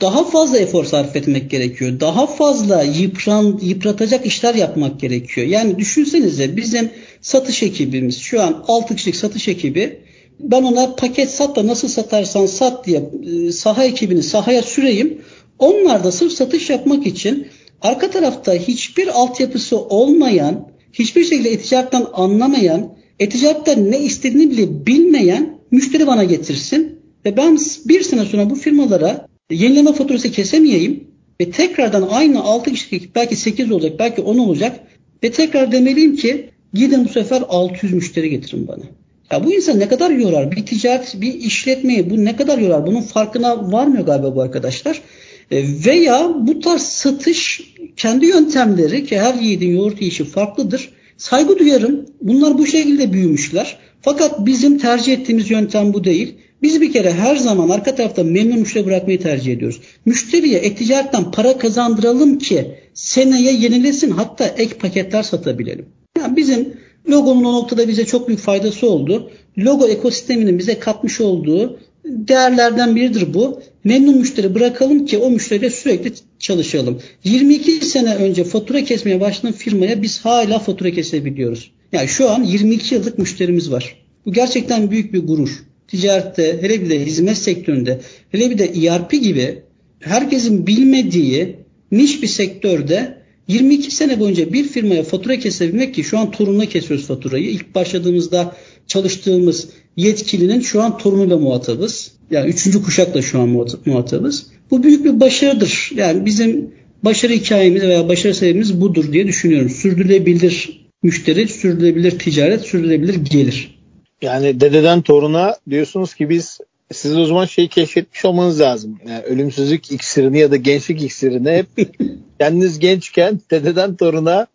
daha 0.00 0.24
fazla 0.24 0.58
efor 0.58 0.84
sarf 0.84 1.16
etmek 1.16 1.50
gerekiyor. 1.50 2.00
Daha 2.00 2.26
fazla 2.26 2.82
yıpran, 2.82 3.58
yıpratacak 3.62 4.26
işler 4.26 4.54
yapmak 4.54 5.00
gerekiyor. 5.00 5.46
Yani 5.46 5.78
düşünsenize 5.78 6.56
bizim 6.56 6.90
satış 7.20 7.62
ekibimiz 7.62 8.18
şu 8.18 8.42
an 8.42 8.64
6 8.68 8.96
kişilik 8.96 9.16
satış 9.16 9.48
ekibi 9.48 10.06
ben 10.40 10.62
ona 10.62 10.94
paket 10.94 11.30
sat 11.30 11.56
da 11.56 11.66
nasıl 11.66 11.88
satarsan 11.88 12.46
sat 12.46 12.86
diye 12.86 13.10
e, 13.22 13.52
saha 13.52 13.84
ekibini 13.84 14.22
sahaya 14.22 14.62
süreyim. 14.62 15.18
Onlar 15.58 16.04
da 16.04 16.12
sırf 16.12 16.32
satış 16.32 16.70
yapmak 16.70 17.06
için 17.06 17.46
arka 17.82 18.10
tarafta 18.10 18.54
hiçbir 18.54 19.08
altyapısı 19.08 19.78
olmayan, 19.78 20.68
hiçbir 20.92 21.24
şekilde 21.24 21.50
eticaretten 21.50 22.06
anlamayan, 22.12 22.94
eticaretten 23.18 23.90
ne 23.90 24.00
istediğini 24.00 24.50
bile 24.50 24.86
bilmeyen 24.86 25.58
müşteri 25.70 26.06
bana 26.06 26.24
getirsin 26.24 26.98
ve 27.24 27.36
ben 27.36 27.58
bir 27.84 28.02
sene 28.02 28.24
sonra 28.24 28.50
bu 28.50 28.54
firmalara 28.54 29.28
yenileme 29.50 29.92
faturası 29.92 30.32
kesemeyeyim 30.32 31.04
ve 31.40 31.50
tekrardan 31.50 32.08
aynı 32.10 32.42
6 32.42 32.72
kişilik 32.72 33.14
belki 33.16 33.36
8 33.36 33.70
olacak 33.70 33.92
belki 33.98 34.20
10 34.22 34.38
olacak 34.38 34.80
ve 35.24 35.30
tekrar 35.30 35.72
demeliyim 35.72 36.16
ki 36.16 36.50
gidin 36.74 37.04
bu 37.04 37.08
sefer 37.08 37.42
600 37.48 37.92
müşteri 37.92 38.30
getirin 38.30 38.68
bana. 38.68 38.82
Ya 39.30 39.44
bu 39.44 39.54
insan 39.54 39.78
ne 39.78 39.88
kadar 39.88 40.10
yorar? 40.10 40.52
Bir 40.52 40.66
ticaret, 40.66 41.14
bir 41.20 41.34
işletmeyi 41.34 42.10
bu 42.10 42.24
ne 42.24 42.36
kadar 42.36 42.58
yorar? 42.58 42.86
Bunun 42.86 43.00
farkına 43.00 43.72
varmıyor 43.72 44.06
galiba 44.06 44.36
bu 44.36 44.42
arkadaşlar. 44.42 45.02
E, 45.50 45.64
veya 45.86 46.32
bu 46.40 46.60
tarz 46.60 46.82
satış 46.82 47.60
kendi 47.96 48.26
yöntemleri 48.26 49.04
ki 49.04 49.18
her 49.18 49.34
yiğidin 49.34 49.76
yoğurt 49.76 50.00
yiyişi 50.00 50.24
farklıdır. 50.24 50.90
Saygı 51.16 51.58
duyarım. 51.58 52.06
Bunlar 52.22 52.58
bu 52.58 52.66
şekilde 52.66 53.12
büyümüşler. 53.12 53.78
Fakat 54.02 54.46
bizim 54.46 54.78
tercih 54.78 55.12
ettiğimiz 55.12 55.50
yöntem 55.50 55.94
bu 55.94 56.04
değil. 56.04 56.34
Biz 56.62 56.80
bir 56.80 56.92
kere 56.92 57.12
her 57.12 57.36
zaman 57.36 57.68
arka 57.68 57.94
tarafta 57.94 58.24
memnun 58.24 58.58
müşteri 58.58 58.86
bırakmayı 58.86 59.20
tercih 59.20 59.52
ediyoruz. 59.52 59.80
Müşteriye 60.04 60.58
e-ticaretten 60.58 61.30
para 61.30 61.58
kazandıralım 61.58 62.38
ki 62.38 62.74
seneye 62.94 63.52
yenilesin 63.52 64.10
hatta 64.10 64.46
ek 64.46 64.74
paketler 64.74 65.22
satabilelim. 65.22 65.86
Yani 66.18 66.36
bizim 66.36 66.74
Logonun 67.08 67.44
o 67.44 67.52
noktada 67.52 67.88
bize 67.88 68.04
çok 68.04 68.28
büyük 68.28 68.40
faydası 68.40 68.90
oldu. 68.90 69.30
Logo 69.58 69.88
ekosisteminin 69.88 70.58
bize 70.58 70.78
katmış 70.78 71.20
olduğu 71.20 71.78
değerlerden 72.04 72.96
biridir 72.96 73.34
bu. 73.34 73.60
Memnun 73.84 74.18
müşteri 74.18 74.54
bırakalım 74.54 75.06
ki 75.06 75.18
o 75.18 75.30
müşteriyle 75.30 75.70
sürekli 75.70 76.12
çalışalım. 76.38 77.00
22 77.24 77.72
sene 77.72 78.14
önce 78.14 78.44
fatura 78.44 78.84
kesmeye 78.84 79.20
başlayan 79.20 79.52
firmaya 79.52 80.02
biz 80.02 80.24
hala 80.24 80.58
fatura 80.58 80.90
kesebiliyoruz. 80.90 81.70
Yani 81.92 82.08
şu 82.08 82.30
an 82.30 82.42
22 82.42 82.94
yıllık 82.94 83.18
müşterimiz 83.18 83.72
var. 83.72 83.96
Bu 84.26 84.32
gerçekten 84.32 84.90
büyük 84.90 85.12
bir 85.12 85.26
gurur. 85.26 85.50
Ticarette, 85.88 86.62
hele 86.62 86.82
bir 86.82 86.90
de 86.90 87.06
hizmet 87.06 87.38
sektöründe, 87.38 88.00
hele 88.30 88.50
bir 88.50 88.58
de 88.58 88.64
ERP 88.64 89.10
gibi 89.10 89.62
herkesin 90.00 90.66
bilmediği 90.66 91.56
niş 91.92 92.22
bir 92.22 92.26
sektörde 92.26 93.18
22 93.48 93.90
sene 93.90 94.20
boyunca 94.20 94.52
bir 94.52 94.64
firmaya 94.64 95.02
fatura 95.02 95.38
kesebilmek 95.38 95.94
ki 95.94 96.04
şu 96.04 96.18
an 96.18 96.30
torununa 96.30 96.66
kesiyoruz 96.66 97.06
faturayı. 97.06 97.50
İlk 97.50 97.74
başladığımızda 97.74 98.56
çalıştığımız 98.86 99.68
yetkilinin 99.96 100.60
şu 100.60 100.82
an 100.82 100.98
torunuyla 100.98 101.38
muhatabız. 101.38 102.12
Yani 102.30 102.50
üçüncü 102.50 102.82
kuşakla 102.82 103.22
şu 103.22 103.40
an 103.40 103.66
muhatabız. 103.86 104.46
Bu 104.70 104.82
büyük 104.82 105.04
bir 105.04 105.20
başarıdır. 105.20 105.90
Yani 105.94 106.26
bizim 106.26 106.70
başarı 107.02 107.32
hikayemiz 107.32 107.82
veya 107.82 108.08
başarı 108.08 108.34
sebebimiz 108.34 108.80
budur 108.80 109.12
diye 109.12 109.26
düşünüyorum. 109.26 109.70
Sürdürülebilir 109.70 110.86
müşteri, 111.02 111.48
sürdürülebilir 111.48 112.18
ticaret, 112.18 112.60
sürdürülebilir 112.60 113.14
gelir. 113.14 113.78
Yani 114.22 114.60
dededen 114.60 115.02
toruna 115.02 115.56
diyorsunuz 115.70 116.14
ki 116.14 116.30
biz 116.30 116.58
siz 116.92 117.16
o 117.18 117.24
zaman 117.24 117.44
şeyi 117.44 117.68
keşfetmiş 117.68 118.24
olmanız 118.24 118.60
lazım. 118.60 118.98
Yani 119.08 119.22
ölümsüzlük 119.22 119.92
iksirini 119.92 120.38
ya 120.38 120.50
da 120.50 120.56
gençlik 120.56 121.02
iksirini 121.02 121.50
hep 121.50 121.66
kendiniz 122.38 122.78
gençken 122.78 123.40
dededen 123.50 123.96
toruna 123.96 124.46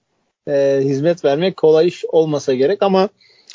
e, 0.47 0.79
hizmet 0.84 1.25
vermek 1.25 1.57
kolay 1.57 1.88
iş 1.88 2.05
olmasa 2.05 2.53
gerek 2.53 2.84
ama 2.84 3.09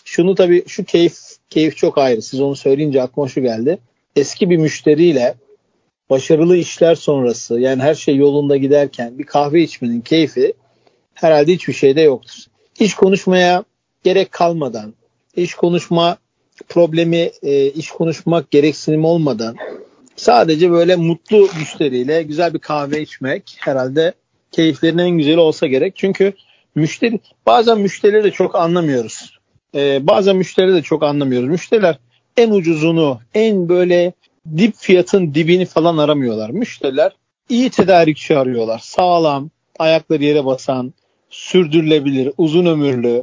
şunu 0.05 0.35
tabii 0.35 0.65
şu 0.69 0.85
keyif 0.85 1.17
keyif 1.51 1.77
çok 1.77 1.99
ayrı. 1.99 2.23
Siz 2.23 2.41
onu 2.41 2.57
söyleyince 2.57 3.03
aklıma 3.03 3.29
şu 3.29 3.41
geldi. 3.43 3.79
Eski 4.17 4.51
bir 4.51 4.57
müşteriyle 4.57 5.35
başarılı 6.11 6.57
işler 6.57 6.95
sonrası 6.95 7.61
yani 7.61 7.83
her 7.83 7.95
şey 7.95 8.17
yolunda 8.17 8.57
giderken 8.57 9.19
bir 9.19 9.25
kahve 9.25 9.63
içmenin 9.63 10.01
keyfi 10.01 10.53
herhalde 11.15 11.53
hiçbir 11.53 11.73
şeyde 11.73 12.01
yoktur. 12.01 12.37
Hiç 12.81 12.95
konuşmaya 12.95 13.65
gerek 14.05 14.33
kalmadan, 14.33 14.95
iş 15.37 15.55
konuşma 15.55 16.19
problemi, 16.69 17.31
e, 17.43 17.67
iş 17.67 17.91
konuşmak 17.91 18.51
gereksinim 18.51 19.05
olmadan 19.05 19.57
sadece 20.17 20.71
böyle 20.71 20.97
mutlu 20.97 21.49
müşteriyle 21.59 22.23
güzel 22.23 22.55
bir 22.55 22.59
kahve 22.59 23.03
içmek 23.03 23.57
herhalde 23.59 24.15
keyiflerin 24.53 24.99
en 24.99 25.11
güzeli 25.11 25.39
olsa 25.39 25.67
gerek. 25.67 25.97
Çünkü 25.97 26.33
müşteri 26.75 27.21
bazen 27.47 27.79
müşterileri 27.79 28.25
de 28.25 28.31
çok 28.31 28.55
anlamıyoruz. 28.55 29.39
Ee, 29.75 30.07
bazen 30.07 30.37
müşterileri 30.37 30.77
de 30.77 30.83
çok 30.83 31.03
anlamıyoruz. 31.03 31.49
Müşteriler 31.49 31.99
en 32.37 32.51
ucuzunu, 32.51 33.21
en 33.35 33.69
böyle 33.69 34.13
dip 34.57 34.75
fiyatın 34.77 35.35
dibini 35.35 35.67
falan 35.67 35.99
aramıyorlar. 35.99 36.51
Müşteriler 36.51 37.13
iyi 37.49 37.71
tedarikçi 37.71 38.39
arıyorlar. 38.39 38.79
Sağlam, 38.79 39.51
ayakları 39.79 40.25
yere 40.25 40.45
basan, 40.45 40.95
sürdürülebilir, 41.31 42.33
uzun 42.39 42.67
ömürlü, 42.67 43.23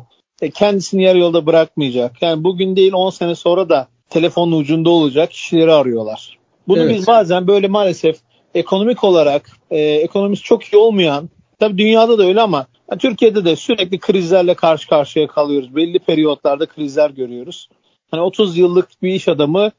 kendisini 0.49 1.03
yarı 1.03 1.17
yolda 1.17 1.45
bırakmayacak. 1.45 2.21
Yani 2.21 2.43
bugün 2.43 2.75
değil 2.75 2.93
10 2.93 3.09
sene 3.09 3.35
sonra 3.35 3.69
da 3.69 3.87
telefonun 4.09 4.59
ucunda 4.59 4.89
olacak 4.89 5.31
kişileri 5.31 5.73
arıyorlar. 5.73 6.37
Bunu 6.67 6.79
evet. 6.79 6.97
biz 6.97 7.07
bazen 7.07 7.47
böyle 7.47 7.67
maalesef 7.67 8.17
ekonomik 8.55 9.03
olarak 9.03 9.49
e, 9.71 9.79
ekonomisi 9.79 10.43
çok 10.43 10.63
iyi 10.63 10.77
olmayan 10.77 11.29
tabii 11.59 11.77
dünyada 11.77 12.17
da 12.17 12.23
öyle 12.23 12.41
ama 12.41 12.65
yani 12.91 12.99
Türkiye'de 12.99 13.45
de 13.45 13.55
sürekli 13.55 13.99
krizlerle 13.99 14.53
karşı 14.53 14.89
karşıya 14.89 15.27
kalıyoruz. 15.27 15.75
Belli 15.75 15.99
periyotlarda 15.99 16.65
krizler 16.65 17.09
görüyoruz. 17.09 17.69
Hani 18.11 18.21
30 18.21 18.57
yıllık 18.57 18.89
bir 19.01 19.13
iş 19.13 19.27
adamı 19.27 19.71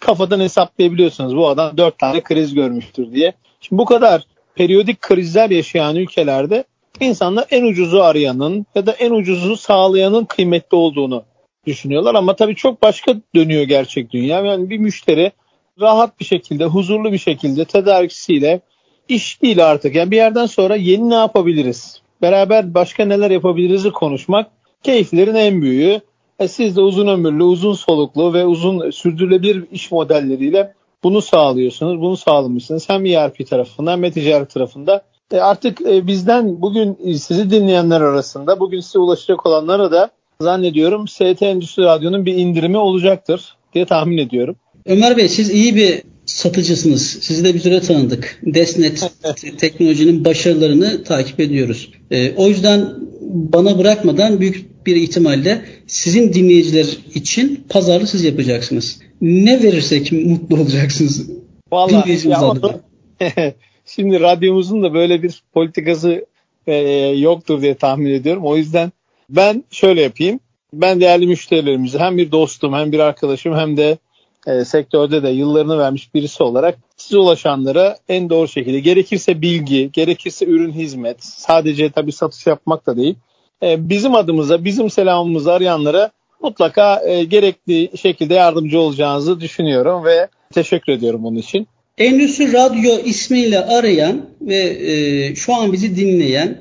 kafadan 0.00 0.40
hesaplayabiliyorsunuz. 0.40 1.36
Bu 1.36 1.48
adam 1.48 1.76
4 1.76 1.98
tane 1.98 2.20
kriz 2.20 2.54
görmüştür 2.54 3.12
diye. 3.12 3.32
Şimdi 3.60 3.78
bu 3.78 3.84
kadar 3.84 4.22
periyodik 4.54 5.00
krizler 5.00 5.50
yaşayan 5.50 5.96
ülkelerde 5.96 6.64
insanlar 7.04 7.46
en 7.50 7.64
ucuzu 7.64 7.98
arayanın 7.98 8.66
ya 8.74 8.86
da 8.86 8.92
en 8.92 9.10
ucuzu 9.10 9.56
sağlayanın 9.56 10.24
kıymetli 10.24 10.76
olduğunu 10.76 11.24
düşünüyorlar. 11.66 12.14
Ama 12.14 12.36
tabii 12.36 12.54
çok 12.54 12.82
başka 12.82 13.14
dönüyor 13.34 13.62
gerçek 13.62 14.10
dünya. 14.10 14.40
Yani 14.40 14.70
bir 14.70 14.78
müşteri 14.78 15.32
rahat 15.80 16.20
bir 16.20 16.24
şekilde, 16.24 16.64
huzurlu 16.64 17.12
bir 17.12 17.18
şekilde 17.18 17.64
tedarikçisiyle 17.64 18.60
iş 19.08 19.42
değil 19.42 19.70
artık. 19.70 19.94
Yani 19.94 20.10
bir 20.10 20.16
yerden 20.16 20.46
sonra 20.46 20.76
yeni 20.76 21.10
ne 21.10 21.14
yapabiliriz? 21.14 22.02
Beraber 22.22 22.74
başka 22.74 23.04
neler 23.04 23.30
yapabiliriz'i 23.30 23.90
konuşmak 23.90 24.50
keyiflerin 24.82 25.34
en 25.34 25.62
büyüğü. 25.62 26.00
E 26.38 26.48
siz 26.48 26.76
de 26.76 26.80
uzun 26.80 27.06
ömürlü, 27.06 27.42
uzun 27.42 27.72
soluklu 27.72 28.34
ve 28.34 28.44
uzun 28.46 28.90
sürdürülebilir 28.90 29.64
iş 29.72 29.90
modelleriyle 29.90 30.74
bunu 31.02 31.22
sağlıyorsunuz. 31.22 32.00
Bunu 32.00 32.16
sağlamışsınız. 32.16 32.88
Hem 32.88 33.06
ERP 33.06 33.46
tarafında 33.50 33.92
hem 33.92 34.02
de 34.02 34.10
ticaret 34.10 34.50
tarafında. 34.50 35.02
E 35.32 35.38
artık 35.38 35.80
e, 35.80 36.06
bizden 36.06 36.62
bugün 36.62 36.98
sizi 37.16 37.50
dinleyenler 37.50 38.00
arasında, 38.00 38.60
bugün 38.60 38.80
size 38.80 38.98
ulaşacak 38.98 39.46
olanlara 39.46 39.92
da 39.92 40.10
zannediyorum 40.40 41.08
ST 41.08 41.42
Endüstri 41.42 41.82
Radyo'nun 41.82 42.26
bir 42.26 42.34
indirimi 42.34 42.78
olacaktır 42.78 43.56
diye 43.74 43.86
tahmin 43.86 44.18
ediyorum. 44.18 44.56
Ömer 44.86 45.16
Bey 45.16 45.28
siz 45.28 45.50
iyi 45.50 45.76
bir 45.76 46.02
satıcısınız. 46.26 47.18
Sizi 47.20 47.44
de 47.44 47.54
bir 47.54 47.60
süre 47.60 47.80
tanıdık. 47.80 48.40
Desnet 48.42 49.10
teknolojinin 49.58 50.24
başarılarını 50.24 51.04
takip 51.04 51.40
ediyoruz. 51.40 51.92
E, 52.10 52.34
o 52.34 52.48
yüzden 52.48 52.94
bana 53.30 53.78
bırakmadan 53.78 54.40
büyük 54.40 54.86
bir 54.86 54.96
ihtimalle 54.96 55.64
sizin 55.86 56.32
dinleyiciler 56.32 56.86
için 57.14 57.64
pazarlı 57.68 58.06
siz 58.06 58.24
yapacaksınız. 58.24 59.00
Ne 59.20 59.62
verirsek 59.62 60.12
mutlu 60.12 60.56
olacaksınız. 60.56 61.30
Vallahi 61.72 62.28
onu, 62.28 62.72
şimdi 63.94 64.20
radyomuzun 64.20 64.82
da 64.82 64.94
böyle 64.94 65.22
bir 65.22 65.42
politikası 65.52 66.26
e, 66.66 66.74
yoktur 67.16 67.62
diye 67.62 67.74
tahmin 67.74 68.10
ediyorum. 68.10 68.46
O 68.46 68.56
yüzden 68.56 68.92
ben 69.30 69.64
şöyle 69.70 70.02
yapayım. 70.02 70.40
Ben 70.72 71.00
değerli 71.00 71.26
müşterilerimizi 71.26 71.98
hem 71.98 72.16
bir 72.16 72.32
dostum 72.32 72.72
hem 72.72 72.92
bir 72.92 72.98
arkadaşım 72.98 73.54
hem 73.54 73.76
de 73.76 73.98
e, 74.46 74.64
sektörde 74.64 75.22
de 75.22 75.28
yıllarını 75.28 75.78
vermiş 75.78 76.14
birisi 76.14 76.42
olarak 76.42 76.78
size 76.96 77.18
ulaşanlara 77.18 77.96
en 78.08 78.30
doğru 78.30 78.48
şekilde 78.48 78.80
gerekirse 78.80 79.42
bilgi, 79.42 79.90
gerekirse 79.92 80.46
ürün 80.46 80.72
hizmet, 80.72 81.24
sadece 81.24 81.90
tabii 81.90 82.12
satış 82.12 82.46
yapmak 82.46 82.86
da 82.86 82.96
değil. 82.96 83.14
E, 83.62 83.88
bizim 83.88 84.14
adımıza, 84.14 84.64
bizim 84.64 84.90
selamımızı 84.90 85.52
arayanlara 85.52 86.10
mutlaka 86.42 87.02
e, 87.04 87.24
gerekli 87.24 87.98
şekilde 87.98 88.34
yardımcı 88.34 88.80
olacağınızı 88.80 89.40
düşünüyorum 89.40 90.04
ve 90.04 90.28
teşekkür 90.52 90.92
ediyorum 90.92 91.24
bunun 91.24 91.36
için. 91.36 91.66
Endüstri 92.00 92.52
Radyo 92.52 92.98
ismiyle 93.04 93.64
arayan 93.64 94.26
ve 94.40 94.56
e, 94.56 95.34
şu 95.34 95.54
an 95.54 95.72
bizi 95.72 95.96
dinleyen 95.96 96.58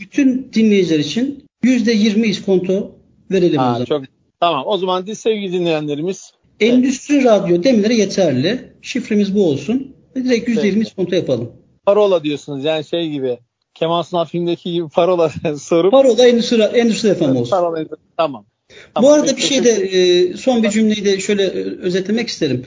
bütün 0.00 0.50
dinleyiciler 0.52 0.98
için 0.98 1.44
%20 1.64 2.26
iskonto 2.26 2.92
verelim 3.30 3.58
ha, 3.58 3.70
o 3.70 3.72
zaman. 3.72 3.84
Çok, 3.84 4.02
tamam 4.40 4.62
o 4.66 4.78
zaman 4.78 5.04
sevgili 5.04 5.52
dinleyenlerimiz 5.52 6.32
Endüstri 6.60 7.24
radyo 7.24 7.62
demeleri 7.62 7.96
yeterli. 7.96 8.72
Şifremiz 8.82 9.34
bu 9.34 9.48
olsun. 9.48 9.96
Ve 10.16 10.24
direkt 10.24 10.48
%20 10.48 10.60
evet. 10.60 10.86
iskonto 10.86 11.16
yapalım. 11.16 11.52
Parola 11.86 12.24
diyorsunuz 12.24 12.64
yani 12.64 12.84
şey 12.84 13.10
gibi. 13.10 13.38
Kemal 13.74 14.02
Sunal 14.02 14.24
filmdeki 14.24 14.72
gibi 14.72 14.88
parola 14.88 15.30
sorup. 15.58 15.92
Parola 15.92 16.28
endüstri, 16.28 16.62
endüstri 16.62 17.08
efendim 17.08 17.36
olsun. 17.36 17.50
Parola, 17.50 17.84
tamam. 18.16 18.46
tamam. 18.94 19.10
Bu 19.10 19.12
arada 19.12 19.36
bir 19.36 19.42
şey 19.42 19.64
de 19.64 19.70
e, 19.70 20.36
son 20.36 20.62
bir 20.62 20.70
cümleyi 20.70 21.04
de 21.04 21.20
şöyle 21.20 21.42
e, 21.42 21.62
özetlemek 21.80 22.28
isterim. 22.28 22.66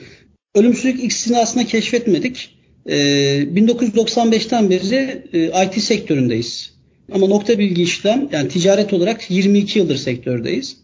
Ölümsüzlük 0.54 1.04
ikisini 1.04 1.38
aslında 1.38 1.66
keşfetmedik. 1.66 2.56
1995'ten 2.86 4.64
e, 4.64 4.70
beri 4.70 5.22
IT 5.66 5.82
sektöründeyiz. 5.82 6.70
Ama 7.12 7.26
nokta 7.26 7.58
bilgi 7.58 7.82
işlem 7.82 8.28
yani 8.32 8.48
ticaret 8.48 8.92
olarak 8.92 9.30
22 9.30 9.78
yıldır 9.78 9.96
sektördeyiz. 9.96 10.76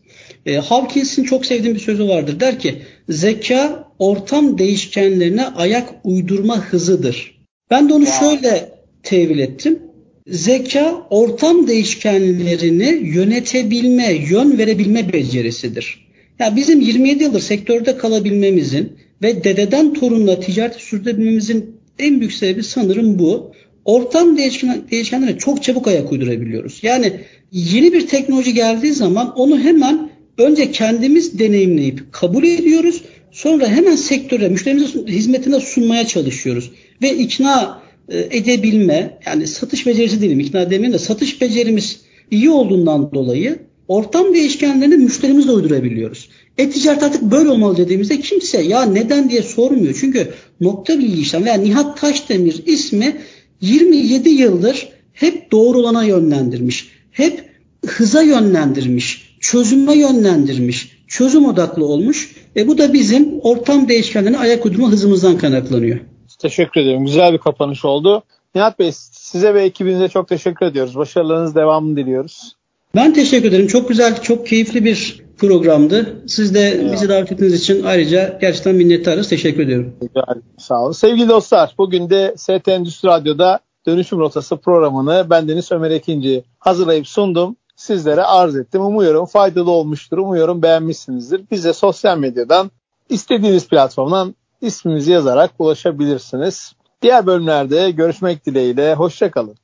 E, 0.46 0.56
Hawkins'in 0.56 1.24
çok 1.24 1.46
sevdiğim 1.46 1.74
bir 1.74 1.80
sözü 1.80 2.08
vardır. 2.08 2.40
Der 2.40 2.58
ki 2.58 2.74
zeka 3.08 3.88
ortam 3.98 4.58
değişkenlerine 4.58 5.46
ayak 5.46 5.88
uydurma 6.04 6.64
hızıdır. 6.64 7.38
Ben 7.70 7.88
de 7.88 7.94
onu 7.94 8.06
şöyle 8.06 8.70
tevil 9.02 9.38
ettim. 9.38 9.78
Zeka 10.26 11.06
ortam 11.10 11.66
değişkenlerini 11.68 13.08
yönetebilme, 13.08 14.12
yön 14.12 14.58
verebilme 14.58 15.12
becerisidir. 15.12 16.06
Ya 16.38 16.46
yani 16.46 16.56
bizim 16.56 16.80
27 16.80 17.22
yıldır 17.22 17.40
sektörde 17.40 17.96
kalabilmemizin 17.96 18.92
ve 19.22 19.44
dededen 19.44 19.94
torunla 19.94 20.40
ticaret 20.40 20.74
sürdürebilmemizin 20.74 21.76
en 21.98 22.20
büyük 22.20 22.32
sebebi 22.32 22.62
sanırım 22.62 23.18
bu. 23.18 23.52
Ortam 23.84 24.38
değişken, 24.38 25.36
çok 25.38 25.62
çabuk 25.62 25.88
ayak 25.88 26.12
uydurabiliyoruz. 26.12 26.78
Yani 26.82 27.12
yeni 27.52 27.92
bir 27.92 28.06
teknoloji 28.06 28.54
geldiği 28.54 28.92
zaman 28.92 29.32
onu 29.36 29.58
hemen 29.58 30.10
önce 30.38 30.70
kendimiz 30.70 31.38
deneyimleyip 31.38 32.12
kabul 32.12 32.44
ediyoruz. 32.44 33.02
Sonra 33.32 33.68
hemen 33.68 33.96
sektöre, 33.96 34.48
müşterimizin 34.48 35.06
hizmetine 35.06 35.60
sunmaya 35.60 36.06
çalışıyoruz. 36.06 36.70
Ve 37.02 37.14
ikna 37.14 37.82
e, 38.08 38.18
edebilme, 38.18 39.18
yani 39.26 39.46
satış 39.46 39.86
becerisi 39.86 40.20
değilim, 40.20 40.40
ikna 40.40 40.64
demeyeyim 40.70 40.92
de 40.92 40.98
satış 40.98 41.40
becerimiz 41.40 42.00
iyi 42.30 42.50
olduğundan 42.50 43.12
dolayı 43.14 43.58
ortam 43.88 44.34
değişkenlerini 44.34 44.96
müşterimizle 44.96 45.52
uydurabiliyoruz. 45.52 46.28
E-ticaret 46.58 47.02
artık 47.02 47.22
böyle 47.22 47.48
olmalı 47.48 47.76
dediğimizde 47.76 48.20
kimse 48.20 48.62
ya 48.62 48.82
neden 48.82 49.30
diye 49.30 49.42
sormuyor. 49.42 49.96
Çünkü 50.00 50.32
nokta 50.60 50.98
bilgi 50.98 51.20
işlem 51.20 51.44
veya 51.44 51.54
Nihat 51.54 52.00
Taşdemir 52.00 52.62
ismi 52.66 53.16
27 53.60 54.28
yıldır 54.28 54.88
hep 55.12 55.52
doğru 55.52 55.78
olana 55.78 56.04
yönlendirmiş. 56.04 56.88
Hep 57.10 57.50
hıza 57.86 58.22
yönlendirmiş 58.22 59.26
çözüme 59.40 59.94
yönlendirmiş, 59.94 60.98
çözüm 61.08 61.44
odaklı 61.44 61.86
olmuş. 61.86 62.36
E 62.56 62.68
bu 62.68 62.78
da 62.78 62.92
bizim 62.92 63.40
ortam 63.40 63.88
değişkenlerine 63.88 64.38
ayak 64.38 64.66
uydurma 64.66 64.88
hızımızdan 64.88 65.38
kaynaklanıyor. 65.38 65.98
Teşekkür 66.38 66.80
ederim. 66.80 67.04
Güzel 67.04 67.32
bir 67.32 67.38
kapanış 67.38 67.84
oldu. 67.84 68.22
Nihat 68.54 68.78
Bey 68.78 68.92
size 69.12 69.54
ve 69.54 69.62
ekibinize 69.62 70.08
çok 70.08 70.28
teşekkür 70.28 70.66
ediyoruz. 70.66 70.96
Başarılarınız 70.96 71.54
devamını 71.54 71.96
diliyoruz. 71.96 72.56
Ben 72.96 73.12
teşekkür 73.12 73.48
ederim. 73.48 73.66
Çok 73.66 73.88
güzel, 73.88 74.22
çok 74.22 74.46
keyifli 74.46 74.84
bir 74.84 75.24
programdı. 75.38 76.22
Siz 76.26 76.54
de 76.54 76.60
evet. 76.60 76.92
bizi 76.92 77.08
davet 77.08 77.32
ettiğiniz 77.32 77.60
için 77.60 77.82
ayrıca 77.84 78.38
gerçekten 78.40 78.74
minnettarız. 78.74 79.28
Teşekkür 79.28 79.62
ediyorum. 79.62 79.96
Güzel, 80.00 80.42
sağ 80.58 80.82
olun. 80.82 80.92
Sevgili 80.92 81.28
dostlar, 81.28 81.74
bugün 81.78 82.10
de 82.10 82.34
ST 82.36 82.68
Endüstri 82.68 83.08
Radyo'da 83.08 83.60
Dönüşüm 83.86 84.18
Rotası 84.18 84.56
programını 84.56 85.30
bendeniz 85.30 85.72
Ömer 85.72 85.90
Ekinci 85.90 86.44
hazırlayıp 86.58 87.08
sundum 87.08 87.56
sizlere 87.76 88.22
arz 88.22 88.56
ettim. 88.56 88.80
Umuyorum 88.80 89.26
faydalı 89.26 89.70
olmuştur. 89.70 90.18
Umuyorum 90.18 90.62
beğenmişsinizdir. 90.62 91.42
Bize 91.50 91.72
sosyal 91.72 92.18
medyadan 92.18 92.70
istediğiniz 93.08 93.68
platformdan 93.68 94.34
isminizi 94.60 95.12
yazarak 95.12 95.50
ulaşabilirsiniz. 95.58 96.72
Diğer 97.02 97.26
bölümlerde 97.26 97.90
görüşmek 97.90 98.46
dileğiyle. 98.46 98.94
Hoşçakalın. 98.94 99.56